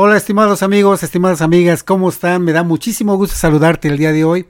Hola 0.00 0.16
estimados 0.16 0.62
amigos, 0.62 1.02
estimadas 1.02 1.42
amigas, 1.42 1.82
¿cómo 1.82 2.08
están? 2.08 2.44
Me 2.44 2.52
da 2.52 2.62
muchísimo 2.62 3.16
gusto 3.16 3.34
saludarte 3.34 3.88
el 3.88 3.98
día 3.98 4.12
de 4.12 4.22
hoy. 4.22 4.46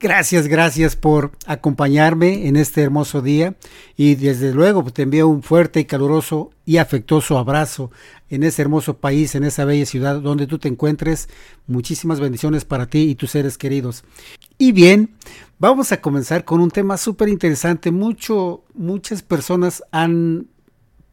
Gracias, 0.00 0.48
gracias 0.48 0.96
por 0.96 1.32
acompañarme 1.44 2.48
en 2.48 2.56
este 2.56 2.80
hermoso 2.80 3.20
día 3.20 3.56
y 3.94 4.14
desde 4.14 4.54
luego 4.54 4.82
te 4.84 5.02
envío 5.02 5.28
un 5.28 5.42
fuerte 5.42 5.80
y 5.80 5.84
caluroso 5.84 6.50
y 6.64 6.78
afectuoso 6.78 7.36
abrazo 7.36 7.90
en 8.30 8.42
ese 8.42 8.62
hermoso 8.62 8.96
país, 8.96 9.34
en 9.34 9.44
esa 9.44 9.66
bella 9.66 9.84
ciudad 9.84 10.18
donde 10.18 10.46
tú 10.46 10.58
te 10.58 10.68
encuentres. 10.68 11.28
Muchísimas 11.66 12.18
bendiciones 12.18 12.64
para 12.64 12.86
ti 12.86 13.00
y 13.00 13.16
tus 13.16 13.32
seres 13.32 13.58
queridos. 13.58 14.02
Y 14.56 14.72
bien, 14.72 15.14
vamos 15.58 15.92
a 15.92 16.00
comenzar 16.00 16.46
con 16.46 16.58
un 16.58 16.70
tema 16.70 16.96
súper 16.96 17.28
interesante. 17.28 17.90
Mucho, 17.90 18.64
muchas 18.72 19.20
personas 19.20 19.82
han 19.92 20.46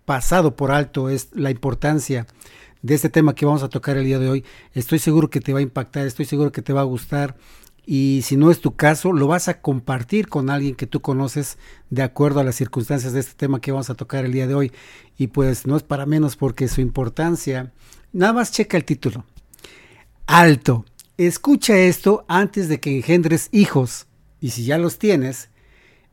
pasado 0.06 0.56
por 0.56 0.72
alto 0.72 1.10
la 1.34 1.52
importancia 1.52 2.22
de 2.22 2.63
este 2.88 3.10
tema 3.10 3.36
que 3.36 3.46
vamos 3.46 3.64
a 3.64 3.70
tocar 3.70 3.98
el 3.98 4.06
día 4.06 4.20
de 4.20 4.30
hoy. 4.30 4.46
Estoy 4.74 5.00
seguro 5.00 5.30
que 5.30 5.40
te 5.40 5.54
va 5.54 5.60
a 5.60 5.64
impactar, 5.64 6.06
estoy 6.06 6.26
seguro 6.26 6.52
que 6.52 6.62
te 6.62 6.74
va 6.74 6.82
a 6.82 6.86
gustar 6.86 7.38
y 7.86 8.22
si 8.24 8.38
no 8.38 8.50
es 8.50 8.62
tu 8.62 8.76
caso, 8.76 9.12
lo 9.12 9.28
vas 9.28 9.50
a 9.50 9.60
compartir 9.60 10.30
con 10.30 10.50
alguien 10.50 10.76
que 10.76 10.88
tú 10.88 11.02
conoces 11.02 11.58
de 11.90 12.02
acuerdo 12.02 12.40
a 12.40 12.44
las 12.44 12.56
circunstancias 12.56 13.12
de 13.12 13.20
este 13.20 13.34
tema 13.34 13.60
que 13.60 13.72
vamos 13.72 13.90
a 13.90 13.96
tocar 13.96 14.24
el 14.24 14.32
día 14.32 14.48
de 14.48 14.56
hoy. 14.56 14.72
Y 15.18 15.28
pues 15.28 15.68
no 15.68 15.76
es 15.76 15.84
para 15.84 16.06
menos 16.06 16.38
porque 16.38 16.70
su 16.70 16.80
importancia, 16.80 17.74
nada 18.14 18.32
más 18.32 18.52
checa 18.52 18.78
el 18.78 18.86
título. 18.86 19.26
Alto, 20.28 20.86
escucha 21.18 21.78
esto 21.78 22.24
antes 22.30 22.70
de 22.70 22.80
que 22.80 22.96
engendres 22.96 23.50
hijos. 23.52 24.08
Y 24.40 24.52
si 24.52 24.64
ya 24.64 24.78
los 24.78 24.98
tienes, 24.98 25.50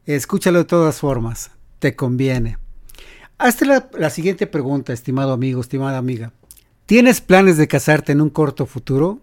escúchalo 0.07 0.59
de 0.59 0.65
todas 0.65 0.99
formas, 0.99 1.53
te 1.79 1.95
conviene. 1.95 2.59
Hazte 3.39 3.65
la, 3.65 3.89
la 3.97 4.11
siguiente 4.11 4.49
pregunta, 4.49 4.93
estimado 4.93 5.33
amigo, 5.33 5.61
estimada 5.61 5.99
amiga. 5.99 6.33
¿Tienes 6.91 7.21
planes 7.21 7.57
de 7.57 7.69
casarte 7.69 8.11
en 8.11 8.21
un 8.21 8.31
corto 8.31 8.67
futuro? 8.67 9.21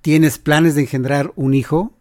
¿Tienes 0.00 0.38
planes 0.38 0.74
de 0.74 0.80
engendrar 0.80 1.32
un 1.36 1.54
hijo? 1.54 1.92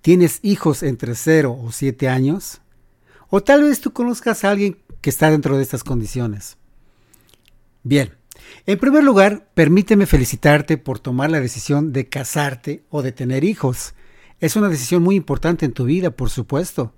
¿Tienes 0.00 0.40
hijos 0.42 0.82
entre 0.82 1.14
0 1.14 1.56
o 1.62 1.70
7 1.70 2.08
años? 2.08 2.62
O 3.30 3.44
tal 3.44 3.62
vez 3.62 3.80
tú 3.80 3.92
conozcas 3.92 4.42
a 4.42 4.50
alguien 4.50 4.78
que 5.02 5.08
está 5.08 5.30
dentro 5.30 5.56
de 5.56 5.62
estas 5.62 5.84
condiciones. 5.84 6.56
Bien, 7.84 8.16
en 8.66 8.76
primer 8.76 9.04
lugar, 9.04 9.48
permíteme 9.54 10.06
felicitarte 10.06 10.78
por 10.78 10.98
tomar 10.98 11.30
la 11.30 11.38
decisión 11.38 11.92
de 11.92 12.08
casarte 12.08 12.82
o 12.90 13.02
de 13.02 13.12
tener 13.12 13.44
hijos. 13.44 13.94
Es 14.40 14.56
una 14.56 14.68
decisión 14.68 15.04
muy 15.04 15.14
importante 15.14 15.64
en 15.64 15.74
tu 15.74 15.84
vida, 15.84 16.10
por 16.10 16.28
supuesto. 16.28 16.92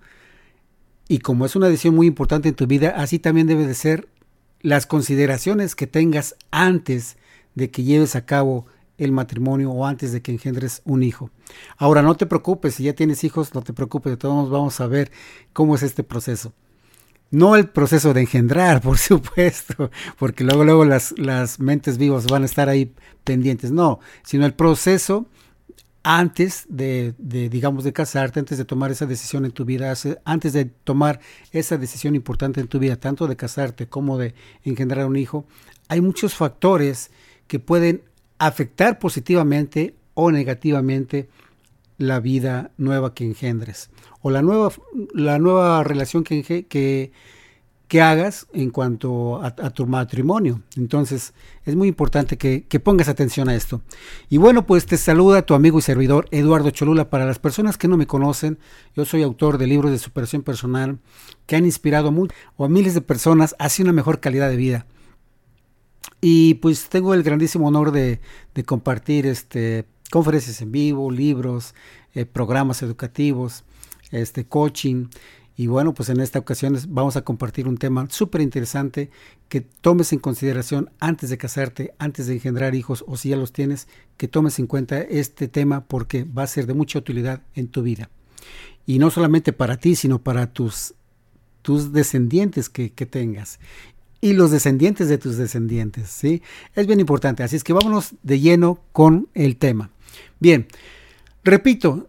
Y 1.06 1.18
como 1.18 1.44
es 1.44 1.54
una 1.54 1.68
decisión 1.68 1.96
muy 1.96 2.06
importante 2.06 2.48
en 2.48 2.54
tu 2.54 2.66
vida, 2.66 2.94
así 2.96 3.18
también 3.18 3.46
debe 3.46 3.66
de 3.66 3.74
ser 3.74 4.08
las 4.64 4.86
consideraciones 4.86 5.76
que 5.76 5.86
tengas 5.86 6.36
antes 6.50 7.18
de 7.54 7.70
que 7.70 7.84
lleves 7.84 8.16
a 8.16 8.24
cabo 8.24 8.64
el 8.96 9.12
matrimonio 9.12 9.70
o 9.70 9.84
antes 9.84 10.10
de 10.10 10.22
que 10.22 10.32
engendres 10.32 10.80
un 10.86 11.02
hijo. 11.02 11.30
Ahora, 11.76 12.00
no 12.00 12.14
te 12.14 12.24
preocupes, 12.24 12.76
si 12.76 12.84
ya 12.84 12.94
tienes 12.94 13.24
hijos, 13.24 13.54
no 13.54 13.60
te 13.60 13.74
preocupes, 13.74 14.12
de 14.12 14.16
todos 14.16 14.34
modos 14.34 14.50
vamos 14.50 14.80
a 14.80 14.86
ver 14.86 15.12
cómo 15.52 15.74
es 15.74 15.82
este 15.82 16.02
proceso. 16.02 16.54
No 17.30 17.56
el 17.56 17.68
proceso 17.68 18.14
de 18.14 18.22
engendrar, 18.22 18.80
por 18.80 18.96
supuesto, 18.96 19.90
porque 20.18 20.44
luego, 20.44 20.64
luego 20.64 20.86
las, 20.86 21.12
las 21.18 21.60
mentes 21.60 21.98
vivas 21.98 22.26
van 22.26 22.42
a 22.42 22.46
estar 22.46 22.70
ahí 22.70 22.94
pendientes, 23.22 23.70
no, 23.70 24.00
sino 24.22 24.46
el 24.46 24.54
proceso 24.54 25.26
antes 26.04 26.66
de, 26.68 27.14
digamos, 27.18 27.82
de 27.82 27.94
casarte, 27.94 28.38
antes 28.38 28.58
de 28.58 28.66
tomar 28.66 28.90
esa 28.90 29.06
decisión 29.06 29.46
en 29.46 29.52
tu 29.52 29.64
vida, 29.64 29.94
antes 30.24 30.52
de 30.52 30.66
tomar 30.66 31.18
esa 31.50 31.78
decisión 31.78 32.14
importante 32.14 32.60
en 32.60 32.68
tu 32.68 32.78
vida, 32.78 32.96
tanto 32.96 33.26
de 33.26 33.36
casarte 33.36 33.88
como 33.88 34.18
de 34.18 34.34
engendrar 34.64 35.06
un 35.06 35.16
hijo, 35.16 35.46
hay 35.88 36.02
muchos 36.02 36.34
factores 36.34 37.10
que 37.46 37.58
pueden 37.58 38.02
afectar 38.38 38.98
positivamente 38.98 39.94
o 40.12 40.30
negativamente 40.30 41.30
la 41.96 42.20
vida 42.20 42.70
nueva 42.76 43.14
que 43.14 43.24
engendres 43.24 43.88
o 44.20 44.30
la 44.30 44.42
nueva, 44.42 44.72
la 45.14 45.38
nueva 45.38 45.84
relación 45.84 46.22
que, 46.22 46.42
que, 46.42 47.12
que 47.88 48.00
hagas 48.00 48.46
en 48.52 48.70
cuanto 48.70 49.42
a, 49.42 49.52
tu 49.70 49.86
matrimonio. 49.86 50.62
Entonces 50.76 51.34
es 51.64 51.76
muy 51.76 51.88
importante 51.88 52.38
que, 52.38 52.80
pongas 52.80 53.08
atención 53.08 53.48
a 53.48 53.54
esto. 53.54 53.82
Y 54.28 54.38
bueno, 54.38 54.66
pues 54.66 54.86
te 54.86 54.96
saluda 54.96 55.42
tu 55.42 55.54
amigo 55.54 55.78
y 55.78 55.82
servidor 55.82 56.26
Eduardo 56.30 56.70
Cholula. 56.70 57.10
Para 57.10 57.26
las 57.26 57.38
personas 57.38 57.76
que 57.76 57.88
no 57.88 57.96
me 57.96 58.06
conocen, 58.06 58.58
yo 58.96 59.04
soy 59.04 59.22
autor 59.22 59.58
de 59.58 59.66
libros 59.66 59.90
de 59.90 59.98
superación 59.98 60.42
personal 60.42 60.98
que 61.46 61.56
han 61.56 61.66
inspirado 61.66 62.08
a, 62.08 62.64
a 62.64 62.68
miles 62.68 62.94
de 62.94 63.00
personas 63.00 63.54
hacia 63.58 63.84
una 63.84 63.92
mejor 63.92 64.20
calidad 64.20 64.48
de 64.48 64.56
vida. 64.56 64.86
Y 66.20 66.54
pues 66.54 66.88
tengo 66.88 67.12
el 67.12 67.22
grandísimo 67.22 67.68
honor 67.68 67.92
de, 67.92 68.20
compartir 68.64 69.26
este, 69.26 69.84
conferencias 70.10 70.62
en 70.62 70.72
vivo, 70.72 71.10
libros, 71.10 71.74
eh, 72.14 72.24
programas 72.24 72.82
educativos, 72.82 73.64
este, 74.10 74.46
coaching 74.46 75.08
y 75.56 75.68
bueno, 75.68 75.94
pues 75.94 76.08
en 76.08 76.20
esta 76.20 76.40
ocasión 76.40 76.76
vamos 76.88 77.16
a 77.16 77.22
compartir 77.22 77.68
un 77.68 77.76
tema 77.76 78.06
súper 78.10 78.40
interesante 78.40 79.10
que 79.48 79.60
tomes 79.60 80.12
en 80.12 80.18
consideración 80.18 80.90
antes 80.98 81.30
de 81.30 81.38
casarte, 81.38 81.94
antes 81.98 82.26
de 82.26 82.34
engendrar 82.34 82.74
hijos 82.74 83.04
o 83.06 83.16
si 83.16 83.28
ya 83.28 83.36
los 83.36 83.52
tienes, 83.52 83.86
que 84.16 84.26
tomes 84.26 84.58
en 84.58 84.66
cuenta 84.66 85.00
este 85.00 85.46
tema 85.46 85.84
porque 85.84 86.24
va 86.24 86.42
a 86.42 86.48
ser 86.48 86.66
de 86.66 86.74
mucha 86.74 86.98
utilidad 86.98 87.42
en 87.54 87.68
tu 87.68 87.82
vida. 87.82 88.10
Y 88.84 88.98
no 88.98 89.10
solamente 89.10 89.52
para 89.52 89.76
ti, 89.76 89.94
sino 89.94 90.22
para 90.22 90.52
tus, 90.52 90.94
tus 91.62 91.92
descendientes 91.92 92.68
que, 92.68 92.92
que 92.92 93.06
tengas 93.06 93.60
y 94.20 94.32
los 94.32 94.50
descendientes 94.50 95.08
de 95.08 95.18
tus 95.18 95.36
descendientes, 95.36 96.08
¿sí? 96.08 96.42
Es 96.74 96.86
bien 96.86 96.98
importante, 96.98 97.42
así 97.42 97.56
es 97.56 97.62
que 97.62 97.74
vámonos 97.74 98.14
de 98.22 98.40
lleno 98.40 98.80
con 98.92 99.28
el 99.34 99.56
tema. 99.56 99.90
Bien, 100.40 100.66
repito, 101.44 102.08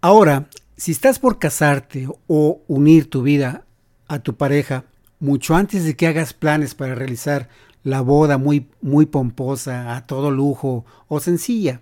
ahora 0.00 0.48
si 0.76 0.92
estás 0.92 1.18
por 1.18 1.38
casarte 1.38 2.08
o 2.26 2.62
unir 2.66 3.08
tu 3.08 3.22
vida 3.22 3.64
a 4.08 4.18
tu 4.20 4.36
pareja, 4.36 4.84
mucho 5.20 5.54
antes 5.54 5.84
de 5.84 5.96
que 5.96 6.06
hagas 6.06 6.34
planes 6.34 6.74
para 6.74 6.94
realizar 6.94 7.48
la 7.84 8.00
boda 8.00 8.38
muy, 8.38 8.68
muy 8.80 9.06
pomposa, 9.06 9.96
a 9.96 10.06
todo 10.06 10.30
lujo 10.30 10.84
o 11.08 11.20
sencilla, 11.20 11.80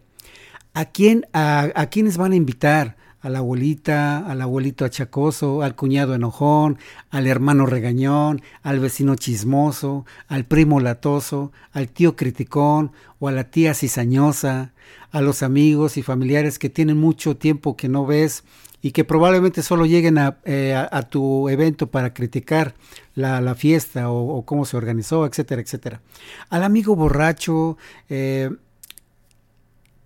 ¿a, 0.75 0.87
quién, 0.87 1.27
a, 1.33 1.69
a 1.75 1.87
quiénes 1.87 2.17
van 2.17 2.33
a 2.33 2.37
invitar? 2.37 2.97
a 3.23 3.29
la 3.29 3.41
abuelita, 3.41 4.19
al 4.19 4.41
abuelito 4.41 4.85
achacoso, 4.85 5.63
al 5.63 5.75
cuñado 5.75 6.15
enojón, 6.15 6.79
al 7.11 7.27
hermano 7.27 7.67
regañón, 7.67 8.41
al 8.63 8.81
vecino 8.81 9.15
chismoso, 9.15 10.07
al 10.27 10.47
primo 10.47 10.81
latoso, 10.81 11.53
al 11.73 11.89
tío 11.89 12.17
criticón 12.17 12.93
o 13.19 13.29
a 13.29 13.33
la 13.33 13.45
tía 13.45 13.75
cizañosa, 13.75 14.73
a 15.11 15.21
los 15.21 15.43
amigos 15.43 15.97
y 15.99 16.03
familiares 16.03 16.59
que 16.59 16.71
tienen 16.71 16.97
mucho 16.97 17.37
tiempo 17.37 17.77
que 17.77 17.89
no 17.89 18.07
ves 18.07 18.45
y 18.83 18.93
que 18.93 19.05
probablemente 19.05 19.63
solo 19.63 19.85
lleguen 19.87 20.19
a, 20.19 20.39
eh, 20.45 20.75
tu 21.11 21.49
evento 21.49 21.91
para 21.91 22.15
criticar 22.15 22.75
la, 23.15 23.55
fiesta 23.55 24.11
o, 24.11 24.45
cómo 24.45 24.65
se 24.65 24.77
organizó, 24.77 25.27
etcétera, 25.27 25.61
etcétera. 25.61 26.01
Al 26.49 26.63
amigo 26.63 26.97
borracho, 26.97 27.77
eh, 28.09 28.51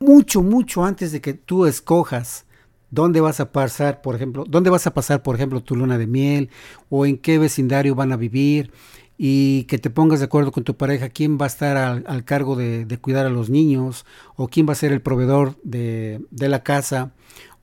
mucho, 0.01 0.43
mucho 0.43 0.85
antes 0.85 1.13
de 1.13 1.21
que 1.21 1.35
tú 1.35 1.67
escojas 1.67 2.47
dónde 2.91 3.21
vas 3.21 3.41
a 3.41 3.53
pasar, 3.53 4.03
por 4.03 4.15
ejemplo, 4.15 4.45
dónde 4.49 4.71
vas 4.71 4.87
a 4.87 4.95
pasar, 4.95 5.23
por 5.23 5.35
ejemplo, 5.35 5.63
tu 5.63 5.77
luna 5.77 5.99
de 5.99 6.07
miel 6.07 6.51
o 6.91 7.07
en 7.07 7.19
qué 7.19 7.39
vecindario 7.39 7.95
van 7.95 8.13
a 8.13 8.17
vivir 8.17 8.73
y 9.17 9.65
que 9.65 9.79
te 9.79 9.91
pongas 9.91 10.19
de 10.19 10.27
acuerdo 10.27 10.51
con 10.53 10.65
tu 10.65 10.77
pareja 10.77 11.09
quién 11.09 11.39
va 11.39 11.45
a 11.45 11.49
estar 11.49 11.77
al, 11.77 12.25
cargo 12.25 12.57
de, 12.57 12.99
cuidar 13.01 13.27
a 13.27 13.31
los 13.31 13.49
niños 13.51 14.05
o 14.37 14.49
quién 14.49 14.69
va 14.69 14.73
a 14.73 14.77
ser 14.77 14.93
el 14.93 15.01
proveedor 15.01 15.57
de, 15.63 16.21
de 16.31 16.49
la 16.49 16.63
casa 16.63 17.13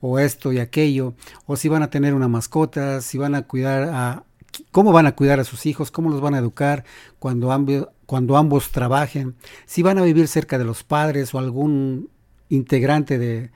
o 0.00 0.18
esto 0.18 0.52
y 0.52 0.58
aquello, 0.58 1.14
o 1.46 1.56
si 1.56 1.68
van 1.68 1.82
a 1.82 1.90
tener 1.90 2.14
una 2.14 2.26
mascota, 2.26 3.00
si 3.00 3.18
van 3.18 3.36
a 3.36 3.42
cuidar 3.42 3.84
a, 3.84 4.24
cómo 4.70 4.92
van 4.92 5.06
a 5.06 5.14
cuidar 5.14 5.40
a 5.40 5.44
sus 5.44 5.64
hijos, 5.66 5.90
cómo 5.90 6.10
los 6.10 6.20
van 6.20 6.34
a 6.34 6.38
educar 6.38 6.84
cuando, 7.18 7.52
ambos, 7.52 7.88
cuando 8.06 8.36
ambos 8.36 8.70
trabajen, 8.70 9.36
si 9.66 9.82
van 9.82 9.98
a 9.98 10.02
vivir 10.02 10.28
cerca 10.28 10.58
de 10.58 10.64
los 10.64 10.82
padres 10.82 11.32
o 11.34 11.38
algún 11.38 12.08
integrante 12.48 13.18
de, 13.18 13.50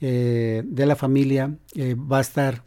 eh, 0.00 0.62
de 0.64 0.86
la 0.86 0.96
familia 0.96 1.54
eh, 1.74 1.94
va 1.94 2.18
a 2.18 2.22
estar 2.22 2.64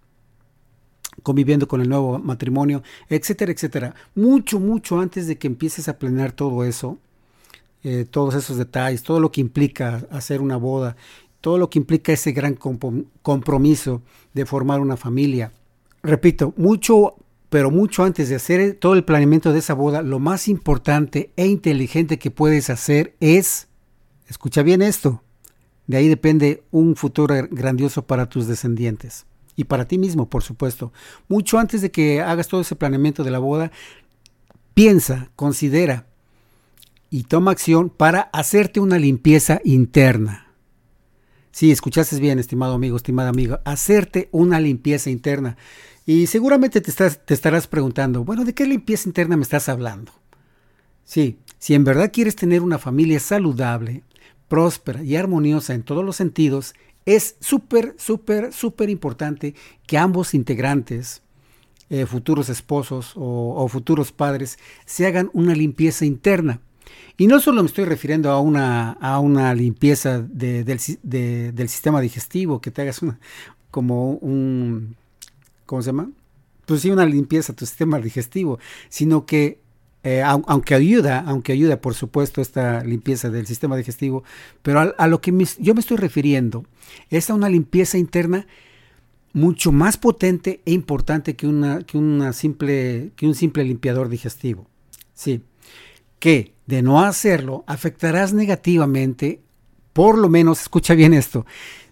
conviviendo 1.23 1.67
con 1.67 1.81
el 1.81 1.89
nuevo 1.89 2.19
matrimonio, 2.19 2.83
etcétera, 3.09 3.51
etcétera. 3.51 3.95
Mucho, 4.13 4.59
mucho 4.59 4.99
antes 4.99 5.27
de 5.27 5.37
que 5.37 5.47
empieces 5.47 5.87
a 5.89 5.97
planear 5.97 6.31
todo 6.31 6.63
eso, 6.63 6.99
eh, 7.83 8.05
todos 8.09 8.35
esos 8.35 8.57
detalles, 8.57 9.03
todo 9.03 9.19
lo 9.19 9.31
que 9.31 9.41
implica 9.41 10.05
hacer 10.11 10.41
una 10.41 10.57
boda 10.57 10.95
todo 11.43 11.57
lo 11.57 11.69
que 11.69 11.77
implica 11.77 12.13
ese 12.13 12.31
gran 12.31 12.55
compromiso 13.21 14.01
de 14.33 14.45
formar 14.45 14.79
una 14.79 14.95
familia. 14.95 15.51
Repito, 16.01 16.53
mucho, 16.55 17.15
pero 17.49 17.69
mucho 17.69 18.05
antes 18.05 18.29
de 18.29 18.35
hacer 18.35 18.75
todo 18.75 18.93
el 18.93 19.03
planeamiento 19.03 19.51
de 19.51 19.59
esa 19.59 19.73
boda, 19.73 20.01
lo 20.01 20.19
más 20.19 20.47
importante 20.47 21.31
e 21.35 21.47
inteligente 21.47 22.17
que 22.17 22.31
puedes 22.31 22.69
hacer 22.69 23.17
es, 23.19 23.67
escucha 24.29 24.63
bien 24.63 24.81
esto, 24.81 25.21
de 25.85 25.97
ahí 25.97 26.07
depende 26.07 26.63
un 26.71 26.95
futuro 26.95 27.35
grandioso 27.51 28.07
para 28.07 28.29
tus 28.29 28.47
descendientes 28.47 29.25
y 29.55 29.65
para 29.65 29.88
ti 29.88 29.97
mismo, 29.97 30.29
por 30.29 30.44
supuesto. 30.44 30.91
Mucho 31.27 31.59
antes 31.59 31.81
de 31.81 31.91
que 31.91 32.21
hagas 32.21 32.47
todo 32.47 32.61
ese 32.61 32.75
planeamiento 32.75 33.23
de 33.23 33.31
la 33.31 33.39
boda, 33.39 33.71
piensa, 34.73 35.29
considera 35.35 36.07
y 37.09 37.23
toma 37.23 37.51
acción 37.51 37.89
para 37.89 38.21
hacerte 38.33 38.79
una 38.79 38.97
limpieza 38.97 39.61
interna. 39.63 40.47
Sí, 41.51 41.71
escuchaste 41.71 42.19
bien, 42.19 42.39
estimado 42.39 42.73
amigo, 42.73 42.97
estimada 42.97 43.29
amiga, 43.29 43.61
hacerte 43.65 44.29
una 44.31 44.59
limpieza 44.59 45.11
interna. 45.11 45.56
Y 46.06 46.25
seguramente 46.25 46.81
te, 46.81 46.89
estás, 46.89 47.23
te 47.23 47.35
estarás 47.35 47.67
preguntando, 47.67 48.23
bueno, 48.23 48.44
¿de 48.44 48.53
qué 48.53 48.65
limpieza 48.65 49.07
interna 49.07 49.38
me 49.38 49.44
estás 49.44 49.69
hablando? 49.69 50.11
Sí, 51.06 51.38
si 51.59 51.75
en 51.75 51.83
verdad 51.83 52.11
quieres 52.11 52.35
tener 52.35 52.61
una 52.61 52.79
familia 52.79 53.19
saludable, 53.19 54.03
próspera 54.47 55.03
y 55.03 55.15
armoniosa 55.15 55.75
en 55.75 55.83
todos 55.83 56.03
los 56.03 56.15
sentidos, 56.15 56.73
es 57.05 57.35
súper, 57.39 57.95
súper, 57.97 58.53
súper 58.53 58.89
importante 58.89 59.55
que 59.85 59.97
ambos 59.97 60.33
integrantes, 60.33 61.21
eh, 61.89 62.05
futuros 62.05 62.50
esposos 62.50 63.13
o, 63.15 63.67
futuros 63.67 64.11
padres, 64.11 64.57
se 64.85 65.05
hagan 65.05 65.29
una 65.33 65.53
limpieza 65.53 66.05
interna. 66.05 66.61
Y 67.17 67.27
no 67.27 67.39
solo 67.39 67.61
me 67.61 67.67
estoy 67.67 67.85
refiriendo 67.85 68.31
a 68.31 68.39
una, 68.39 68.91
a 68.94 69.19
una 69.19 69.53
limpieza 69.53 70.19
del, 70.21 70.65
del, 70.65 71.69
sistema 71.69 72.01
digestivo, 72.01 72.59
que 72.59 72.71
te 72.71 72.81
hagas 72.81 73.01
una, 73.01 73.19
como 73.69 74.13
un, 74.13 74.95
¿cómo 75.65 75.81
se 75.81 75.88
llama? 75.88 76.09
Pues 76.65 76.81
sí, 76.81 76.89
una 76.89 77.06
limpieza 77.06 77.51
a 77.51 77.56
tu 77.56 77.65
sistema 77.65 77.99
digestivo, 77.99 78.57
sino 78.89 79.25
que 79.25 79.62
eh, 80.03 80.21
aunque 80.21 80.75
ayuda, 80.75 81.23
aunque 81.25 81.53
ayuda 81.53 81.79
por 81.79 81.94
supuesto 81.94 82.41
esta 82.41 82.83
limpieza 82.83 83.29
del 83.29 83.47
sistema 83.47 83.77
digestivo, 83.77 84.23
pero 84.61 84.94
a, 84.97 85.07
lo 85.07 85.21
que 85.21 85.31
yo 85.59 85.73
me 85.73 85.79
estoy 85.79 85.97
refiriendo 85.97 86.65
es 87.09 87.29
a 87.29 87.33
una 87.33 87.47
limpieza 87.47 87.97
interna 87.97 88.45
mucho 89.31 89.71
más 89.71 89.97
potente 89.97 90.61
e 90.65 90.71
importante 90.71 91.35
que, 91.35 91.47
una, 91.47 91.79
que, 91.83 91.97
una 91.97 92.33
simple, 92.33 93.11
que 93.15 93.25
un 93.25 93.33
simple 93.33 93.63
limpiador 93.63 94.09
digestivo. 94.09 94.67
Sí, 95.13 95.41
que 96.19 96.53
de 96.67 96.81
no 96.81 97.01
hacerlo 97.01 97.63
afectarás 97.65 98.33
negativamente, 98.33 99.41
por 99.94 100.17
lo 100.17 100.27
menos, 100.27 100.61
escucha 100.61 100.95
bien 100.95 101.13
esto, 101.13 101.45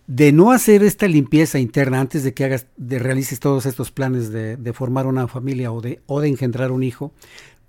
de 0.08 0.34
no 0.34 0.52
hacer 0.52 0.84
esta 0.84 1.08
limpieza 1.08 1.60
interna 1.60 2.02
antes 2.02 2.24
de 2.24 2.34
que 2.34 2.44
hagas, 2.44 2.68
de 2.76 3.00
realices 3.00 3.40
todos 3.40 3.66
estos 3.66 3.92
planes 3.92 4.30
de, 4.30 4.58
de 4.58 4.74
formar 4.74 5.08
una 5.08 5.28
familia 5.28 5.72
o 5.72 5.80
de, 5.80 6.02
o 6.06 6.20
de 6.20 6.28
engendrar 6.28 6.72
un 6.72 6.84
hijo, 6.84 7.14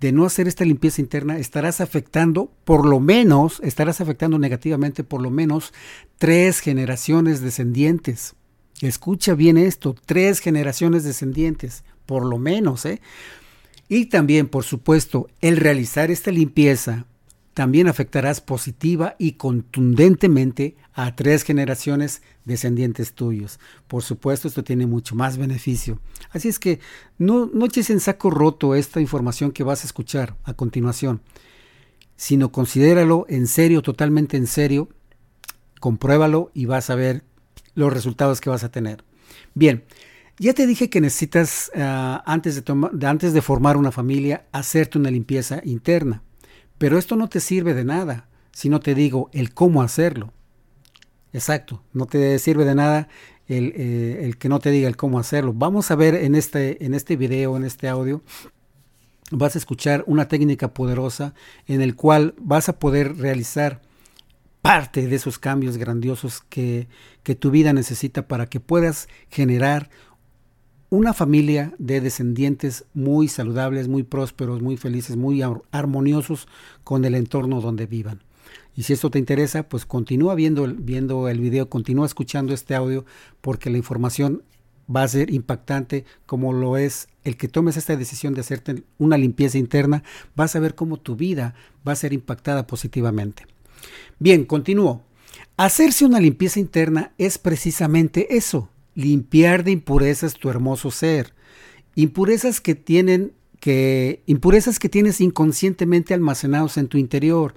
de 0.03 0.11
no 0.11 0.25
hacer 0.25 0.49
esta 0.49 0.65
limpieza 0.65 0.99
interna, 0.99 1.37
estarás 1.37 1.79
afectando, 1.79 2.51
por 2.65 2.85
lo 2.85 2.99
menos, 2.99 3.61
estarás 3.63 4.01
afectando 4.01 4.37
negativamente 4.37 5.05
por 5.05 5.21
lo 5.21 5.29
menos 5.29 5.73
tres 6.17 6.59
generaciones 6.59 7.39
descendientes. 7.39 8.35
Escucha 8.81 9.33
bien 9.33 9.57
esto, 9.57 9.95
tres 10.05 10.39
generaciones 10.39 11.05
descendientes, 11.05 11.85
por 12.05 12.25
lo 12.25 12.37
menos, 12.37 12.85
¿eh? 12.85 12.99
Y 13.87 14.07
también, 14.07 14.49
por 14.49 14.65
supuesto, 14.65 15.29
el 15.39 15.55
realizar 15.55 16.11
esta 16.11 16.31
limpieza 16.31 17.05
también 17.53 17.87
afectarás 17.87 18.41
positiva 18.41 19.15
y 19.19 19.33
contundentemente 19.33 20.75
a 20.93 21.15
tres 21.15 21.43
generaciones 21.43 22.21
descendientes 22.45 23.13
tuyos. 23.13 23.59
Por 23.87 24.03
supuesto, 24.03 24.47
esto 24.47 24.63
tiene 24.63 24.87
mucho 24.87 25.15
más 25.15 25.37
beneficio. 25.37 25.99
Así 26.31 26.49
es 26.49 26.59
que 26.59 26.79
no, 27.17 27.49
no 27.53 27.65
eches 27.65 27.89
en 27.89 27.99
saco 27.99 28.29
roto 28.29 28.75
esta 28.75 29.01
información 29.01 29.51
que 29.51 29.63
vas 29.63 29.83
a 29.83 29.87
escuchar 29.87 30.35
a 30.43 30.53
continuación, 30.53 31.21
sino 32.15 32.51
considéralo 32.51 33.25
en 33.29 33.47
serio, 33.47 33.81
totalmente 33.81 34.37
en 34.37 34.47
serio, 34.47 34.89
compruébalo 35.79 36.51
y 36.53 36.65
vas 36.65 36.89
a 36.89 36.95
ver 36.95 37.23
los 37.75 37.93
resultados 37.93 38.41
que 38.41 38.49
vas 38.49 38.63
a 38.63 38.71
tener. 38.71 39.03
Bien, 39.53 39.83
ya 40.39 40.53
te 40.53 40.65
dije 40.65 40.89
que 40.89 41.01
necesitas, 41.01 41.71
ah, 41.75 42.23
antes, 42.25 42.63
de 42.65 43.07
antes 43.07 43.33
de 43.33 43.41
formar 43.41 43.77
una 43.77 43.91
familia, 43.91 44.47
hacerte 44.51 44.97
una 44.97 45.11
limpieza 45.11 45.61
interna. 45.63 46.23
Pero 46.83 46.97
esto 46.97 47.15
no 47.15 47.29
te 47.29 47.39
sirve 47.39 47.73
de 47.73 47.85
nada 47.85 48.27
si 48.51 48.67
no 48.67 48.81
te 48.81 48.93
digo 48.93 49.29
el 49.31 49.53
cómo 49.53 49.81
hacerlo. 49.81 50.33
Exacto, 51.31 51.81
no 51.93 52.07
te 52.07 52.37
sirve 52.39 52.65
de 52.65 52.75
nada 52.75 53.07
eh, 53.47 54.19
el, 54.21 54.37
que 54.37 54.49
no 54.49 54.59
te 54.59 54.69
diga 54.69 54.89
el 54.89 54.97
cómo 54.97 55.17
hacerlo. 55.17 55.53
Vamos 55.53 55.91
a 55.91 55.95
ver 55.95 56.13
en 56.13 56.35
este, 56.35 56.83
en 56.83 56.93
este 56.93 57.15
video, 57.15 57.55
en 57.55 57.63
este 57.63 57.87
audio, 57.87 58.21
vas 59.31 59.55
a 59.55 59.59
escuchar 59.59 60.03
una 60.07 60.27
técnica 60.27 60.73
poderosa 60.73 61.33
en 61.67 61.81
el 61.81 61.95
cual 61.95 62.35
vas 62.37 62.67
a 62.67 62.77
poder 62.79 63.15
realizar 63.15 63.81
parte 64.61 65.07
de 65.07 65.15
esos 65.15 65.39
cambios 65.39 65.77
grandiosos 65.77 66.41
que, 66.49 66.89
que 67.23 67.33
tu 67.33 67.49
vida 67.49 67.71
necesita 67.71 68.27
para 68.27 68.47
que 68.47 68.59
puedas 68.59 69.07
generar 69.29 69.89
una 70.93 71.15
familia 71.15 71.73
de 71.79 72.01
descendientes 72.01 72.85
muy 72.93 73.27
saludables, 73.27 73.87
muy 73.87 74.03
prósperos, 74.03 74.61
muy 74.61 74.77
felices, 74.77 75.17
muy 75.17 75.41
armoniosos 75.71 76.47
con 76.83 77.03
el 77.03 77.15
entorno 77.15 77.61
donde 77.61 77.87
vivan. 77.87 78.21
Y 78.75 78.83
si 78.83 78.93
esto 78.93 79.09
te 79.09 79.17
interesa, 79.17 79.63
pues 79.63 79.87
continúa 79.87 80.35
viendo, 80.35 80.67
viendo 80.67 81.27
el 81.29 81.39
video, 81.39 81.67
continúa 81.67 82.05
escuchando 82.05 82.53
este 82.53 82.75
audio, 82.75 83.05
porque 83.41 83.71
la 83.71 83.77
información 83.77 84.43
va 84.95 85.01
a 85.01 85.07
ser 85.07 85.33
impactante 85.33 86.05
como 86.27 86.53
lo 86.53 86.77
es 86.77 87.07
el 87.23 87.37
que 87.37 87.47
tomes 87.47 87.75
esta 87.75 87.95
decisión 87.95 88.35
de 88.35 88.41
hacerte 88.41 88.83
una 88.99 89.17
limpieza 89.17 89.57
interna, 89.57 90.03
vas 90.35 90.55
a 90.55 90.59
ver 90.59 90.75
cómo 90.75 90.97
tu 90.97 91.15
vida 91.15 91.55
va 91.87 91.93
a 91.93 91.95
ser 91.95 92.13
impactada 92.13 92.67
positivamente. 92.67 93.47
Bien, 94.19 94.45
continúo. 94.45 95.01
Hacerse 95.57 96.05
una 96.05 96.19
limpieza 96.19 96.59
interna 96.59 97.13
es 97.17 97.39
precisamente 97.39 98.37
eso, 98.37 98.69
limpiar 98.95 99.63
de 99.63 99.71
impurezas 99.71 100.35
tu 100.35 100.49
hermoso 100.49 100.91
ser. 100.91 101.33
Impurezas 101.95 102.61
que 102.61 102.75
tienen 102.75 103.33
que 103.59 104.23
impurezas 104.25 104.77
que 104.77 104.89
tienes 104.89 105.21
inconscientemente 105.21 106.13
almacenados 106.13 106.77
en 106.77 106.87
tu 106.87 106.97
interior. 106.97 107.55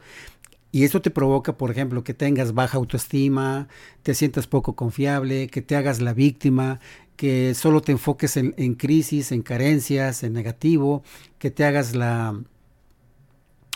Y 0.71 0.85
eso 0.85 1.03
te 1.03 1.11
provoca, 1.11 1.57
por 1.57 1.71
ejemplo, 1.71 2.05
que 2.05 2.15
tengas 2.15 2.55
baja 2.55 2.77
autoestima, 2.79 3.67
te 4.03 4.15
sientas 4.15 4.47
poco 4.47 4.77
confiable, 4.77 5.49
que 5.49 5.63
te 5.63 5.75
hagas 5.75 6.01
la 6.01 6.13
víctima, 6.13 6.81
que 7.17 7.55
solo 7.55 7.81
te 7.81 7.93
enfoques 7.93 8.37
en, 8.37 8.55
en 8.57 8.75
crisis, 8.75 9.33
en 9.33 9.43
carencias, 9.43 10.23
en 10.23 10.35
negativo, 10.35 11.03
que 11.39 11.51
te 11.51 11.65
hagas 11.65 11.97
la, 11.97 12.41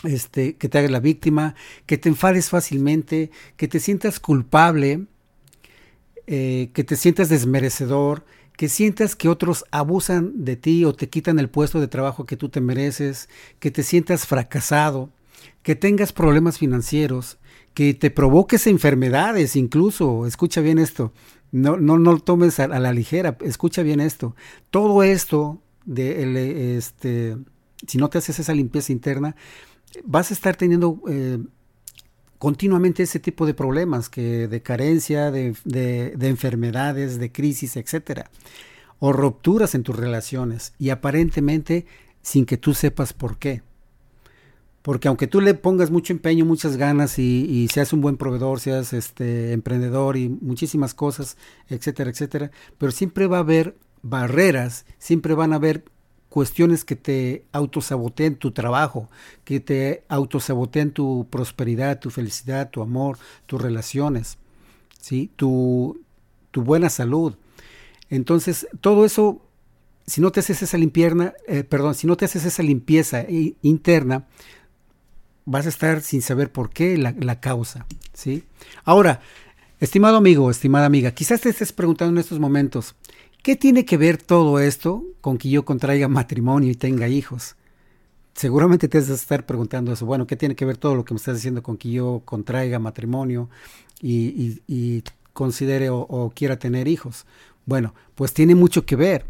este, 0.03 0.55
que 0.55 0.69
te 0.69 0.77
hagas 0.77 0.91
la 0.91 0.99
víctima, 0.99 1.55
que 1.85 1.97
te 1.97 2.09
enfades 2.09 2.49
fácilmente, 2.49 3.31
que 3.57 3.67
te 3.67 3.79
sientas 3.79 4.19
culpable, 4.19 5.05
eh, 6.33 6.69
que 6.73 6.85
te 6.85 6.95
sientas 6.95 7.27
desmerecedor, 7.27 8.23
que 8.55 8.69
sientas 8.69 9.17
que 9.17 9.27
otros 9.27 9.65
abusan 9.69 10.45
de 10.45 10.55
ti 10.55 10.85
o 10.85 10.93
te 10.93 11.09
quitan 11.09 11.39
el 11.39 11.49
puesto 11.49 11.81
de 11.81 11.89
trabajo 11.89 12.25
que 12.25 12.37
tú 12.37 12.47
te 12.47 12.61
mereces, 12.61 13.27
que 13.59 13.69
te 13.69 13.83
sientas 13.83 14.25
fracasado, 14.25 15.09
que 15.61 15.75
tengas 15.75 16.13
problemas 16.13 16.57
financieros, 16.57 17.37
que 17.73 17.93
te 17.93 18.11
provoques 18.11 18.65
enfermedades 18.67 19.57
incluso, 19.57 20.25
escucha 20.25 20.61
bien 20.61 20.79
esto, 20.79 21.11
no, 21.51 21.75
no, 21.75 21.99
no 21.99 22.17
tomes 22.19 22.61
a, 22.61 22.69
la 22.69 22.93
ligera, 22.93 23.37
escucha 23.41 23.83
bien 23.83 23.99
esto, 23.99 24.33
todo 24.69 25.03
esto, 25.03 25.61
de, 25.83 26.77
este, 26.77 27.35
si 27.85 27.97
no 27.97 28.09
te 28.09 28.19
haces 28.19 28.39
esa 28.39 28.53
limpieza 28.53 28.93
interna, 28.93 29.35
vas 30.05 30.31
a 30.31 30.33
estar 30.33 30.55
teniendo 30.55 31.01
eh, 31.09 31.39
continuamente 32.41 33.03
ese 33.03 33.19
tipo 33.19 33.45
de 33.45 33.53
problemas, 33.53 34.09
que 34.09 34.47
de 34.47 34.63
carencia, 34.63 35.29
de, 35.29 35.53
enfermedades, 36.21 37.19
de 37.19 37.31
crisis, 37.31 37.77
etcétera, 37.77 38.31
o 38.97 39.13
rupturas 39.13 39.75
en 39.75 39.83
tus 39.83 39.95
relaciones 39.95 40.73
y 40.79 40.89
aparentemente 40.89 41.85
sin 42.23 42.47
que 42.47 42.57
tú 42.57 42.73
sepas 42.73 43.13
por 43.13 43.37
qué. 43.37 43.61
Porque 44.81 45.07
aunque 45.07 45.27
tú 45.27 45.39
le 45.39 45.53
pongas 45.53 45.91
mucho 45.91 46.13
empeño, 46.13 46.43
muchas 46.43 46.77
ganas 46.77 47.19
y, 47.19 47.67
seas 47.71 47.93
un 47.93 48.01
buen 48.01 48.17
proveedor, 48.17 48.59
seas 48.59 48.91
este 48.91 49.51
emprendedor 49.51 50.17
y 50.17 50.27
muchísimas 50.27 50.95
cosas, 50.95 51.37
etcétera, 51.69 52.09
etcétera, 52.09 52.49
pero 52.79 52.91
siempre 52.91 53.27
va 53.27 53.37
a 53.37 53.41
haber 53.41 53.77
barreras, 54.01 54.87
siempre 54.97 55.35
van 55.35 55.53
a 55.53 55.57
haber 55.57 55.83
cuestiones 56.31 56.85
que 56.85 56.95
te 56.95 57.43
autosaboteen 57.51 58.37
tu 58.37 58.51
trabajo, 58.51 59.09
que 59.43 59.59
te 59.59 60.05
autosaboteen 60.07 60.91
tu 60.91 61.27
prosperidad, 61.29 61.99
tu 61.99 62.09
felicidad, 62.09 62.69
tu 62.69 62.81
amor, 62.81 63.17
tus 63.47 63.61
relaciones, 63.61 64.37
¿sí? 64.97 65.29
tu, 65.35 66.01
buena 66.53 66.89
salud. 66.89 67.35
Entonces, 68.09 68.65
todo 68.79 69.03
eso, 69.03 69.41
si 70.07 70.21
no 70.21 70.31
te 70.31 70.39
haces 70.39 70.63
esa 70.63 70.77
limpieza, 70.77 71.33
eh, 71.49 71.65
perdón, 71.65 71.95
si 71.95 72.07
no 72.07 72.15
te 72.15 72.23
haces 72.23 72.45
esa 72.45 72.63
limpieza 72.63 73.25
interna, 73.61 74.25
vas 75.43 75.65
a 75.65 75.69
estar 75.69 75.99
sin 75.99 76.21
saber 76.21 76.49
por 76.49 76.69
qué 76.69 76.97
la, 76.97 77.13
la 77.19 77.41
causa, 77.41 77.85
¿sí? 78.13 78.45
Ahora, 78.85 79.19
estimado 79.81 80.15
amigo, 80.15 80.49
estimada 80.49 80.85
amiga, 80.85 81.11
quizás 81.11 81.41
te 81.41 81.49
estés 81.49 81.73
preguntando 81.73 82.13
en 82.13 82.19
estos 82.19 82.39
momentos, 82.39 82.95
¿Qué 83.41 83.55
tiene 83.55 83.85
que 83.85 83.97
ver 83.97 84.21
todo 84.21 84.59
esto 84.59 85.03
con 85.19 85.39
que 85.39 85.49
yo 85.49 85.65
contraiga 85.65 86.07
matrimonio 86.07 86.69
y 86.69 86.75
tenga 86.75 87.07
hijos? 87.07 87.55
Seguramente 88.35 88.87
te 88.87 88.99
vas 88.99 89.09
a 89.09 89.15
estar 89.15 89.47
preguntando 89.47 89.91
eso. 89.91 90.05
Bueno, 90.05 90.27
¿qué 90.27 90.35
tiene 90.35 90.55
que 90.55 90.63
ver 90.63 90.77
todo 90.77 90.93
lo 90.93 91.05
que 91.05 91.15
me 91.15 91.17
estás 91.17 91.37
diciendo 91.37 91.63
con 91.63 91.77
que 91.77 91.89
yo 91.89 92.21
contraiga 92.23 92.77
matrimonio 92.77 93.49
y, 93.99 95.03
considere 95.33 95.89
o, 95.89 96.31
quiera 96.35 96.59
tener 96.59 96.87
hijos? 96.87 97.25
Bueno, 97.65 97.95
pues 98.13 98.31
tiene 98.31 98.53
mucho 98.53 98.85
que 98.85 98.95
ver. 98.95 99.25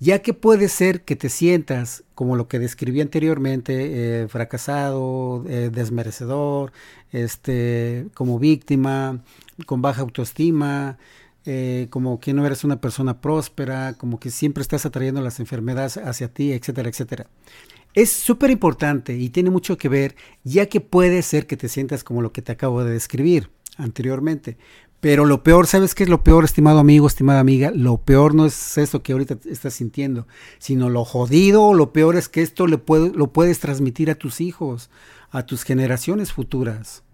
ya 0.00 0.20
que 0.20 0.34
puede 0.34 0.68
ser 0.68 1.02
que 1.04 1.16
te 1.16 1.30
sientas 1.30 2.04
como 2.14 2.36
lo 2.36 2.48
que 2.48 2.58
describí 2.58 3.00
anteriormente, 3.00 4.22
eh, 4.24 4.28
fracasado, 4.28 5.44
eh, 5.48 5.70
desmerecedor, 5.72 6.72
este, 7.12 8.06
como 8.14 8.38
víctima, 8.38 9.22
con 9.64 9.80
baja 9.80 10.02
autoestima, 10.02 10.98
eh, 11.46 11.86
como 11.90 12.18
que 12.18 12.34
no 12.34 12.44
eres 12.44 12.64
una 12.64 12.80
persona 12.80 13.20
próspera, 13.20 13.94
como 13.94 14.18
que 14.18 14.30
siempre 14.30 14.62
estás 14.62 14.84
atrayendo 14.84 15.20
las 15.20 15.38
enfermedades 15.38 15.96
hacia 15.96 16.28
ti, 16.28 16.52
etcétera, 16.52 16.88
etcétera. 16.88 17.26
Es 17.94 18.10
súper 18.10 18.50
importante 18.50 19.16
y 19.16 19.30
tiene 19.30 19.50
mucho 19.50 19.78
que 19.78 19.88
ver, 19.88 20.16
ya 20.44 20.66
que 20.66 20.80
puede 20.80 21.22
ser 21.22 21.46
que 21.46 21.56
te 21.56 21.68
sientas 21.68 22.04
como 22.04 22.20
lo 22.20 22.32
que 22.32 22.42
te 22.42 22.52
acabo 22.52 22.84
de 22.84 22.92
describir 22.92 23.50
anteriormente. 23.78 24.58
Pero 25.00 25.24
lo 25.24 25.42
peor, 25.42 25.66
¿sabes 25.66 25.94
qué 25.94 26.02
es 26.02 26.08
lo 26.08 26.24
peor, 26.24 26.44
estimado 26.44 26.80
amigo, 26.80 27.06
estimada 27.06 27.40
amiga? 27.40 27.70
Lo 27.70 27.98
peor 27.98 28.34
no 28.34 28.46
es 28.46 28.76
eso 28.76 29.02
que 29.02 29.12
ahorita 29.12 29.38
estás 29.44 29.74
sintiendo, 29.74 30.26
sino 30.58 30.90
lo 30.90 31.04
jodido, 31.04 31.74
lo 31.74 31.92
peor 31.92 32.16
es 32.16 32.28
que 32.28 32.42
esto 32.42 32.66
lo 32.66 32.82
puedes 32.84 33.60
transmitir 33.60 34.10
a 34.10 34.16
tus 34.16 34.40
hijos, 34.40 34.90
a 35.30 35.46
tus 35.46 35.62
generaciones 35.62 36.32
futuras. 36.32 37.04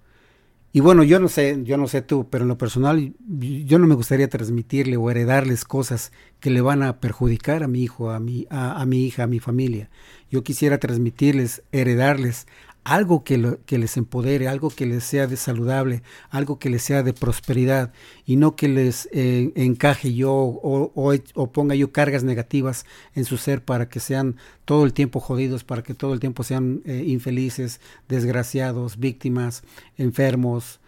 Y 0.74 0.80
bueno, 0.80 1.02
yo 1.02 1.20
no 1.20 1.28
sé, 1.28 1.60
yo 1.64 1.76
no 1.76 1.86
sé 1.86 2.00
tú, 2.00 2.30
pero 2.30 2.44
en 2.44 2.48
lo 2.48 2.56
personal 2.56 3.12
yo 3.28 3.78
no 3.78 3.86
me 3.86 3.94
gustaría 3.94 4.28
transmitirle 4.28 4.96
o 4.96 5.10
heredarles 5.10 5.66
cosas 5.66 6.12
que 6.40 6.48
le 6.50 6.62
van 6.62 6.82
a 6.82 6.98
perjudicar 6.98 7.62
a 7.62 7.68
mi 7.68 7.82
hijo, 7.82 8.10
a 8.10 8.18
mi, 8.20 8.46
a 8.48 8.84
mi 8.86 9.04
hija, 9.04 9.24
a 9.24 9.26
mi 9.26 9.38
familia. 9.38 9.90
Yo 10.30 10.42
quisiera 10.42 10.78
transmitirles, 10.78 11.62
heredarles 11.72 12.46
algo 12.84 13.22
que, 13.22 13.58
que, 13.64 13.78
les 13.78 13.96
empodere, 13.96 14.48
algo 14.48 14.70
que 14.70 14.86
les 14.86 15.04
sea 15.04 15.26
de 15.26 15.36
saludable, 15.36 16.02
algo 16.30 16.58
que 16.58 16.68
les 16.68 16.82
sea 16.82 17.02
de 17.02 17.12
prosperidad 17.12 17.92
y 18.26 18.36
no 18.36 18.56
que 18.56 18.68
les 18.68 19.08
eh, 19.12 19.52
encaje 19.54 20.14
yo 20.14 20.32
o, 20.32 20.92
o, 21.34 21.52
ponga 21.52 21.74
yo 21.76 21.92
cargas 21.92 22.24
negativas 22.24 22.84
en 23.14 23.24
su 23.24 23.36
ser 23.36 23.64
para 23.64 23.88
que 23.88 24.00
sean 24.00 24.36
todo 24.64 24.84
el 24.84 24.92
tiempo 24.92 25.20
jodidos, 25.20 25.62
para 25.62 25.82
que 25.82 25.94
todo 25.94 26.12
el 26.12 26.20
tiempo 26.20 26.42
sean 26.42 26.82
eh, 26.84 27.04
infelices, 27.06 27.80
desgraciados, 28.08 28.98
víctimas, 28.98 29.62
enfermos, 29.96 30.80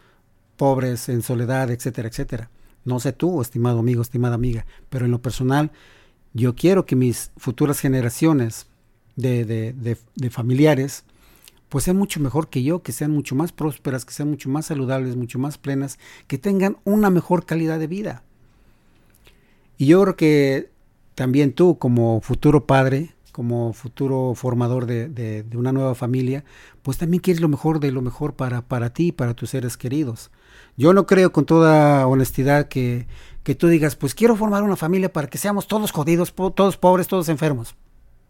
pobres, 0.57 1.09
en 1.09 1.23
soledad, 1.23 1.71
etcétera, 1.71 2.09
etcétera. 2.09 2.51
No 2.85 2.99
sé 2.99 3.13
tú, 3.13 3.41
estimado 3.41 3.79
amigo, 3.79 4.03
estimada 4.03 4.35
amiga, 4.35 4.67
pero 4.91 5.05
en 5.05 5.13
lo 5.13 5.23
personal 5.23 5.71
yo 6.33 6.57
quiero 6.57 6.87
que 6.87 6.97
mis 6.97 7.31
futuras 7.37 7.79
generaciones 7.79 8.67
de, 9.15 9.45
de, 9.45 9.97
de 10.17 10.31
familiares, 10.31 11.05
pues 11.75 11.83
sean 11.83 11.97
mucho 11.97 12.21
mejor 12.21 12.51
que 12.51 12.63
yo, 12.63 12.85
que 12.85 12.93
sean 12.93 13.11
mucho 13.11 13.35
más 13.35 13.51
prósperas, 13.51 14.05
que 14.05 14.13
sean 14.13 14.31
mucho 14.31 14.49
más 14.49 14.67
saludables, 14.67 15.17
mucho 15.17 15.41
más 15.41 15.59
plenas, 15.59 15.99
que 16.29 16.39
tengan 16.39 16.77
una 16.85 17.11
mejor 17.11 17.47
calidad 17.47 17.81
de 17.81 17.89
vida. 17.89 18.23
Y 19.77 19.87
yo 19.87 20.01
creo 20.03 20.15
que 20.15 20.71
también 21.17 21.53
tú, 21.53 21.77
como 21.77 22.21
futuro 22.21 22.65
padre, 22.65 23.17
como 23.33 23.73
futuro 23.73 24.35
formador 24.37 24.87
de, 24.87 25.45
una 25.53 25.73
nueva 25.73 25.97
familia, 25.97 26.45
pues 26.83 26.97
también 26.97 27.21
quieres 27.21 27.41
lo 27.41 27.49
mejor 27.49 27.81
de 27.81 27.91
lo 27.91 28.03
mejor 28.03 28.35
para, 28.35 28.63
para 28.63 28.91
ti 28.91 29.09
y 29.09 29.13
para 29.13 29.35
tus 29.35 29.51
seres 29.51 29.77
queridos. 29.77 30.31
Yo 30.77 30.95
no 30.95 31.07
creo 31.07 31.33
con 31.33 31.45
toda 31.45 32.07
honestidad 32.07 32.69
que, 32.69 33.09
que 33.43 33.57
tú 33.57 33.67
digas, 33.67 33.97
pues 33.97 34.15
quiero 34.15 34.37
formar 34.37 34.63
una 34.63 34.77
familia 34.77 35.13
para 35.13 35.27
que 35.27 35.39
seamos 35.39 35.67
todos 35.67 35.91
jodidos, 35.91 36.33
todos 36.55 36.77
pobres, 36.77 37.09
todos 37.09 37.29
enfermos. 37.29 37.75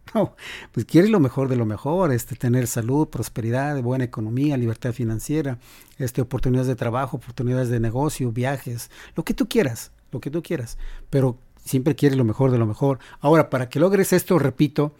No, 0.13 0.35
pues 0.71 0.85
quieres 0.85 1.09
lo 1.09 1.19
mejor 1.19 1.49
de 1.49 1.55
lo 1.55 1.65
mejor, 1.65 2.11
este, 2.11 2.35
tener 2.35 2.67
salud, 2.67 3.07
prosperidad, 3.07 3.81
buena 3.81 4.03
economía, 4.03 4.55
libertad 4.55 4.93
financiera, 4.93 5.57
este, 5.97 6.21
oportunidades 6.21 6.67
de 6.67 6.75
trabajo, 6.75 7.17
oportunidades 7.17 7.69
de 7.69 7.79
negocio, 7.79 8.31
viajes, 8.31 8.91
lo 9.15 9.23
que 9.23 9.33
tú 9.33 9.47
quieras, 9.47 9.91
lo 10.11 10.19
que 10.19 10.31
tú 10.31 10.41
quieras, 10.41 10.77
pero 11.09 11.37
siempre 11.63 11.95
quieres 11.95 12.17
lo 12.17 12.23
mejor 12.23 12.51
de 12.51 12.57
lo 12.57 12.65
mejor. 12.65 12.99
Ahora, 13.19 13.49
para 13.49 13.67
que 13.69 13.79
logres 13.79 14.13
esto, 14.13 14.39
repito, 14.39 14.93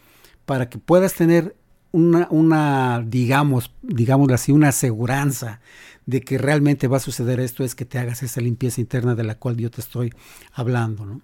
para 0.45 0.69
que 0.69 0.79
puedas 0.79 1.13
tener 1.13 1.55
una, 1.91 2.27
una 2.29 3.03
digamos, 3.05 3.73
digamos 3.81 4.29
así, 4.31 4.51
una 4.51 4.69
aseguranza 4.69 5.61
de 6.05 6.21
que 6.21 6.37
realmente 6.37 6.87
va 6.87 6.97
a 6.97 6.99
suceder 6.99 7.39
esto, 7.39 7.63
es 7.63 7.73
que 7.73 7.85
te 7.85 7.99
hagas 7.99 8.21
esa 8.21 8.41
limpieza 8.41 8.81
interna 8.81 9.15
de 9.15 9.23
la 9.23 9.35
cual 9.35 9.57
yo 9.57 9.71
te 9.71 9.81
estoy 9.81 10.13
hablando, 10.53 11.05
¿no? 11.05 11.21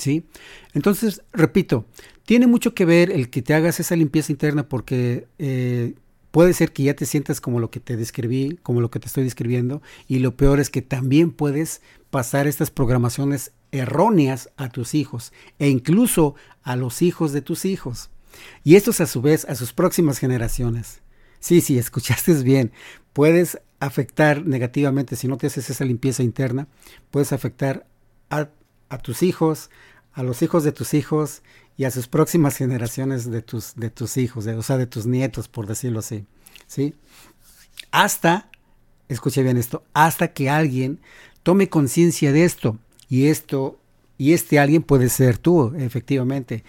¿Sí? 0.00 0.24
Entonces, 0.72 1.22
repito, 1.30 1.84
tiene 2.24 2.46
mucho 2.46 2.74
que 2.74 2.86
ver 2.86 3.10
el 3.10 3.28
que 3.28 3.42
te 3.42 3.52
hagas 3.52 3.80
esa 3.80 3.96
limpieza 3.96 4.32
interna 4.32 4.66
porque 4.66 5.26
eh, 5.38 5.94
puede 6.30 6.54
ser 6.54 6.72
que 6.72 6.84
ya 6.84 6.94
te 6.94 7.06
sientas 7.06 7.40
como 7.40 7.60
lo 7.60 7.70
que 7.70 7.80
te 7.80 7.96
describí, 7.96 8.58
como 8.62 8.80
lo 8.80 8.90
que 8.90 8.98
te 8.98 9.08
estoy 9.08 9.24
describiendo, 9.24 9.82
y 10.08 10.20
lo 10.20 10.36
peor 10.36 10.60
es 10.60 10.70
que 10.70 10.80
también 10.80 11.32
puedes 11.32 11.82
pasar 12.10 12.46
estas 12.46 12.70
programaciones 12.70 13.52
erróneas 13.72 14.50
a 14.56 14.68
tus 14.68 14.94
hijos 14.94 15.32
e 15.58 15.68
incluso 15.68 16.34
a 16.62 16.76
los 16.76 17.02
hijos 17.02 17.32
de 17.32 17.42
tus 17.42 17.64
hijos. 17.64 18.10
Y 18.64 18.76
estos 18.76 19.00
a 19.00 19.06
su 19.06 19.22
vez 19.22 19.44
a 19.44 19.54
sus 19.54 19.72
próximas 19.72 20.18
generaciones. 20.18 21.02
Sí, 21.40 21.60
sí, 21.60 21.78
escuchaste 21.78 22.32
bien. 22.42 22.72
Puedes 23.12 23.60
afectar 23.80 24.46
negativamente, 24.46 25.16
si 25.16 25.26
no 25.26 25.36
te 25.36 25.46
haces 25.46 25.70
esa 25.70 25.84
limpieza 25.84 26.22
interna, 26.22 26.68
puedes 27.10 27.32
afectar 27.32 27.86
a, 28.28 28.50
a 28.88 28.98
tus 28.98 29.22
hijos, 29.22 29.70
a 30.12 30.22
los 30.22 30.42
hijos 30.42 30.64
de 30.64 30.72
tus 30.72 30.94
hijos 30.94 31.42
y 31.76 31.84
a 31.84 31.90
sus 31.90 32.08
próximas 32.08 32.56
generaciones 32.56 33.30
de 33.30 33.42
tus, 33.42 33.74
de 33.76 33.90
tus 33.90 34.16
hijos, 34.16 34.46
o 34.46 34.62
sea, 34.62 34.76
de 34.76 34.86
tus 34.86 35.06
nietos, 35.06 35.48
por 35.48 35.66
decirlo 35.66 36.00
así. 36.00 36.26
¿sí? 36.66 36.94
Hasta, 37.90 38.50
escuche 39.08 39.42
bien 39.42 39.56
esto, 39.56 39.82
hasta 39.94 40.32
que 40.32 40.50
alguien 40.50 41.00
tome 41.42 41.68
conciencia 41.68 42.32
de 42.32 42.44
esto. 42.44 42.78
Y 43.08 43.26
esto, 43.26 43.80
y 44.18 44.34
este 44.34 44.58
alguien 44.58 44.82
puede 44.82 45.08
ser 45.08 45.38
tú, 45.38 45.74
efectivamente. 45.76 46.64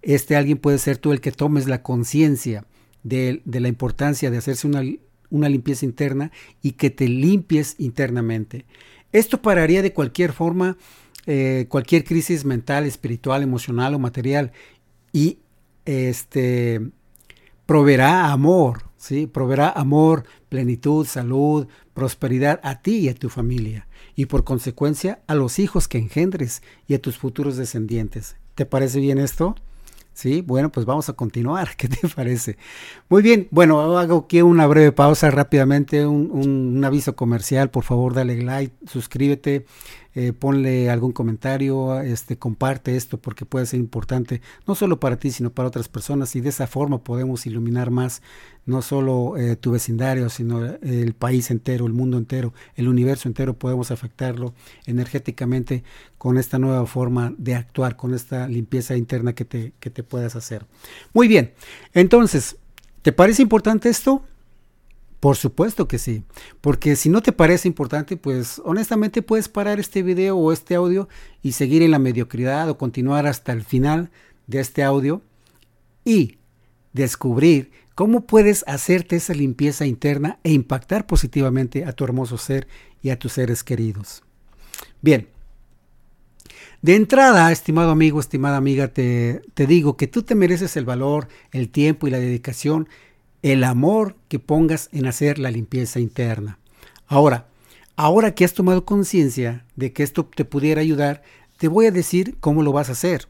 Este 0.00 0.36
alguien 0.36 0.58
puede 0.58 0.78
ser 0.78 0.96
tú 0.96 1.12
el 1.12 1.20
que 1.20 1.32
tomes 1.32 1.66
la 1.66 1.82
conciencia 1.82 2.64
de, 3.02 3.42
de, 3.44 3.60
la 3.60 3.68
importancia 3.68 4.30
de 4.30 4.38
hacerse 4.38 4.66
una, 4.66 4.82
una 5.30 5.48
limpieza 5.48 5.84
interna 5.84 6.32
y 6.62 6.72
que 6.72 6.90
te 6.90 7.08
limpies 7.08 7.74
internamente. 7.78 8.64
Esto 9.12 9.42
pararía 9.42 9.82
de 9.82 9.92
cualquier 9.92 10.32
forma 10.32 10.78
eh, 11.26 11.66
cualquier 11.68 12.04
crisis 12.04 12.44
mental, 12.44 12.84
espiritual, 12.84 13.42
emocional 13.42 13.94
o 13.94 13.98
material 13.98 14.52
y 15.12 15.38
este 15.84 16.80
proveerá 17.66 18.32
amor, 18.32 18.84
¿sí? 18.96 19.26
Proveerá 19.26 19.70
amor, 19.70 20.24
plenitud, 20.48 21.06
salud, 21.06 21.68
prosperidad 21.94 22.60
a 22.62 22.82
ti 22.82 22.98
y 22.98 23.08
a 23.08 23.14
tu 23.14 23.28
familia 23.28 23.86
y 24.14 24.26
por 24.26 24.44
consecuencia 24.44 25.20
a 25.26 25.34
los 25.34 25.58
hijos 25.58 25.88
que 25.88 25.98
engendres 25.98 26.62
y 26.86 26.94
a 26.94 27.00
tus 27.00 27.18
futuros 27.18 27.56
descendientes. 27.56 28.36
¿Te 28.54 28.66
parece 28.66 29.00
bien 29.00 29.18
esto? 29.18 29.54
Sí, 30.14 30.42
bueno, 30.42 30.70
pues 30.70 30.84
vamos 30.84 31.08
a 31.08 31.14
continuar. 31.14 31.70
¿Qué 31.76 31.88
te 31.88 32.06
parece? 32.08 32.58
Muy 33.08 33.22
bien, 33.22 33.48
bueno, 33.50 33.98
hago 33.98 34.18
aquí 34.18 34.42
una 34.42 34.66
breve 34.66 34.92
pausa 34.92 35.30
rápidamente, 35.30 36.06
un, 36.06 36.30
un 36.30 36.84
aviso 36.84 37.16
comercial. 37.16 37.70
Por 37.70 37.84
favor, 37.84 38.14
dale 38.14 38.42
like, 38.42 38.74
suscríbete, 38.86 39.64
eh, 40.14 40.32
ponle 40.32 40.90
algún 40.90 41.12
comentario, 41.12 42.00
este, 42.00 42.36
comparte 42.36 42.96
esto 42.96 43.18
porque 43.18 43.46
puede 43.46 43.66
ser 43.66 43.80
importante, 43.80 44.42
no 44.66 44.74
solo 44.74 45.00
para 45.00 45.16
ti, 45.16 45.30
sino 45.30 45.50
para 45.50 45.68
otras 45.68 45.88
personas 45.88 46.36
y 46.36 46.40
de 46.40 46.50
esa 46.50 46.66
forma 46.66 47.02
podemos 47.02 47.46
iluminar 47.46 47.90
más 47.90 48.22
no 48.64 48.82
solo 48.82 49.36
eh, 49.36 49.56
tu 49.56 49.72
vecindario, 49.72 50.28
sino 50.28 50.64
el 50.64 51.14
país 51.14 51.50
entero, 51.50 51.86
el 51.86 51.92
mundo 51.92 52.18
entero, 52.18 52.52
el 52.76 52.88
universo 52.88 53.28
entero, 53.28 53.54
podemos 53.54 53.90
afectarlo 53.90 54.54
energéticamente 54.86 55.82
con 56.18 56.38
esta 56.38 56.58
nueva 56.58 56.86
forma 56.86 57.34
de 57.38 57.54
actuar, 57.54 57.96
con 57.96 58.14
esta 58.14 58.46
limpieza 58.46 58.96
interna 58.96 59.32
que 59.34 59.44
te, 59.44 59.72
que 59.80 59.90
te 59.90 60.02
puedas 60.02 60.36
hacer. 60.36 60.66
Muy 61.12 61.26
bien, 61.26 61.52
entonces, 61.94 62.56
¿te 63.02 63.12
parece 63.12 63.42
importante 63.42 63.88
esto? 63.88 64.22
Por 65.22 65.36
supuesto 65.36 65.86
que 65.86 66.00
sí, 66.00 66.24
porque 66.60 66.96
si 66.96 67.08
no 67.08 67.22
te 67.22 67.30
parece 67.30 67.68
importante, 67.68 68.16
pues 68.16 68.60
honestamente 68.64 69.22
puedes 69.22 69.48
parar 69.48 69.78
este 69.78 70.02
video 70.02 70.36
o 70.36 70.52
este 70.52 70.74
audio 70.74 71.08
y 71.42 71.52
seguir 71.52 71.80
en 71.82 71.92
la 71.92 72.00
mediocridad 72.00 72.68
o 72.68 72.76
continuar 72.76 73.28
hasta 73.28 73.52
el 73.52 73.62
final 73.62 74.10
de 74.48 74.58
este 74.58 74.82
audio 74.82 75.22
y 76.04 76.38
descubrir 76.92 77.70
cómo 77.94 78.22
puedes 78.22 78.64
hacerte 78.66 79.14
esa 79.14 79.32
limpieza 79.32 79.86
interna 79.86 80.40
e 80.42 80.50
impactar 80.50 81.06
positivamente 81.06 81.84
a 81.84 81.92
tu 81.92 82.02
hermoso 82.02 82.36
ser 82.36 82.66
y 83.00 83.10
a 83.10 83.16
tus 83.16 83.34
seres 83.34 83.62
queridos. 83.62 84.24
Bien, 85.02 85.28
de 86.80 86.96
entrada, 86.96 87.52
estimado 87.52 87.92
amigo, 87.92 88.18
estimada 88.18 88.56
amiga, 88.56 88.88
te, 88.88 89.42
te 89.54 89.68
digo 89.68 89.96
que 89.96 90.08
tú 90.08 90.24
te 90.24 90.34
mereces 90.34 90.76
el 90.76 90.84
valor, 90.84 91.28
el 91.52 91.68
tiempo 91.68 92.08
y 92.08 92.10
la 92.10 92.18
dedicación 92.18 92.88
el 93.42 93.64
amor 93.64 94.16
que 94.28 94.38
pongas 94.38 94.88
en 94.92 95.06
hacer 95.06 95.38
la 95.38 95.50
limpieza 95.50 96.00
interna. 96.00 96.58
Ahora, 97.06 97.46
ahora 97.96 98.34
que 98.34 98.44
has 98.44 98.54
tomado 98.54 98.84
conciencia 98.84 99.64
de 99.76 99.92
que 99.92 100.02
esto 100.02 100.24
te 100.24 100.44
pudiera 100.44 100.80
ayudar, 100.80 101.22
te 101.58 101.68
voy 101.68 101.86
a 101.86 101.90
decir 101.90 102.36
cómo 102.40 102.62
lo 102.62 102.72
vas 102.72 102.88
a 102.88 102.92
hacer. 102.92 103.28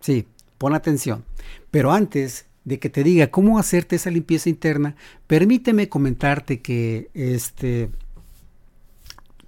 Sí, 0.00 0.26
pon 0.58 0.74
atención. 0.74 1.24
Pero 1.70 1.92
antes 1.92 2.46
de 2.64 2.78
que 2.78 2.90
te 2.90 3.04
diga 3.04 3.30
cómo 3.30 3.58
hacerte 3.58 3.96
esa 3.96 4.10
limpieza 4.10 4.48
interna, 4.48 4.96
permíteme 5.26 5.88
comentarte 5.88 6.60
que 6.60 7.10
este 7.14 7.90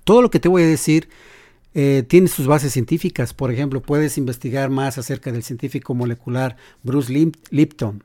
todo 0.04 0.22
lo 0.22 0.30
que 0.30 0.40
te 0.40 0.48
voy 0.48 0.62
a 0.62 0.66
decir 0.66 1.08
eh, 1.74 2.02
tiene 2.08 2.28
sus 2.28 2.46
bases 2.46 2.72
científicas. 2.72 3.34
Por 3.34 3.52
ejemplo, 3.52 3.82
puedes 3.82 4.16
investigar 4.16 4.70
más 4.70 4.98
acerca 4.98 5.32
del 5.32 5.42
científico 5.42 5.94
molecular 5.94 6.56
Bruce 6.82 7.12
Lipton, 7.50 8.02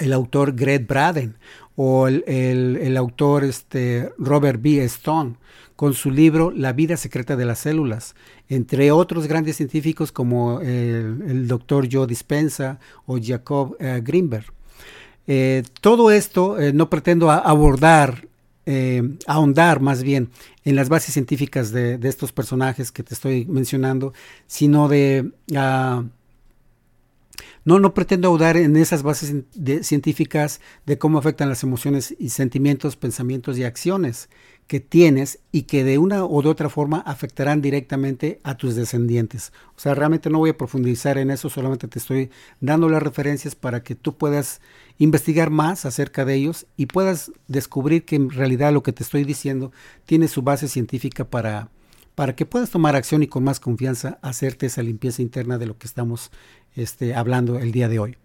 el 0.00 0.12
autor 0.12 0.54
Greg 0.54 0.86
Braden 0.86 1.36
o 1.76 2.08
el, 2.08 2.96
autor 2.96 3.44
este, 3.44 4.12
Robert 4.18 4.60
B. 4.60 4.84
Stone 4.84 5.36
con 5.76 5.94
su 5.94 6.10
libro 6.10 6.50
La 6.50 6.74
vida 6.74 6.98
secreta 6.98 7.36
de 7.36 7.46
las 7.46 7.60
células, 7.60 8.14
entre 8.50 8.92
otros 8.92 9.26
grandes 9.26 9.56
científicos 9.56 10.12
como 10.12 10.60
el, 10.60 11.48
doctor 11.48 11.88
Joe 11.90 12.06
Dispensa 12.06 12.78
o 13.06 13.18
Jacob 13.18 13.76
eh, 13.80 14.02
Greenberg. 14.04 14.44
Eh, 15.26 15.62
todo 15.80 16.10
esto 16.10 16.60
eh, 16.60 16.72
no 16.72 16.90
pretendo 16.90 17.30
abordar, 17.30 18.26
ahondar 19.26 19.80
más 19.80 20.04
bien 20.04 20.28
en 20.64 20.76
las 20.76 20.88
bases 20.88 21.14
científicas 21.14 21.72
de, 21.72 21.98
estos 22.02 22.30
personajes 22.30 22.92
que 22.92 23.02
te 23.02 23.14
estoy 23.14 23.46
mencionando, 23.46 24.12
sino 24.46 24.86
de... 24.86 25.32
Ah, 25.56 26.04
no, 27.64 27.78
no 27.78 27.94
pretendo 27.94 28.28
ahondar 28.28 28.56
en 28.56 28.76
esas 28.76 29.02
bases 29.02 29.34
científicas 29.82 30.60
de 30.86 30.98
cómo 30.98 31.18
afectan 31.18 31.48
las 31.48 31.62
emociones 31.62 32.14
y 32.18 32.30
sentimientos, 32.30 32.96
pensamientos 32.96 33.58
y 33.58 33.64
acciones 33.64 34.28
que 34.70 34.78
tienes 34.78 35.40
y 35.50 35.62
que 35.62 35.82
de 35.82 35.98
una 35.98 36.24
o 36.24 36.42
de 36.42 36.48
otra 36.48 36.68
forma 36.68 37.00
afectarán 37.00 37.60
directamente 37.60 38.38
a 38.44 38.56
tus 38.56 38.76
descendientes. 38.76 39.52
O 39.76 39.80
sea, 39.80 39.96
realmente 39.96 40.30
no 40.30 40.38
voy 40.38 40.50
a 40.50 40.56
profundizar 40.56 41.18
en 41.18 41.32
eso, 41.32 41.50
solamente 41.50 41.88
te 41.88 41.98
estoy 41.98 42.30
dando 42.60 42.88
las 42.88 43.02
referencias 43.02 43.56
para 43.56 43.82
que 43.82 43.96
tú 43.96 44.16
puedas 44.16 44.60
investigar 44.98 45.50
más 45.50 45.86
acerca 45.86 46.24
de 46.24 46.36
ellos 46.36 46.66
y 46.76 46.86
puedas 46.86 47.32
descubrir 47.48 48.04
que 48.04 48.14
en 48.14 48.30
realidad 48.30 48.72
lo 48.72 48.84
que 48.84 48.92
te 48.92 49.02
estoy 49.02 49.24
diciendo 49.24 49.72
tiene 50.06 50.28
su 50.28 50.42
base 50.42 50.68
científica 50.68 51.24
para, 51.24 51.68
para 52.14 52.34
que 52.36 52.46
puedas 52.46 52.70
tomar 52.70 52.96
acción 52.96 53.22
y 53.22 53.26
con 53.26 53.44
más 53.44 53.60
confianza 53.60 54.18
hacerte 54.22 54.66
esa 54.66 54.82
limpieza 54.82 55.22
interna 55.22 55.58
de 55.58 55.66
lo 55.66 55.78
que 55.78 55.86
estamos 55.86 56.30
este, 56.76 57.14
hablando 57.14 57.58
el 57.58 57.72
día 57.72 57.88
de 57.88 57.98
hoy. 57.98 58.16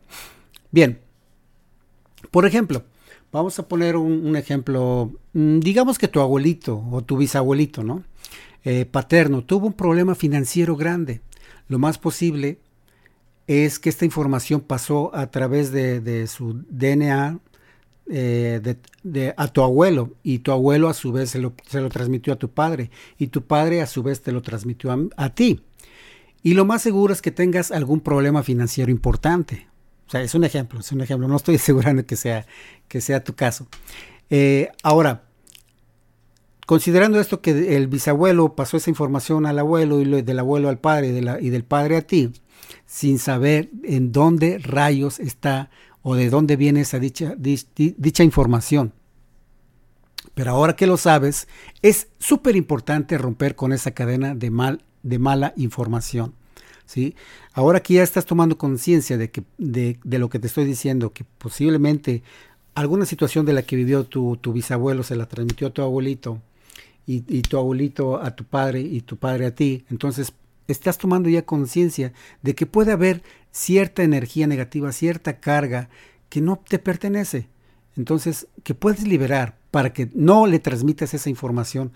Bien, 0.71 0.99
por 2.31 2.45
ejemplo, 2.45 2.83
Vamos 3.35 3.59
a 3.59 3.67
poner 3.67 3.97
un, 3.97 4.37
ejemplo, 4.37 5.11
mm, 5.33 5.59
digamos 5.59 5.97
que 5.97 6.07
tu 6.07 6.21
abuelito 6.21 6.81
o 6.89 7.01
tu 7.03 7.17
bisabuelito, 7.17 7.83
¿no? 7.83 8.01
Eh, 8.63 8.85
paterno, 8.85 9.43
tuvo 9.43 9.67
un 9.67 9.73
problema 9.73 10.15
financiero 10.15 10.77
grande. 10.77 11.19
Lo 11.67 11.77
más 11.77 11.97
posible 11.97 12.59
es 13.45 13.77
que 13.77 13.89
esta 13.89 14.05
información 14.05 14.61
pasó 14.61 15.13
a 15.13 15.31
través 15.31 15.73
de, 15.73 16.27
su 16.27 16.63
DNA 16.69 17.39
eh, 18.07 19.33
a 19.35 19.47
tu 19.47 19.63
abuelo 19.63 20.13
y 20.21 20.39
tu 20.39 20.51
abuelo 20.51 20.89
a 20.89 20.93
su 20.93 21.11
vez 21.11 21.31
se 21.31 21.39
lo, 21.39 21.53
transmitió 21.89 22.33
a 22.33 22.35
tu 22.35 22.49
padre 22.51 22.91
y 23.17 23.27
tu 23.27 23.43
padre 23.43 23.81
a 23.81 23.87
su 23.87 24.03
vez 24.03 24.21
te 24.21 24.31
lo 24.31 24.41
transmitió 24.41 25.09
a, 25.17 25.29
ti. 25.29 25.61
Y 26.43 26.53
lo 26.53 26.65
más 26.65 26.83
seguro 26.83 27.13
es 27.13 27.21
que 27.21 27.31
tengas 27.31 27.71
algún 27.71 28.01
problema 28.01 28.43
financiero 28.43 28.91
importante. 28.91 29.67
O 30.07 30.11
sea, 30.11 30.21
es 30.21 30.35
un 30.35 30.43
ejemplo, 30.43 30.79
es 30.79 30.91
un 30.91 31.01
ejemplo. 31.01 31.27
No 31.27 31.35
estoy 31.35 31.55
asegurando 31.55 32.05
que 32.05 32.15
sea, 32.15 32.45
que 32.87 33.01
sea 33.01 33.23
tu 33.23 33.33
caso. 33.33 33.67
Eh, 34.29 34.69
ahora, 34.83 35.23
considerando 36.65 37.19
esto 37.19 37.41
que 37.41 37.75
el 37.75 37.87
bisabuelo 37.87 38.55
pasó 38.55 38.77
esa 38.77 38.89
información 38.89 39.45
al 39.45 39.57
abuelo 39.59 40.01
y 40.01 40.21
del 40.21 40.39
abuelo 40.39 40.69
al 40.69 40.77
padre 40.77 41.07
y, 41.41 41.49
del 41.49 41.63
padre 41.63 41.97
a 41.97 42.01
ti, 42.01 42.31
sin 42.85 43.17
saber 43.17 43.69
en 43.83 44.11
dónde 44.11 44.59
rayos 44.59 45.19
está 45.19 45.69
o 46.07 46.13
de 46.13 46.29
dónde 46.29 46.55
viene 46.55 46.81
esa 46.81 46.99
dicha, 46.99 47.33
dicha 47.35 48.23
información. 48.23 48.93
Pero 50.35 50.51
ahora 50.51 50.75
que 50.75 50.85
lo 50.85 50.97
sabes, 50.97 51.47
es 51.81 52.09
súper 52.19 52.55
importante 52.55 53.17
romper 53.17 53.55
con 53.55 53.73
esa 53.73 53.89
cadena 53.89 54.35
de, 54.35 54.51
mal, 54.51 54.83
de 55.01 55.17
mala 55.17 55.53
información. 55.57 56.35
¿sí? 56.85 57.15
Ahora 57.53 57.81
que 57.81 57.95
ya 57.95 58.03
estás 58.03 58.27
tomando 58.27 58.55
conciencia 58.55 59.17
de, 59.17 59.31
que, 59.31 59.45
de, 59.57 59.97
lo 60.19 60.29
que 60.29 60.37
te 60.37 60.45
estoy 60.45 60.65
diciendo, 60.65 61.11
que 61.11 61.23
posiblemente 61.23 62.21
alguna 62.75 63.07
situación 63.07 63.47
de 63.47 63.53
la 63.53 63.63
que 63.63 63.75
vivió 63.75 64.03
tu, 64.03 64.37
bisabuelo 64.53 65.01
se 65.01 65.15
la 65.15 65.25
transmitió 65.25 65.69
a 65.69 65.73
tu 65.73 65.81
abuelito 65.81 66.39
y, 67.07 67.41
tu 67.41 67.57
abuelito 67.57 68.21
a 68.21 68.35
tu 68.35 68.43
padre 68.43 68.79
y 68.79 69.01
tu 69.01 69.17
padre 69.17 69.47
a 69.47 69.55
ti, 69.55 69.85
entonces 69.89 70.33
estás 70.67 70.97
tomando 70.97 71.29
ya 71.29 71.45
conciencia 71.45 72.13
de 72.41 72.55
que 72.55 72.65
puede 72.65 72.91
haber 72.91 73.23
cierta 73.51 74.03
energía 74.03 74.47
negativa, 74.47 74.91
cierta 74.91 75.39
carga 75.39 75.89
que 76.29 76.41
no 76.41 76.57
te 76.57 76.79
pertenece. 76.79 77.47
Entonces, 77.95 78.47
que 78.63 78.73
puedes 78.73 79.07
liberar 79.07 79.57
para 79.71 79.93
que 79.93 80.09
no 80.13 80.47
le 80.47 80.59
transmitas 80.59 81.13
esa 81.13 81.29
información 81.29 81.93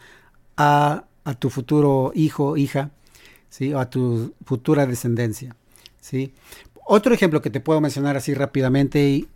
a, 0.55 1.05
a 1.23 1.33
tu 1.33 1.49
futuro 1.49 2.11
hijo, 2.15 2.57
hija, 2.57 2.91
¿sí? 3.49 3.73
a 3.73 3.89
tu 3.89 4.33
futura 4.45 4.85
descendencia. 4.85 5.55
¿sí? 5.99 6.33
Otro 6.85 7.13
ejemplo 7.13 7.41
que 7.41 7.49
te 7.49 7.59
puedo 7.59 7.81
mencionar 7.81 8.17
así 8.17 8.33
rápidamente 8.33 9.27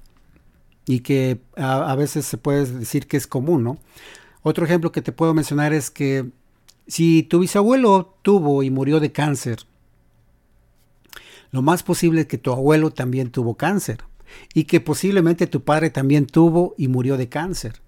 y, 0.86 1.00
que 1.02 1.39
a, 1.56 1.96
veces 1.96 2.26
se 2.26 2.38
puede 2.38 2.65
decir 2.65 3.08
que 3.08 3.17
es 3.17 3.28
común, 3.28 3.63
¿no? 3.63 3.78
Otro 4.41 4.65
ejemplo 4.65 4.91
que 4.91 5.02
te 5.02 5.12
puedo 5.12 5.34
mencionar 5.34 5.72
es 5.72 5.89
que 5.89 6.26
si 6.88 7.24
tu 7.24 7.39
bisabuelo 7.39 8.17
tuvo 8.22 8.63
y 8.63 8.69
murió 8.69 9.00
de 9.00 9.12
cáncer, 9.12 9.60
lo 11.52 11.62
más 11.62 11.84
posible 11.84 12.22
es 12.22 12.28
que 12.28 12.38
tu 12.38 12.52
abuelo 12.52 12.91
también 12.91 13.30
tuvo 13.30 13.56
cáncer 13.56 14.00
y 14.54 14.63
que 14.63 14.82
posiblemente 14.82 15.48
tu 15.48 15.63
padre 15.63 15.89
también 15.89 16.26
tuvo 16.26 16.74
y 16.78 16.88
murió 16.88 17.17
de 17.17 17.30
cáncer. 17.30 17.82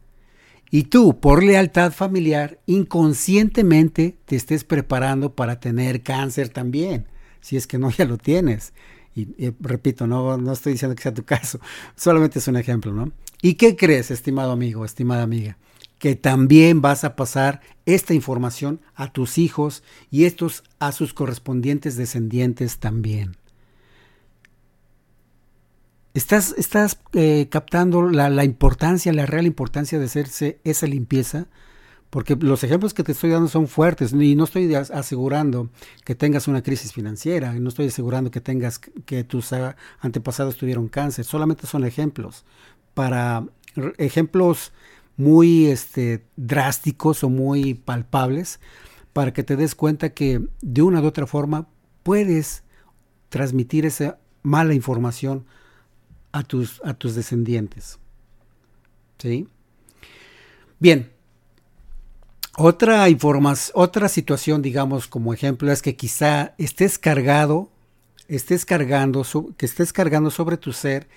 Y 0.72 0.84
tú, 0.84 1.20
por 1.20 1.44
lealtad 1.44 1.92
familiar, 1.92 2.60
inconscientemente 2.66 4.18
te 4.26 4.36
estés 4.36 4.64
preparando 4.64 5.34
para 5.34 5.60
tener 5.60 6.02
cáncer 6.02 6.50
también, 6.50 7.08
si 7.42 7.56
es 7.56 7.68
que 7.68 7.78
no 7.78 7.90
ya 7.92 8.06
lo 8.06 8.18
tienes. 8.18 8.74
Y, 9.16 9.28
repito, 9.62 10.08
no, 10.08 10.38
no 10.38 10.52
estoy 10.52 10.74
diciendo 10.74 10.96
que 10.96 11.04
sea 11.04 11.14
tu 11.14 11.24
caso, 11.26 11.60
solamente 11.96 12.40
es 12.40 12.48
un 12.48 12.58
ejemplo, 12.58 12.94
¿no? 12.94 13.12
¿Y 13.42 13.56
qué 13.56 13.76
crees, 13.76 14.12
estimado 14.12 14.52
amigo, 14.52 14.86
estimada 14.86 15.24
amiga? 15.24 15.58
Que 16.00 16.16
también 16.16 16.82
vas 16.82 17.04
a 17.04 17.16
pasar 17.16 17.62
esta 17.86 18.14
información 18.14 18.82
a 18.96 19.12
tus 19.12 19.38
hijos 19.38 19.84
y 20.12 20.26
estos 20.26 20.64
a 20.80 20.92
sus 20.92 21.14
correspondientes 21.14 21.96
descendientes 21.96 22.80
también. 22.80 23.38
¿Estás, 26.16 26.56
estás 26.58 26.98
eh, 27.12 27.48
captando 27.50 28.10
la, 28.10 28.46
importancia, 28.46 29.12
la 29.12 29.26
real 29.26 29.46
importancia 29.46 30.00
de 30.00 30.06
hacerse 30.06 30.60
esa 30.64 30.88
limpieza? 30.88 31.48
Porque 32.10 32.38
los 32.38 32.64
ejemplos 32.64 32.94
que 32.94 33.04
te 33.04 33.12
estoy 33.12 33.32
dando 33.32 33.50
son 33.50 33.68
fuertes 33.68 34.14
y 34.14 34.36
no 34.36 34.46
estoy 34.46 34.74
asegurando 34.74 35.70
que 36.06 36.16
tengas 36.16 36.48
una 36.48 36.64
crisis 36.64 36.94
financiera, 36.94 37.52
no 37.52 37.68
estoy 37.68 37.88
asegurando 37.88 38.32
que 38.32 38.40
tengas 38.40 38.80
que 38.80 39.26
tus 39.26 39.52
antepasados 40.00 40.56
tuvieron 40.56 40.88
cáncer, 40.88 41.26
solamente 41.26 41.68
son 41.68 41.84
ejemplos 41.84 42.46
para 42.94 43.46
ejemplos 43.98 44.72
muy 45.17 45.67
este, 45.67 46.25
drásticos 46.36 47.23
o 47.23 47.30
muy 47.30 47.73
palpables 47.73 48.60
para 49.13 49.34
que 49.34 49.43
te 49.43 49.56
des 49.56 49.75
cuenta 49.75 50.13
que 50.13 50.41
de 50.62 50.82
una 50.82 51.01
u 51.01 51.06
otra 51.06 51.25
forma 51.25 51.67
puedes 52.04 52.63
transmitir 53.30 53.86
esa 53.86 54.19
mala 54.43 54.73
información 54.73 55.45
a 56.32 56.43
tus, 56.43 56.82
a 56.84 56.93
tus 56.93 57.15
descendientes. 57.15 57.97
¿Sí? 59.17 59.47
Bien. 60.80 61.12
Otra 62.58 63.06
otra 63.73 64.10
situación, 64.10 64.62
digamos, 64.62 65.08
como 65.08 65.34
ejemplo, 65.34 65.71
es 65.71 65.82
que 65.82 65.95
quizá 65.95 66.54
estés 66.58 66.97
cargado, 66.97 67.69
estés 68.28 68.65
cargando, 68.65 69.25
que 69.58 69.65
estés 69.65 69.91
cargando 69.91 70.32
sobre 70.32 70.56
tu 70.56 70.71
ser 70.71 71.08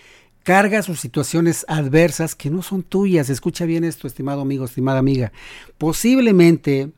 cargas 0.48 0.88
o 0.88 0.96
situaciones 0.96 1.66
adversas 1.68 2.34
que 2.34 2.48
no 2.48 2.62
son 2.62 2.82
tuyas. 2.82 3.28
Escucha 3.28 3.66
bien 3.66 3.84
esto, 3.84 4.06
estimado 4.06 4.40
amigo, 4.40 4.64
estimada 4.64 4.98
amiga. 4.98 5.30
Posiblemente 5.76 6.90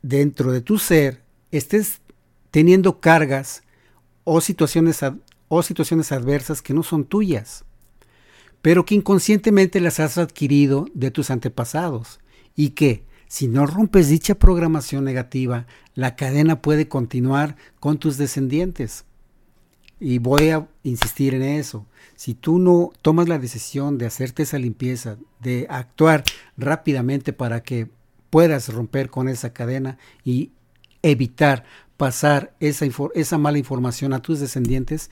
dentro 0.00 0.52
de 0.52 0.62
tu 0.62 0.78
ser 0.78 1.20
estés 1.50 2.00
teniendo 2.50 2.98
cargas 2.98 3.62
o 4.24 4.40
situaciones 4.40 5.00
o 5.48 5.62
situaciones 5.62 6.12
adversas 6.12 6.62
que 6.62 6.72
no 6.72 6.82
son 6.82 7.04
tuyas, 7.04 7.66
pero 8.62 8.86
que 8.86 8.94
inconscientemente 8.94 9.78
las 9.78 10.00
has 10.00 10.16
adquirido 10.16 10.86
de 10.94 11.10
tus 11.10 11.30
antepasados 11.30 12.20
y 12.56 12.70
que, 12.70 13.04
si 13.28 13.48
no 13.48 13.66
rompes 13.66 14.08
dicha 14.08 14.36
programación 14.36 15.04
negativa, 15.04 15.66
la 15.94 16.16
cadena 16.16 16.62
puede 16.62 16.88
continuar 16.88 17.56
con 17.80 17.98
tus 17.98 18.16
descendientes. 18.16 19.04
Y 20.04 20.18
voy 20.18 20.50
a 20.50 20.66
insistir 20.82 21.32
en 21.32 21.42
eso. 21.42 21.86
Si 22.16 22.34
tú 22.34 22.58
no 22.58 22.90
tomas 23.02 23.28
la 23.28 23.38
decisión 23.38 23.98
de 23.98 24.06
hacerte 24.06 24.42
esa 24.42 24.58
limpieza, 24.58 25.16
de 25.40 25.68
actuar 25.70 26.24
rápidamente 26.56 27.32
para 27.32 27.62
que 27.62 27.88
puedas 28.28 28.68
romper 28.74 29.10
con 29.10 29.28
esa 29.28 29.52
cadena 29.52 29.98
y 30.24 30.50
evitar 31.02 31.64
pasar 31.96 32.52
esa, 32.58 32.84
esa 33.14 33.38
mala 33.38 33.58
información 33.58 34.12
a 34.12 34.20
tus 34.20 34.40
descendientes, 34.40 35.08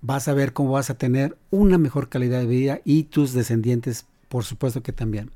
vas 0.00 0.26
a 0.26 0.34
ver 0.34 0.52
cómo 0.52 0.72
vas 0.72 0.90
a 0.90 0.98
tener 0.98 1.38
una 1.50 1.78
mejor 1.78 2.08
calidad 2.08 2.40
de 2.40 2.46
vida 2.46 2.80
y 2.84 3.04
tus 3.04 3.32
descendientes 3.32 4.06
por 4.28 4.42
supuesto 4.42 4.82
que 4.82 4.92
también. 4.92 5.30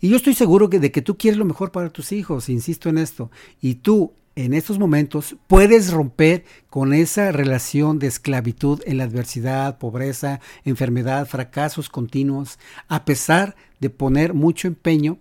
Y 0.00 0.08
yo 0.08 0.16
estoy 0.16 0.32
seguro 0.32 0.70
que 0.70 0.80
de 0.80 0.92
que 0.92 1.02
tú 1.02 1.18
quieres 1.18 1.36
lo 1.36 1.44
mejor 1.44 1.72
para 1.72 1.90
tus 1.90 2.12
hijos, 2.12 2.48
insisto 2.48 2.88
en 2.88 2.96
esto, 2.96 3.30
y 3.60 3.74
tú 3.74 4.14
en 4.36 4.52
estos 4.52 4.78
momentos 4.78 5.36
puedes 5.46 5.90
romper 5.90 6.44
con 6.68 6.92
esa 6.92 7.32
relación 7.32 7.98
de 7.98 8.06
esclavitud 8.06 8.82
en 8.84 8.98
la 8.98 9.04
adversidad, 9.04 9.78
pobreza, 9.78 10.40
enfermedad, 10.64 11.26
fracasos 11.26 11.88
continuos, 11.88 12.58
a 12.86 13.06
pesar 13.06 13.56
de 13.80 13.88
poner 13.88 14.34
mucho 14.34 14.68
empeño 14.68 15.18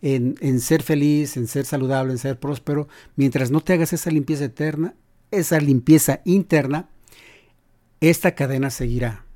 en, 0.00 0.36
en, 0.40 0.60
ser 0.60 0.82
feliz, 0.82 1.36
en 1.36 1.46
ser 1.46 1.66
saludable, 1.66 2.12
en 2.12 2.18
ser 2.18 2.40
próspero, 2.40 2.88
mientras 3.16 3.50
no 3.50 3.60
te 3.60 3.74
hagas 3.74 3.92
esa 3.92 4.10
limpieza 4.10 4.46
eterna, 4.46 4.94
esa 5.30 5.60
limpieza 5.60 6.22
interna, 6.24 6.88
esta 8.00 8.34
cadena 8.34 8.70
seguirá. 8.70 9.26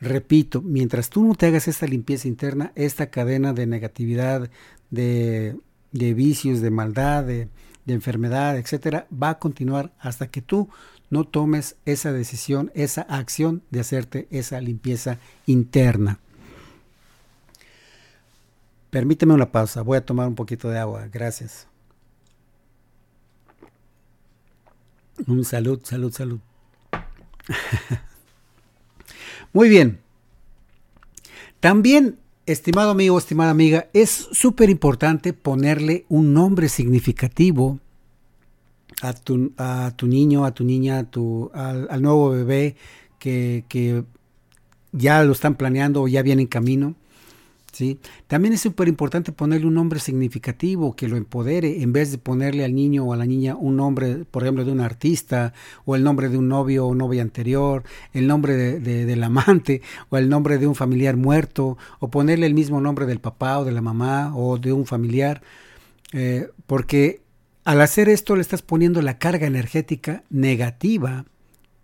Repito, 0.00 0.62
mientras 0.62 1.10
tú 1.10 1.24
no 1.24 1.34
te 1.34 1.46
hagas 1.46 1.66
esta 1.66 1.86
limpieza 1.86 2.28
interna, 2.28 2.72
esta 2.76 3.10
cadena 3.10 3.52
de 3.54 3.66
negatividad, 3.66 4.50
de 4.90 5.56
de 5.94 6.12
vicios, 6.12 6.60
de 6.60 6.70
maldad, 6.70 7.24
de, 7.24 7.48
enfermedad, 7.86 8.58
etcétera, 8.58 9.06
va 9.10 9.30
a 9.30 9.38
continuar 9.38 9.92
hasta 9.98 10.28
que 10.28 10.42
tú 10.42 10.68
no 11.08 11.24
tomes 11.24 11.76
esa 11.84 12.12
decisión, 12.12 12.72
esa 12.74 13.02
acción 13.02 13.62
de 13.70 13.80
hacerte 13.80 14.26
esa 14.30 14.60
limpieza 14.60 15.18
interna. 15.46 16.18
Permíteme 18.90 19.34
una 19.34 19.52
pausa, 19.52 19.82
voy 19.82 19.98
a 19.98 20.04
tomar 20.04 20.26
un 20.26 20.34
poquito 20.34 20.68
de 20.68 20.78
agua, 20.78 21.08
gracias. 21.12 21.68
Un 25.26 25.44
salud, 25.44 25.80
salud, 25.84 26.12
salud. 26.12 26.40
Muy 29.52 29.68
bien. 29.68 30.00
También 31.60 32.18
Estimado 32.46 32.90
amigo, 32.90 33.16
estimada 33.16 33.50
amiga, 33.50 33.88
es 33.94 34.10
súper 34.10 34.68
importante 34.68 35.32
ponerle 35.32 36.04
un 36.10 36.34
nombre 36.34 36.68
significativo 36.68 37.78
a 39.00 39.14
tu, 39.14 39.52
a 39.56 39.94
tu 39.96 40.06
niño, 40.06 40.44
a 40.44 40.52
tu 40.52 40.62
niña, 40.62 40.98
a 40.98 41.04
tu, 41.04 41.50
al, 41.54 42.02
nuevo 42.02 42.28
bebé 42.28 42.76
que, 43.18 43.64
que, 43.68 44.04
ya 44.92 45.24
lo 45.24 45.32
están 45.32 45.54
planeando 45.54 46.02
o 46.02 46.08
ya 46.08 46.20
viene 46.20 46.42
en 46.42 46.48
camino. 46.48 46.94
También 48.26 48.54
es 48.54 48.60
súper 48.60 48.88
importante 48.88 49.32
ponerle 49.32 49.66
un 49.66 49.74
nombre 49.74 49.98
significativo 49.98 50.94
que 50.94 51.08
lo 51.08 51.16
empodere 51.16 51.82
en 51.82 51.92
vez 51.92 52.10
de 52.10 52.18
ponerle 52.18 52.64
al 52.64 52.74
niño 52.74 53.04
o 53.04 53.12
a 53.12 53.16
la 53.16 53.26
niña 53.26 53.56
un 53.56 53.76
nombre, 53.76 54.24
por 54.30 54.42
ejemplo, 54.42 54.64
de 54.64 54.72
un 54.72 54.80
artista 54.80 55.52
o 55.84 55.96
el 55.96 56.04
nombre 56.04 56.28
de 56.28 56.38
un 56.38 56.48
novio 56.48 56.86
o 56.86 56.94
novia 56.94 57.22
anterior, 57.22 57.82
el 58.12 58.26
nombre 58.26 58.56
de, 58.56 59.04
del 59.04 59.22
amante 59.22 59.82
o 60.10 60.16
el 60.16 60.28
nombre 60.28 60.58
de 60.58 60.66
un 60.66 60.74
familiar 60.74 61.16
muerto 61.16 61.76
o 61.98 62.08
ponerle 62.08 62.46
el 62.46 62.54
mismo 62.54 62.80
nombre 62.80 63.06
del 63.06 63.20
papá 63.20 63.58
o 63.58 63.64
de 63.64 63.72
la 63.72 63.80
mamá 63.80 64.36
o 64.36 64.58
de 64.58 64.72
un 64.72 64.86
familiar, 64.86 65.42
eh, 66.12 66.48
porque 66.66 67.22
al 67.64 67.80
hacer 67.80 68.08
esto 68.08 68.36
le 68.36 68.42
estás 68.42 68.62
poniendo 68.62 69.02
la 69.02 69.18
carga 69.18 69.46
energética 69.46 70.22
negativa 70.30 71.24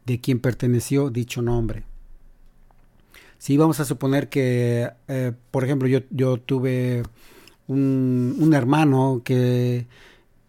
de 0.07 0.20
quien 0.20 0.38
perteneció 0.38 1.11
dicho 1.11 1.42
nombre. 1.42 1.89
Si 3.40 3.57
vamos 3.57 3.81
a 3.81 3.87
suponer 3.87 4.29
que, 4.29 4.90
eh, 5.09 5.33
por 5.50 5.64
ejemplo, 5.64 5.88
yo, 5.88 6.00
yo 6.11 6.37
tuve 6.37 7.05
un, 7.68 8.53
hermano 8.53 9.22
que, 9.24 9.87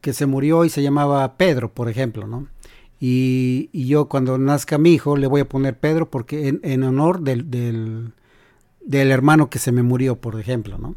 que, 0.02 0.12
se 0.12 0.26
murió 0.26 0.66
y 0.66 0.70
se 0.70 0.84
llamaba 0.84 1.38
Pedro, 1.38 1.74
por 1.74 1.88
ejemplo, 1.88 2.28
¿no? 2.28 2.48
Y, 3.00 3.70
yo 3.72 4.10
cuando 4.10 4.38
nazca 4.38 4.78
mi 4.78 4.92
hijo 4.92 5.16
le 5.16 5.28
voy 5.28 5.40
a 5.40 5.48
poner 5.48 5.80
Pedro 5.80 6.10
porque 6.10 6.60
en, 6.62 6.84
honor 6.84 7.22
del, 7.22 7.50
del, 7.50 8.12
del, 8.82 9.12
hermano 9.12 9.50
que 9.50 9.60
se 9.60 9.72
me 9.72 9.84
murió, 9.84 10.18
por 10.20 10.38
ejemplo, 10.38 10.78
¿no? 10.78 10.96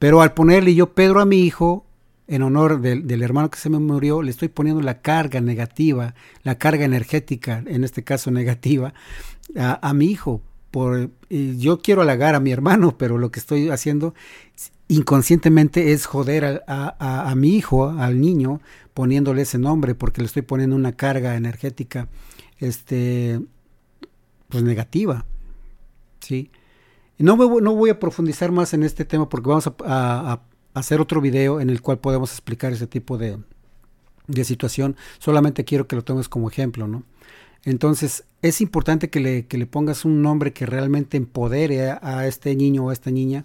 Pero 0.00 0.20
al 0.20 0.34
ponerle 0.34 0.74
yo 0.74 0.94
Pedro 0.94 1.20
a 1.20 1.26
mi 1.26 1.42
hijo, 1.42 1.86
en 2.26 2.42
honor 2.42 2.80
del, 2.80 3.06
del, 3.06 3.22
hermano 3.22 3.50
que 3.50 3.60
se 3.60 3.70
me 3.70 3.78
murió, 3.78 4.20
le 4.20 4.32
estoy 4.32 4.48
poniendo 4.48 4.82
la 4.82 5.00
carga 5.00 5.40
negativa, 5.40 6.16
la 6.42 6.58
carga 6.58 6.84
energética, 6.84 7.62
en 7.68 7.84
este 7.84 8.02
caso 8.02 8.32
negativa, 8.32 8.94
a, 9.56 9.88
a 9.88 9.94
mi 9.94 10.06
hijo, 10.06 10.42
por, 10.70 11.10
yo 11.30 11.80
quiero 11.80 12.02
halagar 12.02 12.34
a 12.34 12.40
mi 12.40 12.52
hermano, 12.52 12.94
pero 12.98 13.18
lo 13.18 13.30
que 13.30 13.40
estoy 13.40 13.70
haciendo 13.70 14.14
inconscientemente 14.88 15.92
es 15.92 16.06
joder 16.06 16.64
a, 16.66 17.34
mi 17.36 17.56
hijo, 17.56 17.90
al 17.90 18.20
niño, 18.20 18.60
poniéndole 18.94 19.42
ese 19.42 19.58
nombre, 19.58 19.94
porque 19.94 20.22
le 20.22 20.26
estoy 20.26 20.42
poniendo 20.42 20.74
una 20.76 20.92
carga 20.92 21.36
energética, 21.36 22.08
este, 22.58 23.40
pues 24.48 24.64
negativa, 24.64 25.26
¿sí? 26.20 26.50
No, 27.18 27.36
no 27.36 27.74
voy 27.74 27.90
a 27.90 27.98
profundizar 27.98 28.50
más 28.50 28.72
en 28.74 28.82
este 28.82 29.04
tema 29.04 29.28
porque 29.28 29.48
vamos 29.48 29.70
a, 29.84 30.40
hacer 30.74 31.00
otro 31.00 31.20
video 31.20 31.60
en 31.60 31.70
el 31.70 31.82
cual 31.82 31.98
podemos 31.98 32.30
explicar 32.30 32.72
ese 32.72 32.86
tipo 32.86 33.18
de, 33.18 33.38
de 34.28 34.44
situación. 34.44 34.96
Solamente 35.18 35.64
quiero 35.64 35.88
que 35.88 35.96
lo 35.96 36.04
tomes 36.04 36.28
como 36.28 36.48
ejemplo, 36.48 36.86
¿no? 36.86 37.02
Entonces, 37.64 38.24
es 38.42 38.60
importante 38.60 39.10
que 39.10 39.20
le, 39.20 39.46
que 39.46 39.58
le 39.58 39.66
pongas 39.66 40.04
un 40.04 40.22
nombre 40.22 40.52
que 40.52 40.66
realmente 40.66 41.16
empodere 41.16 41.90
a, 41.90 42.26
este 42.26 42.54
niño 42.54 42.84
o 42.84 42.90
a 42.90 42.92
esta 42.92 43.10
niña 43.10 43.44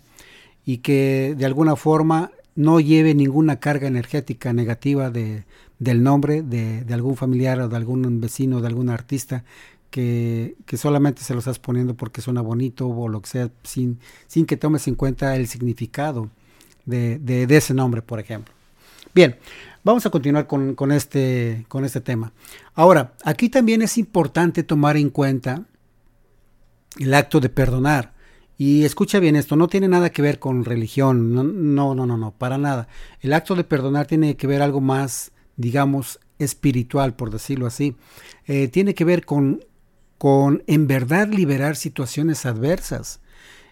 y 0.66 0.78
que 0.78 1.36
de 1.38 1.46
alguna 1.46 1.76
forma 1.76 2.32
no 2.56 2.80
lleve 2.80 3.16
ninguna 3.16 3.60
carga 3.60 3.88
energética 3.88 4.54
negativa 4.54 5.10
de, 5.10 5.44
del 5.80 6.04
nombre 6.04 6.44
de, 6.44 6.84
de, 6.84 6.94
algún 6.94 7.18
familiar 7.18 7.60
o 7.60 7.68
de 7.70 7.76
algún 7.76 8.22
vecino, 8.22 8.62
de 8.62 8.68
algún 8.68 8.90
artista, 8.90 9.44
que, 9.90 10.56
que, 10.66 10.78
solamente 10.78 11.24
se 11.24 11.34
lo 11.34 11.40
estás 11.40 11.60
poniendo 11.60 11.96
porque 11.96 12.22
suena 12.22 12.42
bonito 12.42 12.88
o 12.88 13.08
lo 13.08 13.22
que 13.22 13.30
sea, 13.30 13.50
sin, 13.64 14.00
sin 14.28 14.46
que 14.46 14.58
tomes 14.58 14.88
en 14.88 14.96
cuenta 14.96 15.36
el 15.36 15.48
significado 15.48 16.30
de, 16.86 17.20
de 17.20 17.56
ese 17.56 17.74
nombre, 17.74 18.02
por 18.02 18.20
ejemplo. 18.20 18.54
Bien, 19.14 19.36
Vamos 19.84 20.06
a 20.06 20.10
continuar 20.10 20.48
con, 20.48 20.92
este, 20.94 21.66
con 21.68 21.84
este 21.84 22.00
tema. 22.00 22.32
Ahora, 22.74 23.16
aquí 23.26 23.50
también 23.50 23.82
es 23.82 23.98
importante 23.98 24.64
tomar 24.64 24.96
en 24.96 25.10
cuenta 25.10 25.66
el 27.00 27.14
acto 27.14 27.42
de 27.42 27.50
perdonar. 27.50 28.14
Y 28.58 28.86
escucha 28.86 29.20
bien 29.20 29.36
esto, 29.36 29.58
no 29.58 29.68
tiene 29.68 29.90
nada 29.90 30.12
que 30.12 30.22
ver 30.22 30.40
con 30.40 30.64
religión, 30.64 31.34
no, 31.34 31.44
no, 31.44 31.96
no, 31.96 32.18
no, 32.18 32.32
para 32.32 32.58
nada. 32.58 32.88
El 33.20 33.34
acto 33.34 33.56
de 33.56 33.66
perdonar 33.66 34.08
tiene 34.08 34.38
que 34.38 34.48
ver 34.48 34.62
algo 34.62 34.80
más, 34.80 35.34
digamos, 35.58 36.20
espiritual, 36.40 37.14
por 37.16 37.30
decirlo 37.30 37.66
así. 37.66 37.98
Eh, 38.46 38.70
tiene 38.70 38.94
que 38.94 39.04
ver 39.04 39.26
con, 39.26 39.66
con, 40.18 40.64
en 40.68 40.88
verdad, 40.88 41.28
liberar 41.28 41.76
situaciones 41.76 42.46
adversas. 42.46 43.20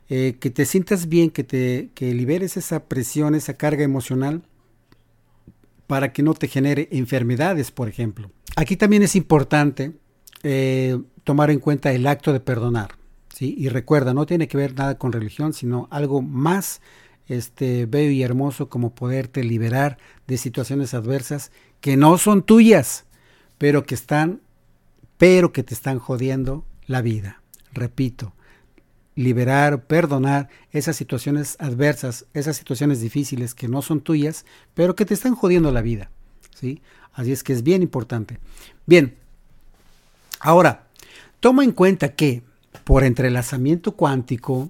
Eh, 0.09 0.35
que 0.41 0.49
te 0.49 0.65
sientas 0.65 1.07
bien, 1.07 1.29
que, 1.29 1.45
te, 1.45 1.91
que 1.95 2.13
liberes 2.13 2.57
esa 2.57 2.83
presión, 2.85 3.33
esa 3.33 3.53
carga 3.53 3.83
emocional 3.83 4.41
para 5.91 6.13
que 6.13 6.23
no 6.23 6.33
te 6.33 6.47
genere 6.47 6.87
enfermedades, 6.93 7.69
por 7.69 7.89
ejemplo. 7.89 8.31
Aquí 8.55 8.77
también 8.77 9.03
es 9.03 9.13
importante 9.17 9.91
eh, 10.41 10.97
tomar 11.25 11.51
en 11.51 11.59
cuenta 11.59 11.91
el 11.91 12.07
acto 12.07 12.31
de 12.31 12.39
perdonar. 12.39 12.95
¿sí? 13.35 13.55
Y 13.57 13.67
recuerda, 13.67 14.13
no 14.13 14.25
tiene 14.25 14.47
que 14.47 14.55
ver 14.55 14.73
nada 14.73 14.97
con 14.97 15.11
religión, 15.11 15.51
sino 15.51 15.89
algo 15.91 16.21
más 16.21 16.79
este, 17.27 17.87
bello 17.87 18.11
y 18.11 18.23
hermoso 18.23 18.69
como 18.69 18.95
poderte 18.95 19.43
liberar 19.43 19.97
de 20.27 20.37
situaciones 20.37 20.93
adversas 20.93 21.51
que 21.81 21.97
no 21.97 22.17
son 22.17 22.43
tuyas, 22.43 23.03
pero 23.57 23.83
que 23.83 23.95
están, 23.95 24.39
pero 25.17 25.51
que 25.51 25.63
te 25.63 25.73
están 25.73 25.99
jodiendo 25.99 26.63
la 26.85 27.01
vida. 27.01 27.41
Repito, 27.73 28.33
liberar, 29.15 29.83
perdonar 29.83 30.49
esas 30.71 30.95
situaciones 30.95 31.57
adversas, 31.59 32.25
esas 32.33 32.57
situaciones 32.57 33.01
difíciles 33.01 33.53
que 33.53 33.67
no 33.67 33.81
son 33.81 34.01
tuyas, 34.01 34.45
pero 34.73 34.95
que 34.95 35.05
te 35.05 35.13
están 35.13 35.35
jodiendo 35.35 35.71
la 35.71 35.81
vida. 35.81 36.09
¿sí? 36.55 36.81
Así 37.13 37.31
es 37.31 37.43
que 37.43 37.53
es 37.53 37.63
bien 37.63 37.81
importante. 37.81 38.39
Bien, 38.85 39.15
ahora, 40.39 40.87
toma 41.39 41.63
en 41.63 41.71
cuenta 41.71 42.13
que 42.15 42.43
por 42.83 43.03
entrelazamiento 43.03 43.93
cuántico, 43.93 44.69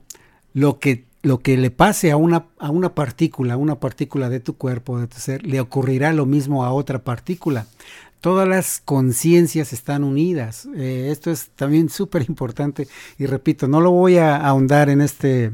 lo 0.54 0.80
que, 0.80 1.06
lo 1.22 1.40
que 1.40 1.56
le 1.58 1.70
pase 1.70 2.12
a 2.12 2.18
una, 2.18 2.48
a 2.58 2.72
una 2.72 2.96
partícula, 2.96 3.54
a 3.54 3.58
una 3.58 3.80
partícula 3.80 4.30
de 4.30 4.40
tu 4.40 4.58
cuerpo, 4.58 5.00
de 5.00 5.08
tu 5.08 5.18
ser, 5.18 5.46
le 5.46 5.62
ocurrirá 5.62 6.14
lo 6.14 6.26
mismo 6.26 6.66
a 6.66 6.74
otra 6.74 7.04
partícula 7.04 7.68
todas 8.22 8.48
las 8.48 8.82
conciencias 8.86 9.74
están 9.74 10.04
unidas. 10.04 10.68
Eh, 10.76 11.10
esto 11.12 11.32
es 11.32 11.50
también 11.50 11.90
súper 11.90 12.24
importante 12.30 12.88
y 13.18 13.26
repito, 13.26 13.68
no 13.68 13.82
lo 13.82 13.92
voy 13.92 14.18
a 14.18 14.38
ahondar 14.38 14.90
en 14.90 15.02
este, 15.02 15.52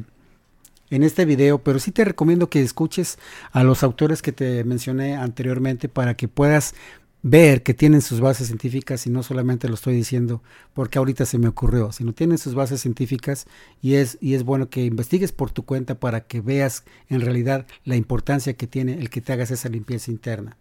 en 0.90 1.04
este 1.04 1.26
video, 1.26 1.58
pero 1.60 1.80
sí 1.80 1.92
te 1.92 2.06
recomiendo 2.06 2.50
que 2.50 2.62
escuches 2.62 3.18
a 3.52 3.64
los 3.64 3.84
autores 3.84 4.22
que 4.22 4.34
te 4.34 4.64
mencioné 4.66 5.16
anteriormente 5.16 5.90
para 5.90 6.16
que 6.16 6.28
puedas 6.28 6.76
ver 7.24 7.64
que 7.64 7.74
tienen 7.74 8.02
sus 8.02 8.22
bases 8.22 8.48
científicas 8.48 9.08
y 9.08 9.10
no 9.10 9.24
solamente 9.24 9.68
lo 9.68 9.74
estoy 9.74 9.96
diciendo 9.96 10.44
porque 10.74 11.00
ahorita 11.00 11.26
se 11.26 11.40
me 11.40 11.48
ocurrió, 11.48 11.92
sino 11.92 12.14
tienen 12.14 12.38
sus 12.38 12.54
bases 12.54 12.82
científicas 12.82 13.48
y 13.82 13.96
es, 13.96 14.18
y 14.22 14.36
es 14.36 14.44
bueno 14.44 14.70
que 14.70 14.86
investigues 14.86 15.32
por 15.32 15.52
tu 15.52 15.64
cuenta 15.66 15.96
para 15.96 16.22
que 16.22 16.42
veas 16.42 16.84
en 17.10 17.22
realidad 17.22 17.66
la 17.86 17.96
importancia 17.96 18.54
que 18.54 18.68
tiene 18.68 19.00
el 19.00 19.10
que 19.10 19.22
te 19.22 19.34
hagas 19.34 19.52
esa 19.52 19.70
limpieza 19.70 20.12
interna. 20.12 20.58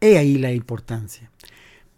He 0.00 0.18
ahí 0.18 0.38
la 0.38 0.52
importancia, 0.52 1.30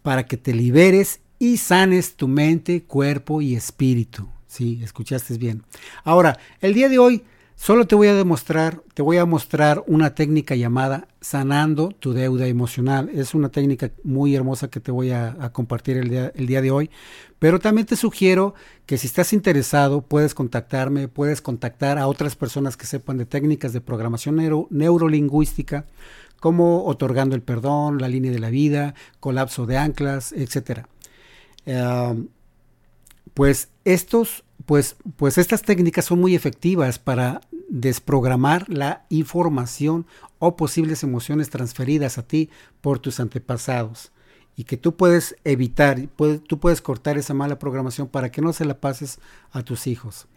para 0.01 0.25
que 0.25 0.37
te 0.37 0.53
liberes 0.53 1.21
y 1.39 1.57
sanes 1.57 2.15
tu 2.15 2.27
mente, 2.27 2.83
cuerpo 2.83 3.41
y 3.41 3.55
espíritu. 3.55 4.29
Sí, 4.47 4.81
escuchaste 4.83 5.37
bien. 5.37 5.63
Ahora, 6.03 6.37
el 6.61 6.73
día 6.73 6.89
de 6.89 6.99
hoy 6.99 7.23
solo 7.55 7.87
te 7.87 7.95
voy 7.95 8.07
a 8.07 8.13
demostrar, 8.13 8.81
te 8.93 9.01
voy 9.01 9.17
a 9.17 9.25
mostrar 9.25 9.83
una 9.87 10.15
técnica 10.15 10.55
llamada 10.55 11.07
sanando 11.21 11.89
tu 11.89 12.13
deuda 12.13 12.47
emocional. 12.47 13.09
Es 13.13 13.33
una 13.33 13.49
técnica 13.49 13.91
muy 14.03 14.35
hermosa 14.35 14.69
que 14.69 14.79
te 14.79 14.91
voy 14.91 15.11
a, 15.11 15.49
compartir 15.53 15.97
el 15.97 16.09
día, 16.09 16.31
el 16.35 16.45
día, 16.45 16.61
de 16.61 16.71
hoy. 16.71 16.89
Pero 17.39 17.59
también 17.59 17.87
te 17.87 17.95
sugiero 17.95 18.53
que 18.85 18.97
si 18.97 19.07
estás 19.07 19.33
interesado, 19.33 20.01
puedes 20.01 20.33
contactarme, 20.33 21.07
puedes 21.07 21.41
contactar 21.41 21.97
a 21.97 22.07
otras 22.07 22.35
personas 22.35 22.77
que 22.77 22.85
sepan 22.85 23.17
de 23.17 23.25
técnicas 23.25 23.73
de 23.73 23.81
programación 23.81 24.35
neurolingüística 24.69 25.85
como 26.43 26.83
otorgando 26.87 27.37
el 27.37 27.41
perdón, 27.41 27.99
la 27.99 28.09
línea 28.09 28.29
de 28.29 28.39
la 28.39 28.49
vida, 28.49 28.95
colapso 29.21 29.65
de 29.65 29.77
anclas, 29.77 30.33
etc. 30.33 30.81
pues 33.33 33.69
estos, 33.85 34.43
pues, 34.65 34.97
pues 35.15 35.37
estas 35.37 35.61
técnicas 35.61 36.03
son 36.03 36.19
muy 36.19 36.35
efectivas 36.35 36.99
para 36.99 37.39
desprogramar 37.69 38.67
la 38.67 39.05
información 39.07 40.05
o 40.37 40.57
posibles 40.57 41.01
emociones 41.03 41.49
transferidas 41.49 42.17
a 42.17 42.27
ti 42.27 42.49
por 42.81 42.99
tus 42.99 43.21
antepasados 43.21 44.11
y 44.57 44.65
que 44.65 44.75
tú 44.75 44.97
puedes 44.97 45.37
evitar, 45.45 46.09
tú 46.45 46.59
puedes 46.59 46.81
cortar 46.81 47.17
esa 47.17 47.33
mala 47.33 47.57
programación 47.57 48.09
para 48.09 48.33
que 48.33 48.41
no 48.41 48.51
se 48.51 48.65
la 48.65 48.81
pases 48.81 49.17
a 49.53 49.61
tus 49.61 49.87
hijos. 49.87 50.27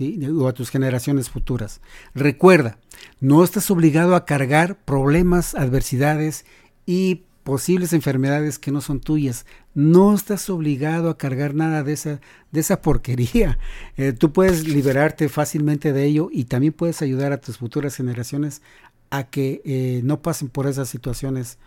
O 0.00 0.48
a 0.48 0.52
tus 0.52 0.70
generaciones 0.70 1.30
futuras. 1.30 1.80
Recuerda, 2.14 2.78
no 3.20 3.44
estás 3.44 3.70
obligado 3.70 4.14
a 4.14 4.24
cargar 4.24 4.76
problemas, 4.84 5.54
adversidades 5.54 6.44
y 6.86 7.22
posibles 7.42 7.92
enfermedades 7.92 8.58
que 8.58 8.70
no 8.70 8.80
son 8.80 9.00
tuyas. 9.00 9.46
No 9.74 10.14
estás 10.14 10.48
obligado 10.50 11.10
a 11.10 11.18
cargar 11.18 11.54
nada 11.54 11.82
de 11.82 11.92
esa, 11.92 12.20
de 12.50 12.60
esa 12.60 12.80
porquería. 12.80 13.58
Eh, 13.98 14.12
tú 14.12 14.32
puedes 14.32 14.66
liberarte 14.66 15.28
fácilmente 15.28 15.92
de 15.92 16.04
ello 16.04 16.30
y 16.32 16.44
también 16.44 16.72
puedes 16.72 17.02
ayudar 17.02 17.32
a 17.32 17.40
tus 17.40 17.58
futuras 17.58 17.94
generaciones 17.94 18.62
a 19.10 19.24
que 19.24 19.60
eh, 19.66 20.00
no 20.02 20.22
pasen 20.22 20.48
por 20.48 20.66
esas 20.66 20.88
situaciones 20.88 21.58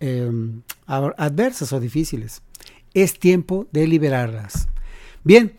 em, 0.00 0.62
adversas 0.86 1.74
o 1.74 1.80
difíciles. 1.80 2.40
Es 2.94 3.18
tiempo 3.18 3.66
de 3.70 3.86
liberarlas. 3.86 4.68
Bien, 5.24 5.52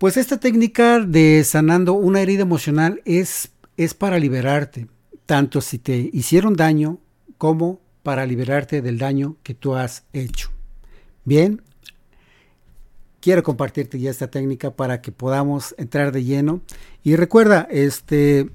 pues 0.00 0.16
esta 0.16 0.40
técnica 0.40 0.98
de 0.98 1.44
sanando 1.44 1.92
una 1.92 2.22
herida 2.22 2.40
emocional 2.40 3.02
es, 3.04 3.50
es 3.76 3.92
para 3.92 4.18
liberarte, 4.18 4.86
tanto 5.26 5.60
si 5.60 5.78
te 5.78 6.08
hicieron 6.14 6.54
daño 6.54 6.96
como 7.36 7.82
para 8.02 8.24
liberarte 8.24 8.80
del 8.80 8.96
daño 8.96 9.36
que 9.42 9.52
tú 9.52 9.74
has 9.74 10.04
hecho. 10.14 10.48
Bien, 11.26 11.60
quiero 13.20 13.42
compartirte 13.42 14.00
ya 14.00 14.10
esta 14.10 14.30
técnica 14.30 14.70
para 14.70 15.02
que 15.02 15.12
podamos 15.12 15.74
entrar 15.76 16.12
de 16.12 16.24
lleno. 16.24 16.62
Y 17.02 17.16
recuerda, 17.16 17.68
este, 17.70 18.48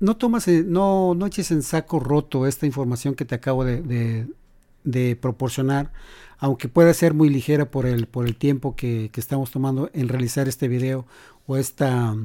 no 0.00 0.16
tomas, 0.16 0.48
no, 0.48 1.14
no 1.14 1.26
eches 1.26 1.52
en 1.52 1.62
saco 1.62 2.00
roto 2.00 2.44
esta 2.44 2.66
información 2.66 3.14
que 3.14 3.24
te 3.24 3.36
acabo 3.36 3.64
de 3.64 4.26
proporcionar 5.20 5.92
aunque 6.38 6.68
pueda 6.68 6.94
ser 6.94 7.14
muy 7.14 7.28
ligera 7.28 7.70
por 7.70 7.86
el, 7.86 8.06
por 8.06 8.26
el 8.26 8.36
tiempo 8.36 8.76
que, 8.76 9.10
estamos 9.14 9.50
tomando 9.50 9.90
en 9.92 10.08
realizar 10.08 10.48
este 10.48 10.68
video 10.68 11.06
o 11.46 11.56
esta, 11.56 12.16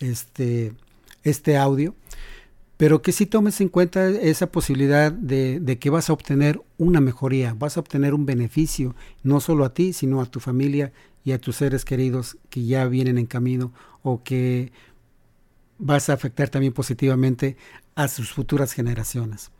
este, 0.00 0.72
este 1.22 1.56
audio, 1.56 1.94
pero 2.76 3.02
que 3.02 3.12
si 3.12 3.24
tomes 3.26 3.60
en 3.60 3.68
cuenta 3.68 4.08
esa 4.08 4.48
posibilidad 4.48 5.10
de, 5.10 5.60
de, 5.60 5.78
que 5.78 5.90
vas 5.90 6.10
a 6.10 6.12
obtener 6.12 6.60
una 6.76 7.00
mejoría, 7.00 7.54
vas 7.54 7.76
a 7.76 7.80
obtener 7.80 8.12
un 8.12 8.26
beneficio, 8.26 8.94
no 9.22 9.40
solo 9.40 9.64
a 9.64 9.72
ti, 9.72 9.92
sino 9.92 10.20
a 10.20 10.26
tu 10.26 10.40
familia 10.40 10.92
y 11.24 11.32
a 11.32 11.40
tus 11.40 11.56
seres 11.56 11.84
queridos 11.84 12.36
que 12.50 12.64
ya 12.64 12.86
vienen 12.86 13.16
en 13.16 13.26
camino 13.26 13.72
o 14.02 14.22
que 14.22 14.72
vas 15.78 16.10
a 16.10 16.12
afectar 16.12 16.50
también 16.50 16.72
positivamente 16.72 17.56
a 17.94 18.08
sus 18.08 18.32
futuras 18.32 18.72
generaciones. 18.72 19.50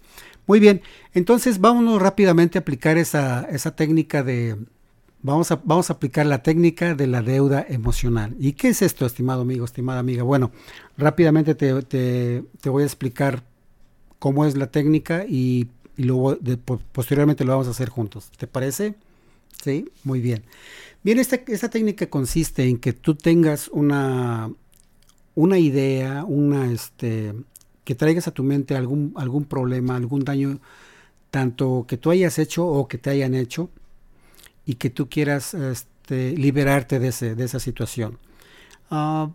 Muy 0.46 0.60
bien, 0.60 0.82
entonces 1.14 1.60
vámonos 1.60 2.00
rápidamente 2.00 2.58
a 2.58 2.60
aplicar 2.60 2.98
esa, 2.98 3.42
esa 3.50 3.74
técnica 3.74 4.22
de, 4.22 4.56
vamos 5.24 5.50
a, 5.50 5.60
vamos 5.64 5.88
a 5.88 5.94
aplicar 5.94 6.26
la 6.26 6.42
técnica 6.42 6.94
de 6.94 7.06
la 7.06 7.22
deuda 7.22 7.64
emocional. 7.66 8.36
¿Y 8.38 8.52
qué 8.52 8.68
es 8.68 8.82
esto, 8.82 9.06
estimado 9.06 9.40
amigo, 9.40 9.64
estimada 9.64 10.00
amiga? 10.00 10.22
Bueno, 10.22 10.52
rápidamente 10.98 11.54
te, 11.54 11.82
te, 11.82 12.68
voy 12.68 12.82
a 12.82 12.86
explicar 12.86 13.42
cómo 14.18 14.44
es 14.44 14.54
la 14.54 14.66
técnica 14.66 15.24
y, 15.26 15.68
luego 15.96 16.36
posteriormente 16.92 17.44
lo 17.44 17.52
vamos 17.52 17.68
a 17.68 17.70
hacer 17.70 17.88
juntos. 17.88 18.30
¿Te 18.36 18.46
parece? 18.46 18.94
Sí, 19.62 19.88
muy 20.04 20.20
bien. 20.20 20.44
Bien, 21.02 21.18
esta, 21.18 21.36
esta 21.46 21.70
técnica 21.70 22.06
consiste 22.08 22.68
en 22.68 22.76
que 22.76 22.92
tú 22.92 23.14
tengas 23.14 23.68
una, 23.68 24.52
una 25.34 25.58
idea, 25.58 26.24
una, 26.24 26.70
este, 26.70 27.32
que 27.84 27.94
traigas 27.94 28.28
a 28.28 28.32
tu 28.32 28.42
mente 28.42 28.76
algún, 28.76 29.12
algún 29.16 29.44
problema, 29.44 29.96
algún 29.96 30.24
daño, 30.24 30.60
tanto 31.30 31.84
que 31.86 31.96
tú 31.96 32.10
hayas 32.10 32.38
hecho 32.38 32.66
o 32.66 32.88
que 32.88 32.98
te 32.98 33.10
hayan 33.10 33.34
hecho, 33.34 33.70
y 34.66 34.74
que 34.74 34.90
tú 34.90 35.08
quieras 35.08 35.54
este, 35.54 36.32
liberarte 36.36 36.98
de, 36.98 37.08
ese, 37.08 37.34
de 37.34 37.44
esa 37.44 37.60
situación. 37.60 38.18
Ah, 38.90 39.30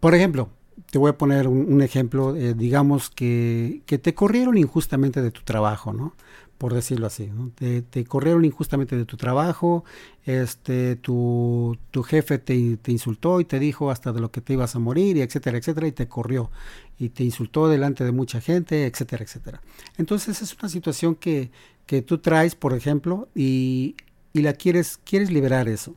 por 0.00 0.14
ejemplo, 0.14 0.50
te 0.90 0.98
voy 0.98 1.10
a 1.10 1.18
poner 1.18 1.48
un, 1.48 1.82
ejemplo, 1.82 2.36
eh, 2.36 2.54
digamos 2.54 3.10
que, 3.10 3.82
que, 3.86 3.98
te 3.98 4.14
corrieron 4.14 4.56
injustamente 4.56 5.22
de 5.22 5.30
tu 5.30 5.42
trabajo, 5.42 5.92
¿no? 5.92 6.14
Por 6.58 6.74
decirlo 6.74 7.06
así. 7.06 7.30
Te, 7.56 8.04
corrieron 8.04 8.44
injustamente 8.44 8.96
de 8.96 9.04
tu 9.04 9.16
trabajo, 9.16 9.84
este, 10.24 10.96
tu, 10.96 11.78
tu 11.90 12.02
jefe 12.02 12.38
te, 12.38 12.76
te, 12.76 12.92
insultó 12.92 13.40
y 13.40 13.44
te 13.44 13.58
dijo 13.58 13.90
hasta 13.90 14.12
de 14.12 14.20
lo 14.20 14.30
que 14.30 14.40
te 14.40 14.52
ibas 14.52 14.74
a 14.74 14.80
morir, 14.80 15.16
y 15.16 15.22
etcétera, 15.22 15.58
etcétera, 15.58 15.86
y 15.86 15.92
te 15.92 16.08
corrió 16.08 16.50
y 16.98 17.10
te 17.10 17.24
insultó 17.24 17.68
delante 17.68 18.04
de 18.04 18.12
mucha 18.12 18.40
gente, 18.40 18.86
etcétera, 18.86 19.22
etcétera. 19.22 19.62
Entonces 19.96 20.42
es 20.42 20.54
una 20.58 20.68
situación 20.68 21.14
que, 21.14 21.50
que 21.86 22.02
tú 22.02 22.18
traes, 22.18 22.54
por 22.56 22.74
ejemplo, 22.74 23.28
y, 23.34 23.94
y, 24.32 24.42
la 24.42 24.52
quieres, 24.52 24.98
quieres 25.04 25.30
liberar 25.30 25.68
eso. 25.68 25.94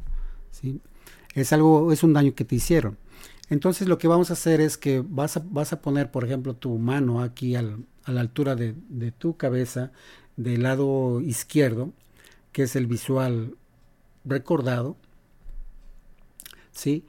¿sí? 0.52 0.80
Es 1.34 1.52
algo, 1.54 1.92
es 1.92 2.04
un 2.04 2.14
daño 2.14 2.36
que 2.36 2.46
te 2.46 2.56
hicieron. 2.56 2.98
Entonces 3.50 3.88
lo 3.88 3.98
que 3.98 4.08
vamos 4.08 4.30
a 4.30 4.34
hacer 4.34 4.62
es 4.62 4.78
que 4.78 5.04
vas 5.06 5.38
a, 5.38 5.44
vas 5.50 5.74
a 5.74 5.82
poner, 5.82 6.12
por 6.12 6.24
ejemplo, 6.24 6.56
tu 6.56 6.78
mano 6.78 7.22
aquí 7.22 7.56
al, 7.56 7.84
a 8.04 8.12
la 8.12 8.22
altura 8.22 8.56
de, 8.56 8.76
de 8.90 9.12
tu 9.12 9.36
cabeza 9.38 9.92
del 10.44 10.64
lado 10.64 11.22
izquierdo, 11.22 11.94
que 12.52 12.64
es 12.64 12.76
el 12.76 12.88
visual 12.88 13.56
recordado, 14.26 14.98
¿sí? 16.72 17.06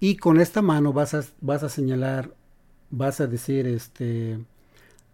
Y 0.00 0.16
con 0.16 0.40
esta 0.40 0.62
mano 0.62 0.92
vas 0.92 1.14
a, 1.14 1.24
vas 1.40 1.62
a 1.62 1.68
señalar, 1.68 2.34
vas 2.90 3.20
a 3.20 3.26
decir, 3.26 3.66
este, 3.66 4.38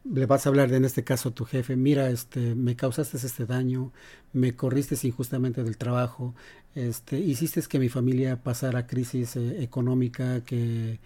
le 0.05 0.27
vas 0.27 0.47
a 0.47 0.49
hablar 0.49 0.71
de, 0.71 0.79
en 0.79 0.85
este 0.85 1.05
caso 1.05 1.31
a 1.31 1.35
tu 1.35 1.45
jefe, 1.45 1.77
mira, 1.77 2.11
este, 2.11 2.55
me 2.55 2.77
causaste 2.77 3.17
este 3.17 3.47
daño, 3.47 3.93
me 4.33 4.55
corriste 4.57 4.97
injustamente 5.07 5.63
del 5.63 5.77
trabajo, 5.77 6.35
este, 6.75 7.19
hiciste 7.19 7.63
que 7.63 7.79
mi 7.79 7.89
familia 7.89 8.43
pasara 8.43 8.87
crisis 8.87 9.37
eh, 9.37 9.63
económica, 9.63 10.43
que 10.45 11.01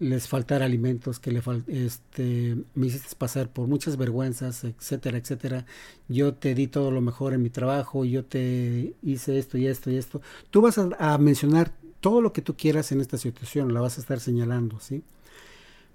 les 0.00 0.28
faltara 0.28 0.64
alimentos, 0.64 1.20
que 1.20 1.30
le 1.30 1.42
este, 1.68 2.56
me 2.74 2.86
hiciste 2.86 3.14
pasar 3.16 3.50
por 3.50 3.68
muchas 3.68 3.98
vergüenzas, 3.98 4.64
etcétera, 4.64 5.18
etcétera. 5.18 5.66
Yo 6.08 6.34
te 6.34 6.54
di 6.54 6.66
todo 6.66 6.90
lo 6.90 7.02
mejor 7.02 7.34
en 7.34 7.42
mi 7.42 7.50
trabajo, 7.50 8.06
yo 8.06 8.24
te 8.24 8.94
hice 9.02 9.38
esto 9.38 9.58
y 9.58 9.66
esto 9.66 9.90
y 9.90 9.96
esto. 9.96 10.22
Tú 10.50 10.62
vas 10.62 10.78
a, 10.78 11.18
mencionar 11.18 11.72
todo 12.00 12.22
lo 12.22 12.32
que 12.32 12.40
tú 12.40 12.56
quieras 12.56 12.92
en 12.92 13.02
esta 13.02 13.18
situación, 13.18 13.74
la 13.74 13.80
vas 13.82 13.98
a 13.98 14.00
estar 14.00 14.20
señalando, 14.20 14.80
¿sí? 14.80 15.04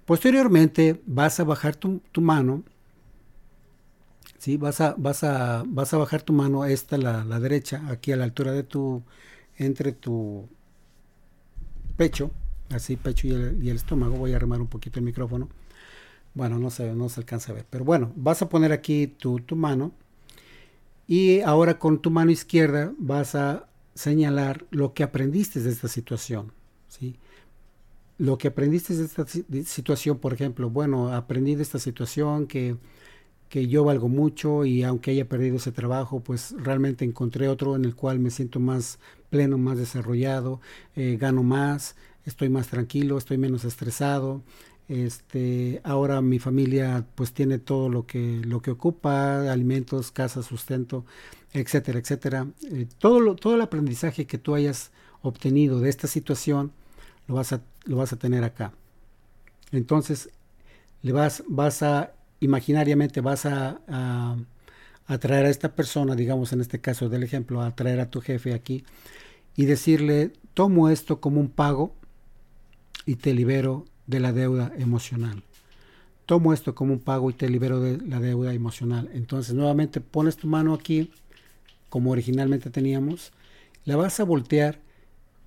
Posteriormente 0.06 1.02
vas 1.06 1.40
a 1.40 1.44
bajar 1.44 1.74
tu, 1.74 2.00
mano, 2.20 2.62
¿sí? 4.38 4.56
Vas 4.56 4.80
a, 4.80 4.94
vas, 4.96 5.24
a, 5.24 5.64
vas 5.66 5.92
a 5.92 5.98
bajar 5.98 6.22
tu 6.22 6.32
mano, 6.32 6.64
esta, 6.64 6.96
la, 6.96 7.24
la 7.24 7.40
derecha, 7.40 7.82
aquí 7.90 8.12
a 8.12 8.16
la 8.16 8.24
altura 8.24 8.52
de 8.52 8.62
tu, 8.62 9.02
entre 9.56 9.90
tu 9.92 10.48
pecho, 11.96 12.30
así 12.70 12.96
pecho 12.96 13.26
y 13.26 13.32
el, 13.32 13.76
estómago. 13.76 14.16
Voy 14.16 14.32
a 14.32 14.36
armar 14.36 14.60
un 14.60 14.66
poquito 14.66 14.98
el 14.98 15.04
micrófono. 15.04 15.48
Bueno, 16.34 16.58
no 16.58 16.70
se, 16.70 16.94
no 16.94 17.08
se 17.08 17.20
alcanza 17.20 17.52
a 17.52 17.54
ver. 17.54 17.66
Pero 17.68 17.84
bueno, 17.84 18.12
vas 18.16 18.42
a 18.42 18.48
poner 18.48 18.72
aquí 18.72 19.06
tu, 19.06 19.40
mano. 19.56 19.92
Y 21.06 21.40
ahora 21.40 21.78
con 21.78 22.00
tu 22.00 22.10
mano 22.10 22.30
izquierda 22.30 22.92
vas 22.98 23.34
a 23.34 23.68
señalar 23.94 24.66
lo 24.70 24.92
que 24.92 25.02
aprendiste 25.02 25.60
de 25.60 25.70
esta 25.70 25.88
situación. 25.88 26.52
¿sí? 26.88 27.16
Lo 28.18 28.38
que 28.38 28.48
aprendiste 28.48 28.94
de 28.94 29.04
esta 29.04 29.24
situación, 29.64 30.18
por 30.18 30.32
ejemplo, 30.32 30.68
bueno, 30.68 31.14
aprendí 31.14 31.54
de 31.54 31.62
esta 31.62 31.78
situación 31.78 32.46
que, 32.46 32.76
que 33.48 33.68
yo 33.68 33.84
valgo 33.84 34.08
mucho 34.08 34.64
y 34.64 34.82
aunque 34.82 35.12
haya 35.12 35.28
perdido 35.28 35.56
ese 35.56 35.72
trabajo, 35.72 36.20
pues 36.20 36.54
realmente 36.58 37.04
encontré 37.04 37.48
otro 37.48 37.76
en 37.76 37.84
el 37.84 37.94
cual 37.94 38.18
me 38.18 38.30
siento 38.30 38.60
más 38.60 38.98
pleno, 39.30 39.58
más 39.58 39.78
desarrollado, 39.78 40.60
eh, 40.96 41.16
gano 41.20 41.42
más, 41.42 41.96
estoy 42.26 42.48
más 42.50 42.68
tranquilo, 42.68 43.16
estoy 43.16 43.38
menos 43.38 43.64
estresado. 43.64 44.42
Este, 44.88 45.80
ahora 45.82 46.20
mi 46.20 46.38
familia 46.38 47.06
pues 47.16 47.32
tiene 47.32 47.58
todo 47.58 47.88
lo 47.88 48.06
que 48.06 48.40
lo 48.44 48.60
que 48.62 48.70
ocupa, 48.70 49.50
alimentos, 49.50 50.12
casa, 50.12 50.42
sustento, 50.42 51.04
etcétera, 51.52 51.98
etcétera. 51.98 52.46
Eh, 52.70 52.86
todo 52.98 53.20
lo, 53.20 53.34
todo 53.36 53.54
el 53.54 53.62
aprendizaje 53.62 54.26
que 54.26 54.38
tú 54.38 54.54
hayas 54.54 54.92
obtenido 55.22 55.80
de 55.80 55.88
esta 55.88 56.06
situación 56.06 56.72
lo 57.26 57.34
vas 57.36 57.52
a, 57.52 57.62
lo 57.84 57.96
vas 57.96 58.12
a 58.12 58.18
tener 58.18 58.44
acá. 58.44 58.72
Entonces, 59.72 60.30
le 61.02 61.12
vas, 61.12 61.42
vas 61.48 61.82
a, 61.82 62.12
imaginariamente 62.40 63.20
vas 63.20 63.46
a, 63.46 63.80
a, 63.88 64.36
a 65.06 65.18
traer 65.18 65.46
a 65.46 65.50
esta 65.50 65.74
persona, 65.74 66.14
digamos 66.14 66.52
en 66.52 66.60
este 66.60 66.80
caso 66.80 67.08
del 67.08 67.22
ejemplo, 67.24 67.62
a 67.62 67.74
traer 67.74 68.00
a 68.00 68.10
tu 68.10 68.20
jefe 68.20 68.54
aquí 68.54 68.84
y 69.56 69.64
decirle, 69.66 70.32
tomo 70.54 70.88
esto 70.90 71.20
como 71.20 71.40
un 71.40 71.48
pago 71.48 71.94
y 73.06 73.16
te 73.16 73.32
libero 73.32 73.86
de 74.06 74.20
la 74.20 74.32
deuda 74.32 74.72
emocional. 74.76 75.42
Tomo 76.26 76.52
esto 76.52 76.74
como 76.74 76.92
un 76.92 76.98
pago 76.98 77.30
y 77.30 77.34
te 77.34 77.48
libero 77.48 77.80
de 77.80 77.98
la 77.98 78.20
deuda 78.20 78.52
emocional. 78.52 79.08
Entonces 79.14 79.54
nuevamente 79.54 80.00
pones 80.00 80.36
tu 80.36 80.48
mano 80.48 80.74
aquí, 80.74 81.12
como 81.88 82.10
originalmente 82.10 82.68
teníamos, 82.68 83.32
la 83.84 83.96
vas 83.96 84.18
a 84.18 84.24
voltear 84.24 84.80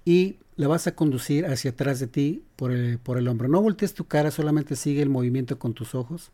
y 0.05 0.37
la 0.55 0.67
vas 0.67 0.87
a 0.87 0.95
conducir 0.95 1.45
hacia 1.45 1.71
atrás 1.71 1.99
de 1.99 2.07
ti 2.07 2.43
por 2.55 2.71
el, 2.71 2.97
por 2.97 3.17
el 3.17 3.27
hombro. 3.27 3.49
No 3.49 3.61
voltees 3.61 3.93
tu 3.93 4.05
cara, 4.05 4.31
solamente 4.31 4.77
sigue 4.77 5.01
el 5.01 5.09
movimiento 5.09 5.59
con 5.59 5.73
tus 5.73 5.93
ojos 5.93 6.31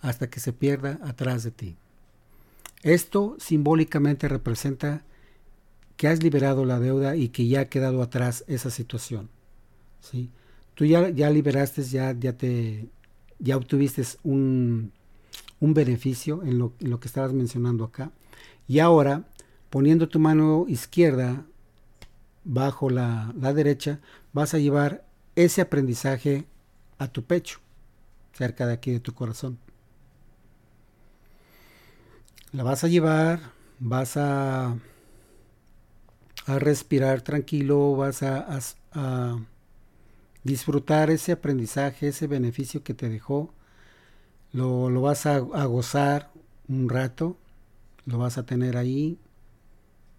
hasta 0.00 0.30
que 0.30 0.40
se 0.40 0.52
pierda 0.52 1.00
atrás 1.02 1.42
de 1.42 1.50
ti. 1.50 1.76
Esto 2.82 3.36
simbólicamente 3.40 4.28
representa 4.28 5.02
que 5.96 6.08
has 6.08 6.22
liberado 6.22 6.64
la 6.64 6.78
deuda 6.78 7.16
y 7.16 7.30
que 7.30 7.48
ya 7.48 7.62
ha 7.62 7.68
quedado 7.68 8.02
atrás 8.02 8.44
esa 8.46 8.70
situación. 8.70 9.28
Tú 10.74 10.84
ya, 10.84 11.08
ya 11.10 11.30
liberaste, 11.30 11.82
ya, 11.82 12.12
ya, 12.18 12.36
te, 12.36 12.88
ya 13.38 13.56
obtuviste 13.56 14.02
un, 14.22 14.92
un 15.60 15.74
beneficio 15.74 16.42
en 16.42 16.58
lo, 16.58 16.72
en 16.80 16.90
lo 16.90 17.00
que 17.00 17.08
estabas 17.08 17.32
mencionando 17.32 17.84
acá. 17.84 18.10
Y 18.68 18.80
ahora, 18.80 19.24
poniendo 19.70 20.08
tu 20.08 20.18
mano 20.18 20.66
izquierda 20.68 21.44
bajo 22.44 22.90
la, 22.90 23.32
la, 23.40 23.52
derecha, 23.52 24.00
vas 24.32 24.54
a 24.54 24.58
llevar 24.58 25.04
ese 25.34 25.60
aprendizaje 25.60 26.44
a 26.98 27.08
tu 27.08 27.24
pecho, 27.24 27.60
cerca 28.32 28.66
de 28.66 28.74
aquí 28.74 28.90
de 28.90 29.00
tu 29.00 29.14
corazón. 29.14 29.58
La 32.52 32.62
vas 32.62 32.84
a 32.84 32.88
llevar, 32.88 33.40
vas 33.80 34.16
a 34.16 34.76
a 36.46 36.58
respirar 36.58 37.22
tranquilo, 37.22 37.96
vas 37.96 38.22
a, 38.22 38.58
a, 38.92 39.38
disfrutar 40.46 41.10
ese 41.10 41.32
aprendizaje, 41.32 42.08
ese 42.08 42.26
beneficio 42.26 42.82
que 42.82 42.94
te 42.94 43.08
dejó, 43.08 43.52
lo, 44.52 44.90
lo 44.90 45.02
vas 45.02 45.26
a, 45.26 45.38
gozar 45.38 46.30
un 46.68 46.88
rato, 46.88 47.36
lo 48.06 48.18
vas 48.18 48.38
a 48.38 48.46
tener 48.46 48.76
ahí, 48.76 49.18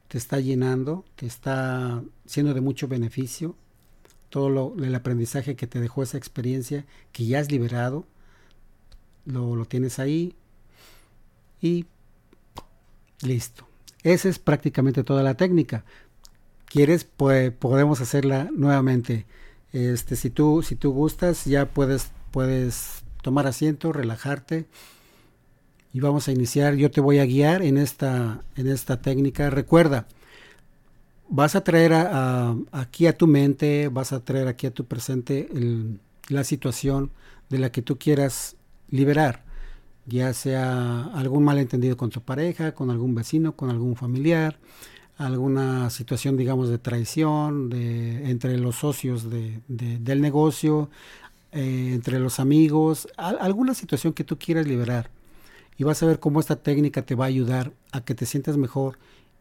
te 0.08 0.18
está 0.18 0.40
llenando, 0.40 1.06
te 1.16 1.26
está 1.26 2.04
siendo 2.26 2.54
de 2.54 2.62
mucho 2.62 2.88
beneficio, 2.88 3.56
todo 4.30 4.50
lo, 4.50 4.76
el 4.84 4.94
aprendizaje 4.94 5.56
que 5.56 5.68
te 5.68 5.80
dejó 5.80 6.04
esa 6.04 6.18
experiencia, 6.18 6.86
que 7.12 7.26
ya 7.26 7.40
has 7.40 7.52
liberado, 7.52 8.06
lo, 9.26 9.56
lo 9.56 9.66
tienes 9.66 10.00
ahí 10.00 10.36
y 11.62 11.86
listo. 13.22 13.68
Esa 14.04 14.30
es 14.30 14.40
prácticamente 14.40 15.04
toda 15.04 15.24
la 15.24 15.36
técnica 15.36 15.84
quieres, 16.68 17.06
pues 17.06 17.52
podemos 17.52 18.02
hacerla 18.02 18.50
nuevamente. 18.54 19.26
Este, 19.74 20.16
si 20.16 20.30
tú, 20.30 20.64
si 20.64 20.76
tú 20.76 20.92
gustas, 20.92 21.46
ya 21.46 21.66
puedes, 21.66 22.12
puedes 22.32 23.04
tomar 23.22 23.48
asiento, 23.48 23.92
relajarte 23.92 24.66
y 25.94 26.00
vamos 26.00 26.28
a 26.28 26.32
iniciar. 26.32 26.76
Yo 26.76 26.92
te 26.92 27.02
voy 27.02 27.20
a 27.20 27.26
guiar 27.26 27.62
en 27.62 27.78
esta, 27.78 28.44
en 28.56 28.68
esta 28.68 29.02
técnica. 29.02 29.50
Recuerda, 29.50 30.08
vas 31.30 31.56
a 31.56 31.64
traer 31.64 31.94
aquí 32.72 33.08
a 33.08 33.18
tu 33.18 33.28
mente, 33.28 33.90
vas 33.90 34.14
a 34.14 34.24
traer 34.24 34.48
aquí 34.48 34.68
a 34.68 34.72
tu 34.72 34.86
presente 34.86 35.50
la 36.30 36.44
situación 36.44 37.12
de 37.50 37.60
la 37.60 37.72
que 37.72 37.82
tú 37.82 37.98
quieras 37.98 38.56
liberar, 38.90 39.44
ya 40.06 40.34
sea 40.34 41.06
algún 41.14 41.44
malentendido 41.44 41.98
con 41.98 42.10
tu 42.10 42.22
pareja, 42.22 42.74
con 42.74 42.90
algún 42.90 43.16
vecino, 43.16 43.56
con 43.56 43.70
algún 43.70 43.96
familiar, 43.96 44.60
alguna 45.18 45.90
situación, 45.90 46.38
digamos, 46.38 46.70
de 46.70 46.78
traición 46.78 47.70
de, 47.70 48.30
entre 48.30 48.58
los 48.58 48.76
socios 48.78 49.30
de, 49.30 49.60
del 49.68 50.22
negocio, 50.22 50.90
eh, 51.52 51.92
entre 51.94 52.20
los 52.20 52.40
amigos, 52.40 53.08
alguna 53.18 53.74
situación 53.74 54.14
que 54.14 54.24
tú 54.24 54.38
quieras 54.38 54.68
liberar. 54.68 55.10
Y 55.78 55.84
vas 55.84 56.02
a 56.04 56.06
ver 56.06 56.20
cómo 56.20 56.40
esta 56.40 56.56
técnica 56.56 57.04
te 57.04 57.16
va 57.16 57.26
a 57.26 57.28
ayudar 57.28 57.72
a 57.92 58.02
que 58.02 58.16
te 58.16 58.26
sientas 58.26 58.58
mejor 58.58 58.98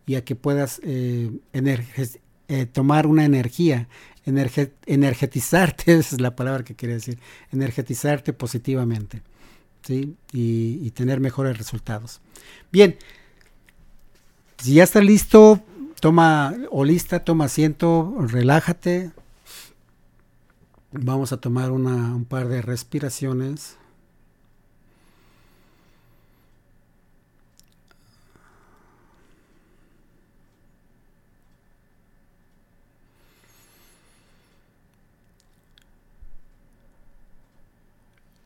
y 0.06 0.14
a 0.14 0.24
que 0.24 0.34
puedas 0.34 0.80
eh, 0.82 1.30
eh 1.52 2.66
tomar 2.66 3.06
una 3.06 3.24
energía, 3.24 3.88
energetizarte, 4.24 5.92
esa 5.98 6.16
es 6.16 6.20
la 6.20 6.36
palabra 6.36 6.64
que 6.64 6.74
quería 6.74 6.96
decir, 6.96 7.18
energetizarte 7.52 8.32
positivamente 8.32 9.22
¿sí? 9.82 10.14
y 10.32 10.90
tener 10.92 11.20
mejores 11.20 11.58
resultados. 11.58 12.20
Bien, 12.70 12.96
si 14.58 14.74
ya 14.74 14.84
está 14.84 15.00
listo, 15.00 15.60
toma 16.00 16.54
o 16.70 16.84
lista, 16.84 17.24
toma 17.24 17.46
asiento, 17.46 18.14
relájate. 18.18 19.12
Vamos 20.92 21.32
a 21.32 21.36
tomar 21.38 21.70
una, 21.70 22.14
un 22.14 22.24
par 22.24 22.48
de 22.48 22.62
respiraciones. 22.62 23.76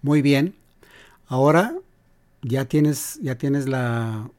Muy 0.03 0.23
bien. 0.23 0.55
Ahora 1.27 1.75
ya 2.43 2.65
tienes, 2.65 3.19
ya 3.23 3.37
tienes 3.37 3.69
la, 3.69 4.31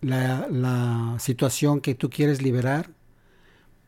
la, 0.00 1.16
situación 1.18 1.80
que 1.80 1.94
tú 1.94 2.10
quieres 2.10 2.42
liberar, 2.42 2.90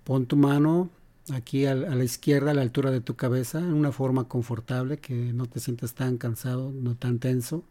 pon 0.05 0.27
tu 0.27 0.37
mano 0.37 0.91
aquí 1.33 1.67
a, 1.67 1.75
la 1.75 2.05
izquierda, 2.05 2.51
a 2.51 2.55
la 2.55 2.63
altura 2.63 2.91
de 2.91 3.01
tu 3.01 3.17
cabeza, 3.17 3.59
en 3.59 3.73
una 3.73 3.93
forma 3.93 4.29
confortable, 4.29 4.99
que 4.99 5.15
no 5.15 5.47
te 5.47 5.61
sientas 5.61 5.95
tan 5.95 6.19
cansado, 6.19 6.73
no 6.73 6.97
tan 6.97 7.19
tenso, 7.19 7.65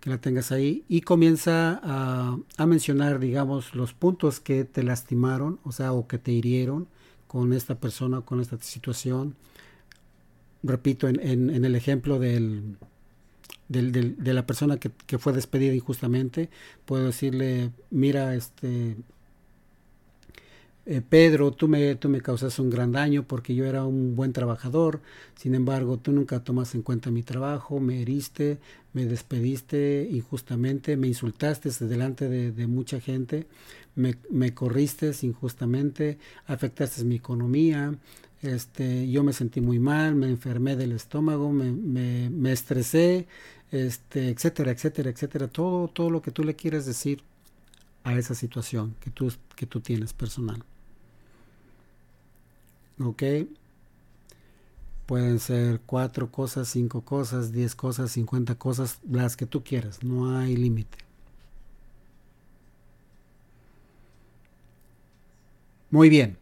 que 0.00 0.10
la 0.10 0.18
tengas 0.18 0.50
ahí 0.52 0.84
y 0.88 1.02
comienza 1.02 1.80
a, 1.82 2.66
mencionar, 2.66 3.20
digamos, 3.20 3.74
los 3.74 3.94
puntos 3.94 4.40
que 4.40 4.64
te 4.64 4.82
lastimaron, 4.82 5.60
o 5.64 5.72
sea, 5.72 5.92
o 5.92 6.08
que 6.08 6.18
te 6.18 6.32
hirieron 6.32 6.88
con 7.28 7.52
esta 7.52 7.76
persona, 7.76 8.20
con 8.22 8.40
esta 8.40 8.58
situación. 8.60 9.36
Repito, 10.62 11.08
en, 11.08 11.20
en 11.50 11.64
el 11.64 11.74
ejemplo 11.76 12.18
del, 12.18 12.76
de 13.72 14.32
la 14.34 14.46
persona 14.46 14.78
que, 14.78 15.18
fue 15.18 15.32
despedida 15.32 15.74
injustamente, 15.74 16.50
puedo 16.84 17.06
decirle, 17.06 17.70
mira, 17.90 18.34
este, 18.34 18.96
eh, 20.84 21.00
Pedro, 21.08 21.52
tú 21.52 21.68
me, 21.68 21.94
tú 21.94 22.08
me 22.08 22.20
causaste 22.20 22.60
un 22.60 22.70
gran 22.70 22.90
daño 22.92 23.22
porque 23.24 23.54
yo 23.54 23.64
era 23.66 23.84
un 23.84 24.16
buen 24.16 24.32
trabajador, 24.32 25.00
sin 25.36 25.54
embargo, 25.54 25.96
tú 25.98 26.12
nunca 26.12 26.42
tomas 26.42 26.74
en 26.74 26.82
cuenta 26.82 27.10
mi 27.10 27.22
trabajo, 27.22 27.78
me 27.80 28.02
heriste, 28.02 28.58
me 28.92 29.06
despediste 29.06 30.08
injustamente, 30.10 30.96
me 30.96 31.06
insultaste 31.08 31.70
delante 31.86 32.28
de, 32.28 32.52
de 32.52 32.66
mucha 32.66 33.00
gente, 33.00 33.46
me, 33.94 34.16
me, 34.30 34.54
corriste 34.54 35.12
injustamente, 35.22 36.18
afectaste 36.46 37.04
mi 37.04 37.16
economía, 37.16 37.94
este, 38.42 39.08
yo 39.08 39.22
me 39.22 39.32
sentí 39.32 39.60
muy 39.60 39.78
mal, 39.78 40.16
me 40.16 40.28
enfermé 40.28 40.74
del 40.76 40.92
estómago, 40.92 41.52
me, 41.52 41.70
me, 41.72 42.28
me 42.30 42.52
estresé, 42.52 43.28
este, 43.72 44.28
etcétera, 44.28 44.70
etcétera, 44.70 45.10
etcétera, 45.10 45.48
todo, 45.48 45.88
todo 45.88 46.10
lo 46.10 46.22
que 46.22 46.30
tú 46.30 46.44
le 46.44 46.54
quieres 46.54 46.86
decir 46.86 47.22
a 48.04 48.14
esa 48.14 48.34
situación 48.34 48.94
que 49.00 49.10
tú, 49.10 49.32
que 49.56 49.66
tú 49.66 49.80
tienes 49.80 50.12
personal. 50.12 50.62
¿Ok? 53.00 53.22
Pueden 55.06 55.40
ser 55.40 55.80
cuatro 55.86 56.30
cosas, 56.30 56.68
cinco 56.68 57.00
cosas, 57.00 57.52
diez 57.52 57.74
cosas, 57.74 58.12
cincuenta 58.12 58.54
cosas, 58.54 58.98
las 59.10 59.36
que 59.36 59.46
tú 59.46 59.64
quieras, 59.64 60.04
no 60.04 60.36
hay 60.36 60.56
límite. 60.56 60.98
Muy 65.90 66.08
bien. 66.08 66.38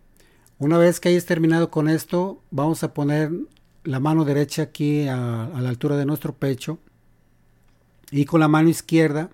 Una 0.59 0.79
vez 0.79 1.01
que 1.01 1.09
hayas 1.09 1.27
terminado 1.27 1.71
con 1.71 1.89
esto, 1.89 2.43
vamos 2.51 2.83
a 2.85 2.93
poner 2.93 3.33
la 3.85 3.99
mano 4.01 4.25
derecha 4.25 4.63
aquí 4.63 5.09
a, 5.09 5.47
a 5.47 5.61
la 5.61 5.69
altura 5.71 5.97
de 5.97 6.05
nuestro 6.07 6.35
pecho 6.35 6.79
y 8.11 8.25
con 8.25 8.41
la 8.41 8.49
mano 8.49 8.69
izquierda 8.69 9.31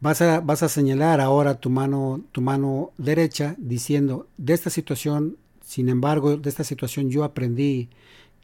vas 0.00 0.20
a, 0.22 0.40
vas 0.40 0.62
a 0.62 0.68
señalar 0.68 1.20
ahora 1.20 1.60
tu 1.60 1.70
mano, 1.70 2.22
tu 2.32 2.40
mano 2.40 2.92
derecha 2.98 3.54
diciendo, 3.58 4.26
de 4.38 4.54
esta 4.54 4.70
situación, 4.70 5.36
sin 5.62 5.88
embargo, 5.88 6.36
de 6.36 6.48
esta 6.48 6.64
situación 6.64 7.10
yo 7.10 7.24
aprendí 7.24 7.88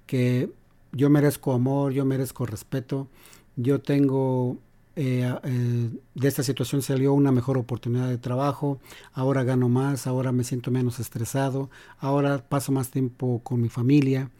que 0.06 0.50
yo 0.92 1.10
merezco 1.10 1.52
amor, 1.52 1.92
yo 1.92 2.04
merezco 2.04 2.46
respeto, 2.46 3.08
yo 3.56 3.80
tengo 3.80 4.58
eh, 4.98 5.30
eh, 5.44 5.90
de 6.14 6.28
esta 6.28 6.42
situación 6.42 6.80
salió 6.80 7.12
una 7.12 7.30
mejor 7.30 7.58
oportunidad 7.58 8.08
de 8.08 8.16
trabajo, 8.16 8.80
ahora 9.12 9.44
gano 9.44 9.68
más, 9.68 10.06
ahora 10.06 10.32
me 10.32 10.42
siento 10.42 10.70
menos 10.70 11.00
estresado, 11.00 11.70
ahora 11.98 12.38
paso 12.48 12.72
más 12.72 12.90
tiempo 12.90 13.40
con 13.42 13.60
mi 13.60 13.68
familia. 13.68 14.30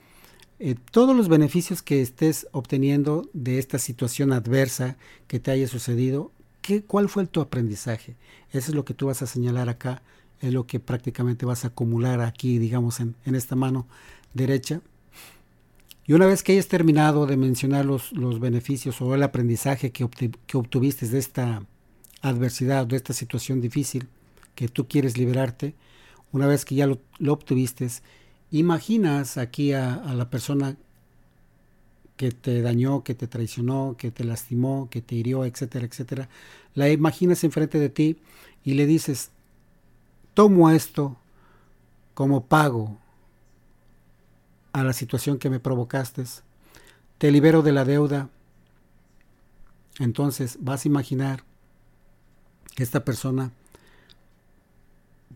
Eh, 0.58 0.74
todos 0.90 1.14
los 1.14 1.28
beneficios 1.28 1.82
que 1.82 2.00
estés 2.00 2.46
obteniendo 2.52 3.28
de 3.34 3.58
esta 3.58 3.78
situación 3.78 4.32
adversa 4.32 4.96
que 5.26 5.38
te 5.38 5.50
haya 5.50 5.68
sucedido, 5.68 6.32
¿qué, 6.62 6.82
¿cuál 6.82 7.08
fue 7.08 7.26
tu 7.26 7.40
aprendizaje? 7.40 8.16
Eso 8.52 8.70
es 8.70 8.74
lo 8.74 8.84
que 8.84 8.94
tú 8.94 9.06
vas 9.06 9.20
a 9.20 9.26
señalar 9.26 9.68
acá, 9.68 10.02
es 10.40 10.52
lo 10.52 10.66
que 10.66 10.80
prácticamente 10.80 11.44
vas 11.44 11.64
a 11.64 11.68
acumular 11.68 12.20
aquí, 12.20 12.58
digamos, 12.58 13.00
en, 13.00 13.14
en 13.26 13.34
esta 13.34 13.54
mano 13.54 13.86
derecha. 14.32 14.80
Y 16.06 16.12
una 16.12 16.26
vez 16.26 16.42
que 16.42 16.52
hayas 16.52 16.68
terminado 16.68 17.26
de 17.26 17.36
mencionar 17.36 17.84
los, 17.84 18.12
los 18.12 18.38
beneficios 18.38 19.00
o 19.00 19.14
el 19.14 19.24
aprendizaje 19.24 19.90
que, 19.90 20.08
que, 20.46 20.56
obtuviste 20.56 21.06
de 21.08 21.18
esta 21.18 21.62
adversidad, 22.22 22.86
de 22.86 22.96
esta 22.96 23.12
situación 23.12 23.60
difícil 23.60 24.06
que 24.54 24.68
tú 24.68 24.86
quieres 24.86 25.18
liberarte, 25.18 25.74
una 26.32 26.46
vez 26.46 26.64
que 26.64 26.76
ya 26.76 26.86
lo, 26.86 27.00
lo 27.18 27.32
obtuviste, 27.32 27.88
imaginas 28.50 29.38
aquí 29.38 29.72
a, 29.72 29.96
la 30.14 30.30
persona 30.30 30.76
que 32.16 32.30
te 32.30 32.62
dañó, 32.62 33.04
que 33.04 33.14
te 33.14 33.26
traicionó, 33.26 33.96
que 33.98 34.10
te 34.10 34.24
lastimó, 34.24 34.88
que 34.90 35.02
te 35.02 35.14
hirió, 35.14 35.44
etcétera, 35.44 35.86
etcétera, 35.86 36.28
la 36.74 36.88
imaginas 36.88 37.44
enfrente 37.44 37.78
de 37.78 37.88
ti 37.88 38.18
y 38.64 38.74
le 38.74 38.86
dices, 38.86 39.30
tomo 40.34 40.70
esto 40.70 41.16
como 42.14 42.46
pago 42.46 42.98
a 44.72 44.82
la 44.82 44.92
situación 44.92 45.38
que 45.38 45.50
me 45.50 45.60
provocaste, 45.60 46.24
te 47.18 47.30
libero 47.30 47.62
de 47.62 47.72
la 47.72 47.84
deuda. 47.84 48.28
Entonces 49.98 50.58
vas 50.60 50.84
a 50.84 50.88
imaginar 50.88 51.44
que 52.74 52.82
esta 52.82 53.04
persona 53.04 53.52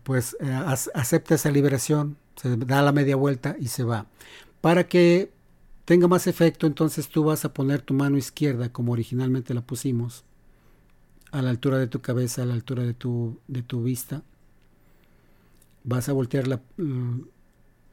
pues 0.03 0.35
eh, 0.39 0.51
acepta 0.93 1.35
esa 1.35 1.51
liberación, 1.51 2.17
se 2.41 2.57
da 2.57 2.81
la 2.81 2.91
media 2.91 3.15
vuelta 3.15 3.55
y 3.59 3.67
se 3.67 3.83
va. 3.83 4.07
Para 4.61 4.87
que 4.87 5.31
tenga 5.85 6.07
más 6.07 6.25
efecto, 6.25 6.65
entonces 6.65 7.07
tú 7.07 7.23
vas 7.23 7.45
a 7.45 7.53
poner 7.53 7.81
tu 7.81 7.93
mano 7.93 8.17
izquierda 8.17 8.69
como 8.69 8.93
originalmente 8.93 9.53
la 9.53 9.61
pusimos, 9.61 10.23
a 11.31 11.41
la 11.43 11.51
altura 11.51 11.77
de 11.77 11.87
tu 11.87 12.01
cabeza, 12.01 12.41
a 12.41 12.45
la 12.45 12.55
altura 12.55 12.83
de 12.83 12.95
tu, 12.95 13.37
de 13.47 13.61
tu 13.61 13.83
vista. 13.83 14.23
Vas 15.83 16.09
a 16.09 16.13
voltear 16.13 16.47
la, 16.47 16.61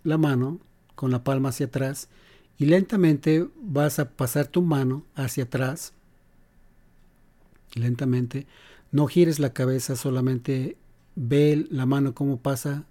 la 0.02 0.18
mano 0.18 0.60
con 0.94 1.10
la 1.10 1.24
palma 1.24 1.50
hacia 1.50 1.66
atrás 1.66 2.08
y 2.56 2.64
lentamente 2.64 3.46
vas 3.60 3.98
a 3.98 4.10
pasar 4.10 4.46
tu 4.46 4.62
mano 4.62 5.04
hacia 5.14 5.44
atrás. 5.44 5.92
Lentamente. 7.74 8.46
No 8.92 9.06
gires 9.06 9.38
la 9.38 9.52
cabeza, 9.52 9.94
solamente 9.94 10.78
ve 11.14 11.66
la 11.70 11.84
mano 11.84 12.14
cómo 12.14 12.38
pasa 12.38 12.86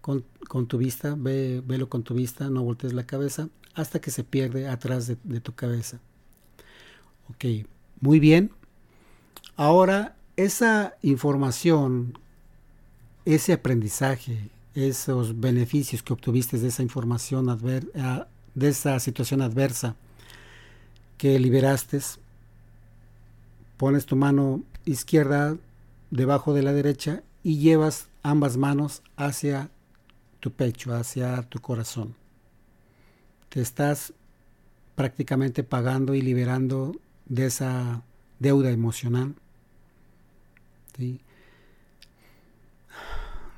con, 0.00 0.24
tu 0.66 0.78
vista, 0.78 1.14
ve, 1.16 1.62
velo 1.66 1.88
con 1.88 2.02
tu 2.02 2.14
vista, 2.14 2.48
no 2.50 2.62
voltees 2.62 2.92
la 2.92 3.06
cabeza 3.06 3.48
hasta 3.74 4.00
que 4.00 4.10
se 4.10 4.24
pierde 4.24 4.68
atrás 4.68 5.06
de, 5.06 5.40
tu 5.40 5.54
cabeza. 5.54 6.00
Ok, 7.28 7.66
muy 8.00 8.18
bien. 8.18 8.50
Ahora, 9.56 10.16
esa 10.36 10.94
información, 11.02 12.18
ese 13.24 13.52
aprendizaje, 13.52 14.50
esos 14.74 15.38
beneficios 15.38 16.02
que 16.02 16.12
obtuviste 16.12 16.58
de 16.58 16.68
esa 16.68 16.82
información, 16.82 17.48
ah, 17.50 18.26
de 18.54 18.68
esa 18.68 18.98
situación 19.00 19.42
adversa 19.42 19.96
que 21.18 21.38
liberaste, 21.38 22.00
pones 23.76 24.06
tu 24.06 24.16
mano 24.16 24.62
izquierda 24.84 25.56
debajo 26.10 26.54
de 26.54 26.62
la 26.62 26.72
derecha 26.72 27.22
y 27.42 27.58
llevas 27.58 28.08
ambas 28.22 28.56
manos 28.56 29.02
hacia 29.16 29.70
tu 30.40 30.50
pecho, 30.52 30.94
hacia 30.94 31.42
tu 31.42 31.60
corazón. 31.60 32.14
Te 33.48 33.60
estás 33.60 34.12
prácticamente 34.94 35.62
pagando 35.62 36.14
y 36.14 36.22
liberando 36.22 37.00
de 37.26 37.46
esa 37.46 38.02
deuda 38.38 38.70
emocional. 38.70 39.34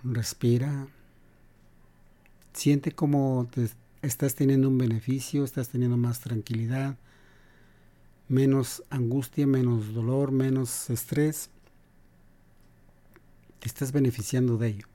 Respira. 0.04 0.88
Siente 2.52 2.92
como 2.92 3.48
estás 4.02 4.34
teniendo 4.34 4.68
un 4.68 4.78
beneficio, 4.78 5.44
estás 5.44 5.68
teniendo 5.68 5.96
más 5.96 6.20
tranquilidad, 6.20 6.96
menos 8.28 8.82
angustia, 8.90 9.46
menos 9.46 9.94
dolor, 9.94 10.32
menos 10.32 10.90
estrés. 10.90 11.50
Te 13.60 13.68
estás 13.68 13.92
beneficiando 13.92 14.58
de 14.58 14.68
ello. 14.68 14.91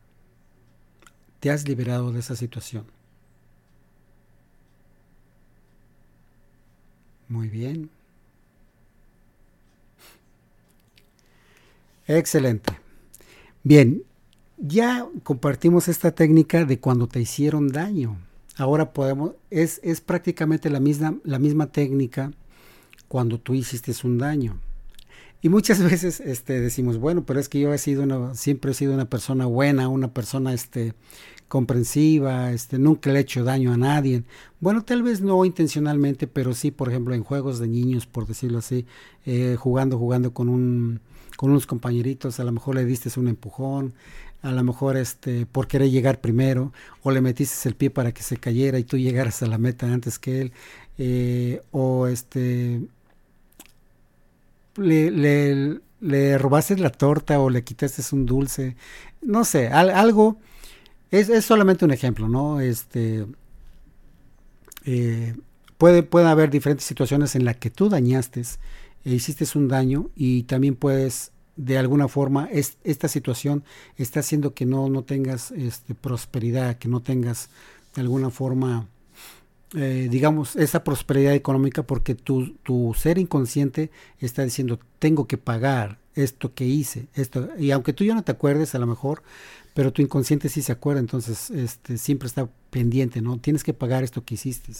Te 1.39 1.51
has 1.51 1.67
liberado 1.67 2.11
de 2.11 2.19
esa 2.19 2.35
situación. 2.35 2.85
Muy 7.29 7.49
bien. 7.49 7.89
Excelente. 12.07 12.79
Bien, 13.63 14.03
ya 14.57 15.05
compartimos 15.23 15.87
esta 15.87 16.11
técnica 16.11 16.63
de 16.65 16.79
cuando 16.79 17.07
te 17.07 17.19
hicieron 17.19 17.67
daño. 17.67 18.17
Ahora 18.55 18.93
podemos, 18.93 19.33
es, 19.51 19.79
es 19.83 20.01
prácticamente 20.01 20.69
la 20.69 20.79
misma, 20.79 21.17
la 21.23 21.37
misma 21.37 21.67
técnica 21.67 22.31
cuando 23.07 23.39
tú 23.39 23.53
hiciste 23.53 23.93
un 24.03 24.17
daño. 24.17 24.59
Y 25.41 25.49
muchas 25.49 25.81
veces 25.91 26.19
este, 26.19 26.59
decimos, 26.59 26.97
bueno, 26.97 27.25
pero 27.25 27.39
es 27.39 27.49
que 27.49 27.59
yo 27.59 27.73
he 27.73 27.77
sido 27.77 28.03
una, 28.03 28.35
siempre 28.35 28.71
he 28.71 28.73
sido 28.73 28.93
una 28.93 29.09
persona 29.09 29.45
buena, 29.45 29.89
una 29.89 30.13
persona 30.13 30.53
este, 30.53 30.93
comprensiva, 31.47 32.51
este, 32.51 32.79
nunca 32.79 33.11
le 33.11 33.19
he 33.19 33.21
hecho 33.21 33.43
daño 33.43 33.73
a 33.73 33.77
nadie. 33.77 34.23
Bueno, 34.59 34.83
tal 34.83 35.03
vez 35.03 35.21
no 35.21 35.45
intencionalmente, 35.45 36.27
pero 36.27 36.53
sí, 36.53 36.71
por 36.71 36.89
ejemplo, 36.89 37.13
en 37.15 37.23
juegos 37.23 37.59
de 37.59 37.67
niños, 37.67 38.05
por 38.05 38.27
decirlo 38.27 38.59
así, 38.59 38.85
eh, 39.25 39.55
jugando, 39.59 39.97
jugando 39.97 40.33
con 40.33 40.49
un 40.49 41.01
con 41.37 41.51
unos 41.51 41.67
compañeritos, 41.67 42.39
a 42.39 42.43
lo 42.43 42.51
mejor 42.51 42.75
le 42.75 42.83
diste 42.83 43.17
un 43.19 43.27
empujón, 43.27 43.93
a 44.41 44.51
lo 44.51 44.63
mejor 44.63 44.97
este, 44.97 45.45
por 45.45 45.67
querer 45.67 45.89
llegar 45.89 46.19
primero, 46.19 46.73
o 47.03 47.11
le 47.11 47.21
metiste 47.21 47.69
el 47.69 47.75
pie 47.75 47.89
para 47.91 48.11
que 48.11 48.23
se 48.23 48.37
cayera 48.37 48.79
y 48.79 48.83
tú 48.83 48.97
llegaras 48.97 49.41
a 49.43 49.47
la 49.47 49.57
meta 49.57 49.91
antes 49.93 50.19
que 50.19 50.41
él, 50.41 50.51
eh, 50.97 51.61
o 51.71 52.07
este, 52.07 52.81
le, 54.77 55.79
le, 55.99 56.37
robaste 56.37 56.77
la 56.77 56.91
torta 56.91 57.39
o 57.39 57.49
le 57.49 57.63
quitaste 57.63 58.03
un 58.15 58.25
dulce, 58.25 58.75
no 59.21 59.43
sé, 59.45 59.67
algo, 59.67 60.37
es, 61.11 61.29
es, 61.29 61.45
solamente 61.45 61.85
un 61.85 61.91
ejemplo, 61.91 62.27
¿no? 62.27 62.59
Este, 62.59 63.25
eh, 64.85 65.35
puede, 65.77 66.03
puede 66.03 66.27
haber 66.27 66.49
diferentes 66.49 66.85
situaciones 66.85 67.35
en 67.35 67.45
las 67.45 67.57
que 67.57 67.69
tú 67.69 67.89
dañaste, 67.89 68.43
e 69.05 69.13
hiciste 69.13 69.45
un 69.57 69.67
daño 69.67 70.09
y 70.15 70.43
también 70.43 70.75
puedes 70.75 71.31
de 71.57 71.77
alguna 71.77 72.07
forma 72.07 72.47
es, 72.51 72.77
esta 72.83 73.07
situación 73.07 73.63
está 73.97 74.19
haciendo 74.21 74.53
que 74.53 74.65
no, 74.65 74.89
no 74.89 75.03
tengas 75.03 75.51
este, 75.51 75.95
prosperidad, 75.95 76.77
que 76.77 76.87
no 76.87 77.01
tengas 77.01 77.49
de 77.95 78.01
alguna 78.01 78.29
forma, 78.29 78.87
eh, 79.75 80.07
digamos, 80.09 80.55
esa 80.55 80.83
prosperidad 80.83 81.33
económica 81.33 81.83
porque 81.83 82.15
tu, 82.15 82.53
tu 82.63 82.93
ser 82.97 83.17
inconsciente 83.17 83.91
está 84.19 84.43
diciendo, 84.43 84.79
tengo 84.99 85.27
que 85.27 85.37
pagar 85.37 85.99
esto 86.15 86.53
que 86.53 86.65
hice, 86.65 87.07
esto, 87.13 87.49
y 87.59 87.71
aunque 87.71 87.93
tú 87.93 88.03
ya 88.03 88.15
no 88.15 88.23
te 88.23 88.31
acuerdes 88.31 88.73
a 88.75 88.79
lo 88.79 88.87
mejor, 88.87 89.23
pero 89.73 89.93
tu 89.93 90.01
inconsciente 90.01 90.49
sí 90.49 90.61
se 90.61 90.71
acuerda, 90.71 90.99
entonces 90.99 91.51
este, 91.51 91.97
siempre 91.97 92.27
está 92.27 92.49
pendiente, 92.69 93.21
¿no? 93.21 93.37
Tienes 93.37 93.63
que 93.63 93.73
pagar 93.73 94.03
esto 94.03 94.23
que 94.23 94.35
hiciste, 94.35 94.73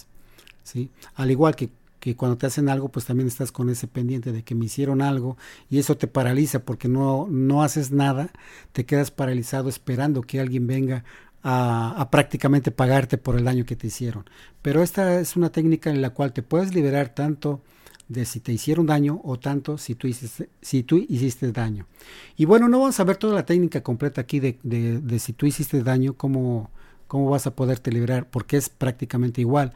¿sí? 0.63 0.89
Al 1.15 1.29
igual 1.31 1.55
que 1.55 1.69
que 1.99 2.15
cuando 2.15 2.37
te 2.37 2.45
hacen 2.45 2.69
algo, 2.69 2.89
pues 2.89 3.05
también 3.05 3.27
estás 3.27 3.51
con 3.51 3.69
ese 3.69 3.87
pendiente 3.87 4.31
de 4.31 4.43
que 4.43 4.55
me 4.55 4.65
hicieron 4.65 5.01
algo 5.01 5.37
y 5.69 5.79
eso 5.79 5.97
te 5.97 6.07
paraliza 6.07 6.59
porque 6.59 6.87
no, 6.87 7.27
no 7.29 7.63
haces 7.63 7.91
nada, 7.91 8.29
te 8.71 8.85
quedas 8.85 9.11
paralizado 9.11 9.69
esperando 9.69 10.21
que 10.21 10.39
alguien 10.39 10.67
venga 10.67 11.03
a, 11.49 12.09
prácticamente 12.11 12.71
pagarte 12.71 13.17
por 13.17 13.37
el 13.37 13.45
daño 13.45 13.65
que 13.65 13.77
te 13.77 13.87
hicieron. 13.87 14.25
Pero 14.61 14.83
esta 14.83 15.21
es 15.21 15.37
una 15.37 15.49
técnica 15.49 15.89
en 15.89 16.01
la 16.01 16.09
cual 16.09 16.33
te 16.33 16.43
puedes 16.43 16.75
liberar 16.75 17.09
tanto 17.09 17.61
de 18.09 18.25
si 18.25 18.41
te 18.41 18.51
hicieron 18.51 18.85
daño 18.85 19.21
o 19.23 19.39
tanto 19.39 19.77
si 19.77 19.95
tú 19.95 20.07
hiciste, 20.07 20.49
si 20.61 20.83
tú 20.83 20.97
hiciste 21.07 21.53
daño. 21.53 21.87
Y 22.35 22.43
bueno, 22.43 22.67
no 22.67 22.79
vamos 22.79 22.99
a 22.99 23.03
ver 23.05 23.15
toda 23.15 23.33
la 23.33 23.45
técnica 23.45 23.81
completa 23.81 24.19
aquí 24.21 24.41
de, 24.41 24.59
de, 24.63 24.99
de 24.99 25.19
si 25.19 25.31
tú 25.31 25.45
hiciste 25.45 25.81
daño, 25.83 26.15
cómo, 26.15 26.69
cómo 27.07 27.29
vas 27.29 27.47
a 27.47 27.55
poderte 27.55 27.93
liberar, 27.93 28.27
porque 28.29 28.57
es 28.57 28.67
prácticamente 28.67 29.39
igual. 29.39 29.73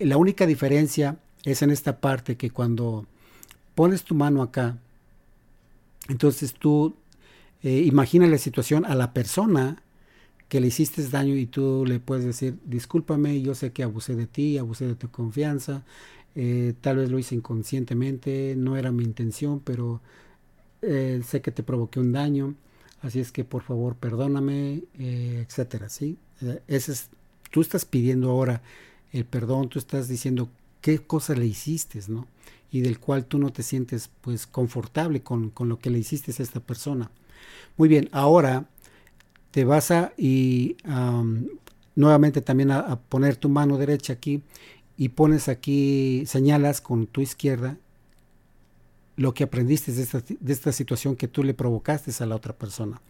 La 0.00 0.16
única 0.16 0.44
diferencia 0.44 1.18
es 1.44 1.62
en 1.62 1.70
esta 1.70 2.00
parte 2.00 2.36
que 2.36 2.50
cuando 2.50 3.06
pones 3.76 4.02
tu 4.02 4.16
mano 4.16 4.42
acá, 4.42 4.76
entonces 6.08 6.52
tú 6.52 6.96
eh, 7.62 7.82
imagina 7.86 8.26
la 8.26 8.38
situación 8.38 8.84
a 8.84 8.96
la 8.96 9.12
persona 9.12 9.82
que 10.52 10.60
le 10.60 10.66
hiciste 10.66 11.02
daño 11.08 11.34
y 11.34 11.46
tú 11.46 11.86
le 11.86 11.98
puedes 11.98 12.26
decir, 12.26 12.58
discúlpame, 12.66 13.40
yo 13.40 13.54
sé 13.54 13.72
que 13.72 13.82
abusé 13.82 14.16
de 14.16 14.26
ti, 14.26 14.58
abusé 14.58 14.86
de 14.86 14.94
tu 14.94 15.10
confianza, 15.10 15.82
eh, 16.34 16.74
tal 16.82 16.98
vez 16.98 17.10
lo 17.10 17.18
hice 17.18 17.34
inconscientemente, 17.34 18.54
no 18.54 18.76
era 18.76 18.92
mi 18.92 19.02
intención, 19.02 19.60
pero 19.60 20.02
eh, 20.82 21.22
sé 21.26 21.40
que 21.40 21.52
te 21.52 21.62
provoqué 21.62 22.00
un 22.00 22.12
daño, 22.12 22.54
así 23.00 23.18
es 23.18 23.32
que 23.32 23.44
por 23.44 23.62
favor 23.62 23.96
perdóname, 23.96 24.82
eh, 24.98 25.46
etcétera, 25.48 25.88
¿sí? 25.88 26.18
Ese 26.68 26.92
es, 26.92 27.08
tú 27.50 27.62
estás 27.62 27.86
pidiendo 27.86 28.28
ahora 28.28 28.60
el 29.10 29.24
perdón, 29.24 29.70
tú 29.70 29.78
estás 29.78 30.06
diciendo 30.06 30.50
qué 30.82 30.98
cosa 30.98 31.34
le 31.34 31.46
hiciste, 31.46 31.98
¿no? 32.08 32.26
Y 32.70 32.82
del 32.82 32.98
cual 32.98 33.24
tú 33.24 33.38
no 33.38 33.54
te 33.54 33.62
sientes 33.62 34.10
pues 34.20 34.46
confortable 34.46 35.22
con, 35.22 35.48
con 35.48 35.70
lo 35.70 35.78
que 35.78 35.88
le 35.88 35.98
hiciste 35.98 36.30
a 36.30 36.42
esta 36.42 36.60
persona. 36.60 37.10
Muy 37.78 37.88
bien, 37.88 38.10
ahora 38.12 38.66
te 39.52 39.64
vas 39.64 39.90
a 39.92 40.12
y 40.16 40.76
nuevamente 41.94 42.40
también 42.40 42.72
a, 42.72 42.98
poner 43.00 43.36
tu 43.36 43.48
mano 43.48 43.78
derecha 43.78 44.14
aquí 44.14 44.42
y 44.96 45.10
pones 45.10 45.48
aquí, 45.48 46.24
señalas 46.26 46.80
con 46.80 47.06
tu 47.06 47.20
izquierda 47.20 47.76
lo 49.16 49.34
que 49.34 49.44
aprendiste 49.44 49.92
de 49.92 50.02
esta, 50.02 50.20
de 50.20 50.52
esta 50.52 50.72
situación 50.72 51.16
que 51.16 51.28
tú 51.28 51.44
le 51.44 51.54
provocaste 51.54 52.10
a 52.22 52.26
la 52.26 52.34
otra 52.34 52.54
persona. 52.54 53.00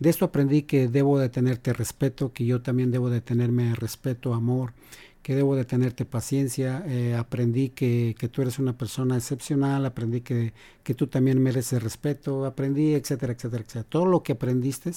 De 0.00 0.10
esto 0.10 0.24
aprendí 0.24 0.62
que 0.62 0.88
debo 0.88 1.18
de 1.18 1.28
tenerte 1.28 1.72
respeto, 1.72 2.32
que 2.32 2.44
yo 2.44 2.60
también 2.60 2.90
debo 2.90 3.08
de 3.08 3.20
tenerme 3.20 3.74
respeto, 3.76 4.34
amor, 4.34 4.74
que 5.22 5.34
debo 5.34 5.54
de 5.56 5.64
tenerte 5.64 6.04
paciencia. 6.04 6.84
Eh, 6.86 7.14
aprendí 7.14 7.70
que, 7.70 8.16
que, 8.18 8.28
tú 8.28 8.42
eres 8.42 8.58
una 8.58 8.76
persona 8.76 9.16
excepcional, 9.16 9.86
aprendí 9.86 10.20
que, 10.20 10.52
que, 10.82 10.94
tú 10.94 11.06
también 11.06 11.40
mereces 11.40 11.82
respeto, 11.82 12.44
aprendí, 12.44 12.94
etcétera, 12.94 13.32
etcétera, 13.32 13.62
etcétera. 13.62 13.86
Todo 13.88 14.06
lo 14.06 14.22
que 14.22 14.32
aprendiste. 14.32 14.92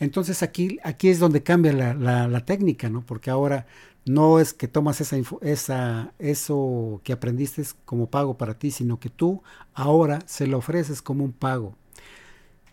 Entonces 0.00 0.42
aquí, 0.42 0.78
aquí 0.82 1.10
es 1.10 1.18
donde 1.18 1.42
cambia 1.42 1.74
la, 1.74 2.26
la, 2.26 2.44
técnica, 2.46 2.88
¿no? 2.88 3.04
Porque 3.04 3.28
ahora 3.28 3.66
no 4.06 4.40
es 4.40 4.54
que 4.54 4.66
tomas 4.66 5.02
esa, 5.02 5.18
esa, 5.42 6.14
eso 6.18 7.02
que 7.04 7.12
aprendiste 7.12 7.62
como 7.84 8.08
pago 8.08 8.38
para 8.38 8.58
ti, 8.58 8.70
sino 8.70 8.98
que 8.98 9.10
tú 9.10 9.42
ahora 9.74 10.20
se 10.24 10.46
lo 10.46 10.56
ofreces 10.56 11.02
como 11.02 11.22
un 11.22 11.32
pago. 11.32 11.76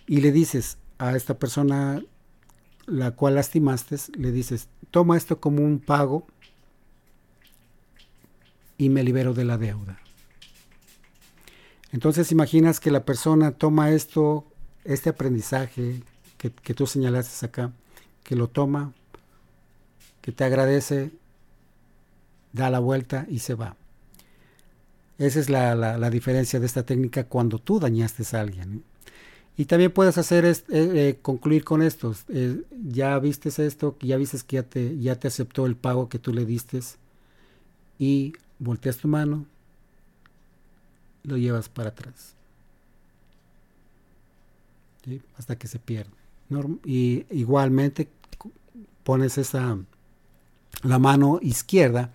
Y 0.08 0.22
le 0.22 0.32
dices 0.32 0.78
a 1.00 1.18
esta 1.18 1.38
persona 1.38 2.02
la 2.86 3.12
cual 3.12 3.36
lastimaste, 3.36 3.98
le 4.18 4.32
dices, 4.32 4.70
toma 4.90 5.18
esto 5.18 5.42
como 5.42 5.62
un 5.62 5.80
pago 5.80 6.26
y 8.78 8.88
me 8.88 9.04
libero 9.04 9.34
de 9.34 9.44
la 9.44 9.58
deuda. 9.58 10.00
Entonces 11.92 12.32
imaginas 12.32 12.80
que 12.80 12.90
la 12.90 13.04
persona 13.04 13.52
toma 13.52 13.92
esto, 13.92 14.46
este 14.86 15.10
aprendizaje 15.10 16.02
que, 16.38 16.50
tú 16.74 16.88
señalaste 16.88 17.46
acá, 17.46 17.72
que 18.24 18.36
lo 18.36 18.48
toma 18.48 18.94
que 20.22 20.32
te 20.32 20.44
agradece, 20.44 21.12
da 22.52 22.70
la 22.70 22.80
vuelta 22.80 23.26
y 23.30 23.40
se 23.40 23.54
va. 23.54 23.78
Esa 25.18 25.40
es 25.40 25.50
la, 25.50 26.10
diferencia 26.10 26.60
de 26.60 26.66
esta 26.66 26.84
técnica 26.84 27.24
cuando 27.24 27.60
tú 27.60 27.80
dañaste 27.80 28.24
a 28.36 28.42
alguien. 28.42 28.84
Y 29.56 29.66
también 29.66 29.92
puedes 29.92 30.18
hacer 30.18 30.46
eh, 30.46 30.56
eh, 30.70 31.18
concluir 31.22 31.64
con 31.64 31.82
esto. 31.82 32.14
Eh, 32.30 32.62
ya 32.90 33.18
viste 33.20 33.50
esto, 33.66 33.96
ya 34.02 34.18
viste 34.18 34.38
que 34.46 34.58
ya 34.58 34.64
te, 34.64 35.00
ya 35.00 35.16
te 35.16 35.30
aceptó 35.30 35.66
el 35.66 35.76
pago 35.76 36.10
que 36.10 36.20
tú 36.20 36.34
le 36.34 36.46
diste 36.46 36.82
y 37.98 38.34
volteas 38.60 38.98
tu 38.98 39.08
mano, 39.08 39.46
lo 41.24 41.38
llevas 41.38 41.70
para 41.70 41.90
atrás. 41.90 42.34
Hasta 45.38 45.56
que 45.56 45.68
se 45.68 45.80
pierde. 45.80 46.27
Y 46.86 47.26
igualmente 47.30 48.10
pones 49.04 49.38
esa 49.38 49.78
la 50.84 51.00
mano 51.00 51.40
izquierda 51.42 52.12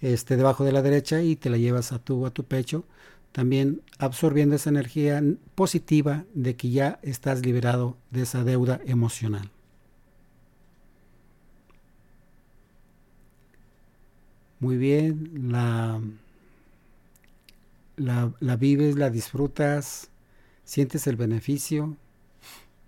este, 0.00 0.36
debajo 0.36 0.64
de 0.64 0.72
la 0.72 0.82
derecha 0.82 1.22
y 1.22 1.36
te 1.36 1.50
la 1.50 1.58
llevas 1.58 1.92
a 1.92 1.98
tu, 1.98 2.26
a 2.26 2.30
tu 2.30 2.44
pecho, 2.44 2.84
también 3.32 3.82
absorbiendo 3.98 4.56
esa 4.56 4.70
energía 4.70 5.22
positiva 5.54 6.24
de 6.34 6.56
que 6.56 6.70
ya 6.70 6.98
estás 7.02 7.44
liberado 7.44 7.96
de 8.10 8.22
esa 8.22 8.44
deuda 8.44 8.80
emocional. 8.86 9.50
Muy 14.58 14.76
bien, 14.76 15.50
la, 15.50 16.00
la, 17.96 18.32
la 18.40 18.56
vives, 18.56 18.96
la 18.96 19.10
disfrutas, 19.10 20.08
sientes 20.64 21.06
el 21.06 21.16
beneficio 21.16 21.96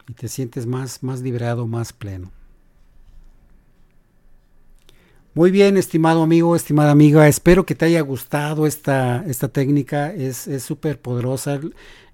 y 0.09 0.13
te 0.15 0.29
sientes 0.29 0.67
más, 0.67 1.03
más 1.03 1.21
liberado, 1.21 1.67
más 1.67 1.93
pleno. 1.93 2.33
Muy 5.35 5.51
bien, 5.51 5.77
estimado 5.77 6.23
amigo, 6.23 6.57
estimada 6.57 6.91
amiga, 6.91 7.29
espero 7.29 7.65
que 7.65 7.75
te 7.75 7.85
haya 7.85 8.01
gustado 8.01 8.67
esta, 8.67 9.25
esta 9.27 9.49
técnica, 9.49 10.13
es 10.13 10.49
súper 10.63 11.01
poderosa. 11.01 11.61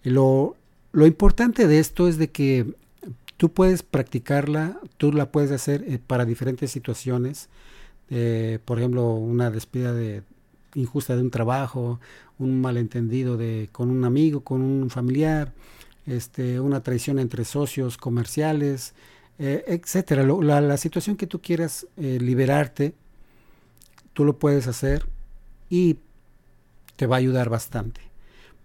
Lo, 0.03 0.57
lo, 0.93 1.07
importante 1.07 1.67
de 1.67 1.79
esto 1.79 2.07
es 2.07 2.19
de 2.19 2.31
que 2.31 2.75
tú 3.39 3.51
puedes 3.53 3.83
practicarla, 3.83 4.79
tú 4.99 5.13
la 5.13 5.31
puedes 5.31 5.53
hacer 5.53 5.85
eh, 5.87 5.99
para 6.05 6.25
diferentes 6.25 6.71
situaciones, 6.71 7.49
eh, 8.11 8.59
por 8.65 8.79
ejemplo, 8.79 9.15
una 9.15 9.51
despedida 9.51 9.95
de, 9.95 10.23
injusta 10.75 11.17
de 11.17 11.23
un 11.23 11.31
trabajo, 11.31 12.01
un 12.39 12.61
malentendido 12.61 13.37
de, 13.37 13.69
con 13.73 13.91
un 13.91 14.05
amigo, 14.05 14.41
con 14.41 14.61
un 14.61 14.91
familiar, 14.91 15.53
este, 16.07 16.61
una 16.61 16.83
traición 16.83 17.19
entre 17.19 17.45
socios 17.45 17.97
comerciales, 17.97 18.95
eh, 19.39 19.65
etcétera. 19.67 20.23
la, 20.23 20.77
situación 20.77 21.17
que 21.17 21.27
tú 21.27 21.41
quieras 21.41 21.87
liberarte, 21.97 22.95
tú 24.13 24.25
lo 24.25 24.39
puedes 24.39 24.67
hacer 24.67 25.07
y 25.69 25.99
te 26.97 27.07
va 27.07 27.17
a 27.17 27.19
ayudar 27.19 27.51
bastante. 27.51 28.01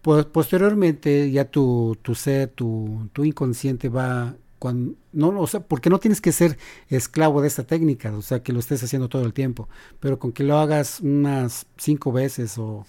Pues, 0.02 0.26
posteriormente 0.26 1.32
ya 1.32 1.46
tu, 1.46 1.98
tu 2.02 2.16
ser, 2.16 2.50
tu, 2.50 3.10
tu 3.14 3.26
inconsciente 3.26 3.90
va 3.90 4.36
cuando, 4.60 4.94
no, 5.14 5.30
o 5.40 5.48
sea, 5.48 5.62
porque 5.62 5.90
no 5.90 6.00
tienes 6.00 6.22
que 6.22 6.32
ser 6.32 6.58
esclavo 6.90 7.42
de 7.42 7.48
esta 7.48 7.64
técnica, 7.64 8.12
o 8.16 8.22
sea, 8.22 8.44
que 8.44 8.54
lo 8.54 8.60
estés 8.60 8.84
haciendo 8.84 9.10
todo 9.10 9.26
el 9.26 9.34
tiempo, 9.34 9.70
pero 10.00 10.20
con 10.20 10.34
que 10.34 10.44
lo 10.44 10.58
hagas 10.58 11.00
unas 11.00 11.66
cinco 11.78 12.12
veces 12.12 12.58
o 12.58 12.86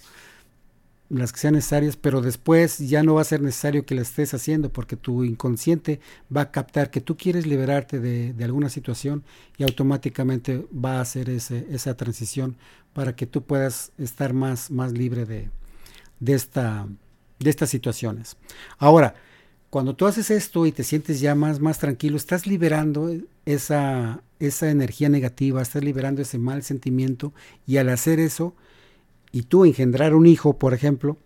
las 1.11 1.33
que 1.33 1.39
sean 1.39 1.55
necesarias, 1.55 1.97
pero 1.97 2.21
después 2.21 2.79
ya 2.79 3.03
no 3.03 3.15
va 3.15 3.21
a 3.21 3.25
ser 3.25 3.41
necesario 3.41 3.85
que 3.85 3.95
la 3.95 4.01
estés 4.01 4.33
haciendo 4.33 4.71
porque 4.71 4.95
tu 4.95 5.23
inconsciente 5.23 5.99
va 6.35 6.41
a 6.41 6.51
captar 6.51 6.89
que 6.89 7.01
tú 7.01 7.17
quieres 7.17 7.45
liberarte 7.45 7.99
de, 7.99 8.43
alguna 8.43 8.69
situación 8.69 9.23
y 9.57 9.63
automáticamente 9.63 10.65
va 10.73 10.97
a 10.97 11.01
hacer 11.01 11.29
ese, 11.29 11.67
esa 11.69 11.95
transición 11.95 12.55
para 12.93 13.15
que 13.15 13.25
tú 13.25 13.43
puedas 13.43 13.91
estar 13.97 14.33
más, 14.33 14.71
más 14.71 14.93
libre 14.93 15.25
de, 15.25 15.49
de, 16.19 16.33
esta, 16.33 16.87
de 17.39 17.49
estas 17.49 17.69
situaciones. 17.69 18.37
Ahora, 18.77 19.15
cuando 19.69 19.95
tú 19.95 20.05
haces 20.05 20.31
esto 20.31 20.65
y 20.65 20.71
te 20.71 20.83
sientes 20.83 21.19
ya 21.19 21.35
más, 21.35 21.59
más 21.59 21.79
tranquilo, 21.79 22.17
estás 22.17 22.47
liberando 22.47 23.13
esa, 23.45 24.21
esa 24.39 24.69
energía 24.69 25.09
negativa, 25.09 25.61
estás 25.61 25.83
liberando 25.83 26.21
ese 26.21 26.37
mal 26.37 26.63
sentimiento 26.63 27.33
y 27.65 27.77
al 27.77 27.89
hacer 27.89 28.19
eso, 28.19 28.55
y 29.31 29.43
tú 29.43 29.65
engendrar 29.65 30.13
un 30.13 30.25
hijo, 30.25 30.57
por 30.57 30.73
ejemplo, 30.73 31.17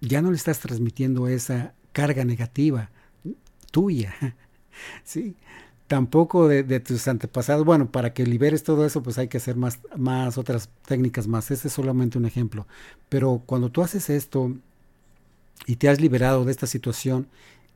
ya 0.00 0.22
no 0.22 0.30
le 0.30 0.36
estás 0.36 0.58
transmitiendo 0.60 1.28
esa 1.28 1.74
carga 1.92 2.24
negativa 2.24 2.90
tuya, 3.70 4.14
¿sí? 5.04 5.36
Tampoco 5.86 6.48
de, 6.48 6.80
tus 6.80 7.06
antepasados. 7.06 7.64
Bueno, 7.64 7.92
para 7.92 8.12
que 8.12 8.26
liberes 8.26 8.64
todo 8.64 8.84
eso, 8.84 9.04
pues 9.04 9.18
hay 9.18 9.28
que 9.28 9.36
hacer 9.36 9.54
más, 9.54 9.78
más 9.96 10.36
otras 10.36 10.68
técnicas 10.84 11.28
más. 11.28 11.52
Este 11.52 11.68
es 11.68 11.74
solamente 11.74 12.18
un 12.18 12.26
ejemplo. 12.26 12.66
Pero 13.08 13.42
cuando 13.46 13.70
tú 13.70 13.82
haces 13.82 14.10
esto 14.10 14.52
y 15.64 15.76
te 15.76 15.88
has 15.88 16.00
liberado 16.00 16.44
de 16.44 16.50
esta 16.50 16.66
situación, 16.66 17.28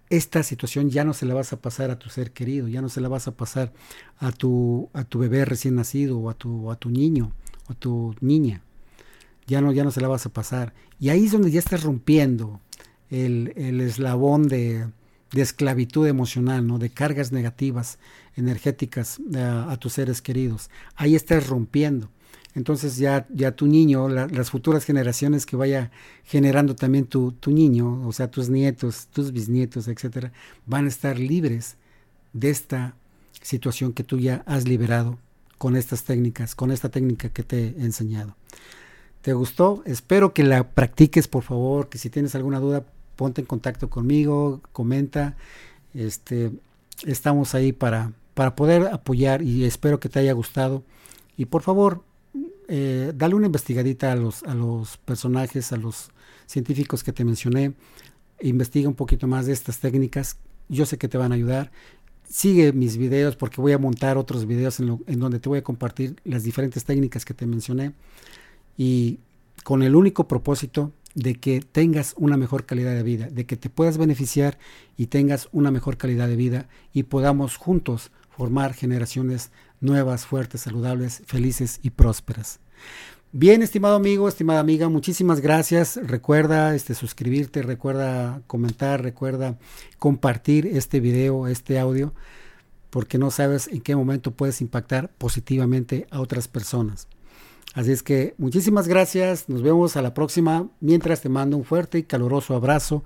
esta 0.08 0.42
situación 0.42 0.90
ya 0.90 1.04
no 1.04 1.14
se 1.14 1.24
la 1.24 1.34
vas 1.34 1.52
a 1.52 1.60
pasar 1.60 1.92
a 1.92 2.00
tu 2.00 2.10
ser 2.10 2.32
querido, 2.32 2.66
ya 2.66 2.82
no 2.82 2.88
se 2.88 3.00
la 3.00 3.08
vas 3.08 3.28
a 3.28 3.36
pasar 3.36 3.72
a 4.18 4.32
tu, 4.32 4.88
a 4.92 5.04
tu 5.04 5.20
bebé 5.20 5.44
recién 5.44 5.76
nacido 5.76 6.18
o 6.18 6.30
a 6.30 6.34
tu, 6.34 6.72
a 6.72 6.76
tu 6.76 6.90
niño 6.90 7.30
o 7.68 7.72
a 7.72 7.76
tu 7.76 8.16
niña 8.20 8.60
ya 9.50 9.60
no, 9.60 9.72
ya 9.72 9.82
no 9.82 9.90
se 9.90 10.00
la 10.00 10.06
vas 10.06 10.24
a 10.26 10.32
pasar. 10.32 10.72
Y 11.00 11.08
ahí 11.08 11.24
es 11.24 11.32
donde 11.32 11.50
ya 11.50 11.58
estás 11.58 11.82
rompiendo 11.82 12.60
el, 13.10 13.52
eslabón 13.80 14.46
de, 14.46 14.86
esclavitud 15.34 16.06
emocional, 16.06 16.64
¿no? 16.66 16.78
de 16.78 16.90
cargas 16.90 17.32
negativas, 17.32 17.98
energéticas 18.36 19.18
eh, 19.34 19.40
a, 19.40 19.76
tus 19.76 19.94
seres 19.94 20.22
queridos. 20.22 20.70
Ahí 20.94 21.16
estás 21.16 21.48
rompiendo. 21.48 22.08
Entonces 22.54 22.96
ya, 22.96 23.26
ya 23.34 23.50
tu 23.52 23.66
niño, 23.66 24.08
las 24.08 24.50
futuras 24.50 24.84
generaciones 24.84 25.46
que 25.46 25.56
vaya 25.56 25.90
generando 26.24 26.76
también 26.76 27.06
tu, 27.06 27.32
tu, 27.32 27.50
niño, 27.50 28.06
o 28.06 28.12
sea, 28.12 28.30
tus 28.30 28.48
nietos, 28.50 29.08
tus 29.12 29.32
bisnietos, 29.32 29.88
etcétera, 29.88 30.32
van 30.66 30.84
a 30.84 30.88
estar 30.88 31.18
libres 31.18 31.76
de 32.32 32.50
esta 32.50 32.94
situación 33.42 33.92
que 33.92 34.04
tú 34.04 34.18
ya 34.18 34.42
has 34.46 34.66
liberado 34.66 35.18
con 35.58 35.76
estas 35.76 36.04
técnicas, 36.04 36.54
con 36.54 36.70
esta 36.70 36.88
técnica 36.88 37.28
que 37.28 37.42
te 37.42 37.74
he 37.78 37.84
enseñado. 37.84 38.36
¿Te 39.22 39.34
gustó? 39.34 39.82
Espero 39.84 40.32
que 40.32 40.44
la 40.44 40.70
practiques, 40.70 41.28
por 41.28 41.42
favor, 41.42 41.88
que 41.88 41.98
si 41.98 42.08
tienes 42.08 42.34
alguna 42.34 42.58
duda, 42.58 42.84
ponte 43.16 43.42
en 43.42 43.46
contacto 43.46 43.90
conmigo, 43.90 44.62
comenta. 44.72 45.36
Este, 45.92 46.52
estamos 47.04 47.54
ahí 47.54 47.72
para, 47.72 48.12
para 48.32 48.56
poder 48.56 48.86
apoyar 48.86 49.42
y 49.42 49.64
espero 49.64 50.00
que 50.00 50.08
te 50.08 50.20
haya 50.20 50.32
gustado. 50.32 50.84
Y 51.36 51.46
por 51.46 51.60
favor, 51.60 52.02
eh, 52.68 53.12
dale 53.14 53.34
una 53.34 53.46
investigadita 53.46 54.12
a 54.12 54.16
los, 54.16 54.42
a 54.44 54.54
los 54.54 54.96
personajes, 54.96 55.70
a 55.72 55.76
los 55.76 56.10
científicos 56.46 57.04
que 57.04 57.12
te 57.12 57.24
mencioné. 57.24 57.74
Investiga 58.40 58.88
un 58.88 58.94
poquito 58.94 59.26
más 59.26 59.44
de 59.44 59.52
estas 59.52 59.80
técnicas. 59.80 60.38
Yo 60.70 60.86
sé 60.86 60.96
que 60.96 61.08
te 61.08 61.18
van 61.18 61.32
a 61.32 61.34
ayudar. 61.34 61.70
Sigue 62.26 62.72
mis 62.72 62.96
videos 62.96 63.36
porque 63.36 63.60
voy 63.60 63.72
a 63.72 63.78
montar 63.78 64.16
otros 64.16 64.46
videos 64.46 64.80
en, 64.80 64.98
en 65.06 65.20
donde 65.20 65.40
te 65.40 65.48
voy 65.50 65.58
a 65.58 65.62
compartir 65.62 66.16
las 66.24 66.42
diferentes 66.42 66.84
técnicas 66.84 67.26
que 67.26 67.34
te 67.34 67.44
mencioné. 67.44 67.92
Y 68.82 69.18
con 69.62 69.82
el 69.82 69.94
único 69.94 70.26
propósito 70.26 70.90
de 71.14 71.34
que 71.34 71.60
tengas 71.60 72.14
una 72.16 72.38
mejor 72.38 72.64
calidad 72.64 72.94
de 72.94 73.02
vida, 73.02 73.28
de 73.28 73.44
que 73.44 73.58
te 73.58 73.68
puedas 73.68 73.98
beneficiar 73.98 74.56
y 74.96 75.08
tengas 75.08 75.50
una 75.52 75.70
mejor 75.70 75.98
calidad 75.98 76.28
de 76.28 76.36
vida 76.36 76.66
y 76.94 77.02
podamos 77.02 77.58
juntos 77.58 78.10
formar 78.30 78.72
generaciones 78.72 79.50
nuevas, 79.82 80.24
fuertes, 80.24 80.62
saludables, 80.62 81.22
felices 81.26 81.78
y 81.82 81.90
prósperas. 81.90 82.58
Bien, 83.32 83.60
estimado 83.60 83.96
amigo, 83.96 84.26
estimada 84.26 84.60
amiga, 84.60 84.88
muchísimas 84.88 85.42
gracias. 85.42 86.00
Recuerda 86.02 86.74
este, 86.74 86.94
suscribirte, 86.94 87.60
recuerda 87.60 88.40
comentar, 88.46 89.02
recuerda 89.02 89.58
compartir 89.98 90.66
este 90.66 91.00
video, 91.00 91.48
este 91.48 91.78
audio, 91.78 92.14
porque 92.88 93.18
no 93.18 93.30
sabes 93.30 93.68
en 93.68 93.82
qué 93.82 93.94
momento 93.94 94.30
puedes 94.30 94.62
impactar 94.62 95.10
positivamente 95.18 96.06
a 96.10 96.22
otras 96.22 96.48
personas. 96.48 97.08
Así 97.74 97.92
es 97.92 98.02
que 98.02 98.34
muchísimas 98.36 98.88
gracias, 98.88 99.48
nos 99.48 99.62
vemos 99.62 99.96
a 99.96 100.02
la 100.02 100.12
próxima. 100.12 100.68
Mientras 100.80 101.20
te 101.20 101.28
mando 101.28 101.56
un 101.56 101.64
fuerte 101.64 101.98
y 101.98 102.02
caluroso 102.02 102.54
abrazo 102.54 103.04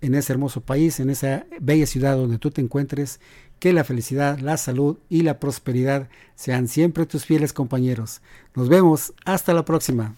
en 0.00 0.14
ese 0.14 0.32
hermoso 0.32 0.60
país, 0.60 1.00
en 1.00 1.10
esa 1.10 1.46
bella 1.60 1.86
ciudad 1.86 2.16
donde 2.16 2.38
tú 2.38 2.50
te 2.50 2.60
encuentres. 2.60 3.20
Que 3.58 3.72
la 3.72 3.84
felicidad, 3.84 4.38
la 4.38 4.58
salud 4.58 4.98
y 5.08 5.22
la 5.22 5.40
prosperidad 5.40 6.08
sean 6.34 6.68
siempre 6.68 7.06
tus 7.06 7.24
fieles 7.24 7.52
compañeros. 7.52 8.20
Nos 8.54 8.68
vemos, 8.68 9.14
hasta 9.24 9.54
la 9.54 9.64
próxima. 9.64 10.14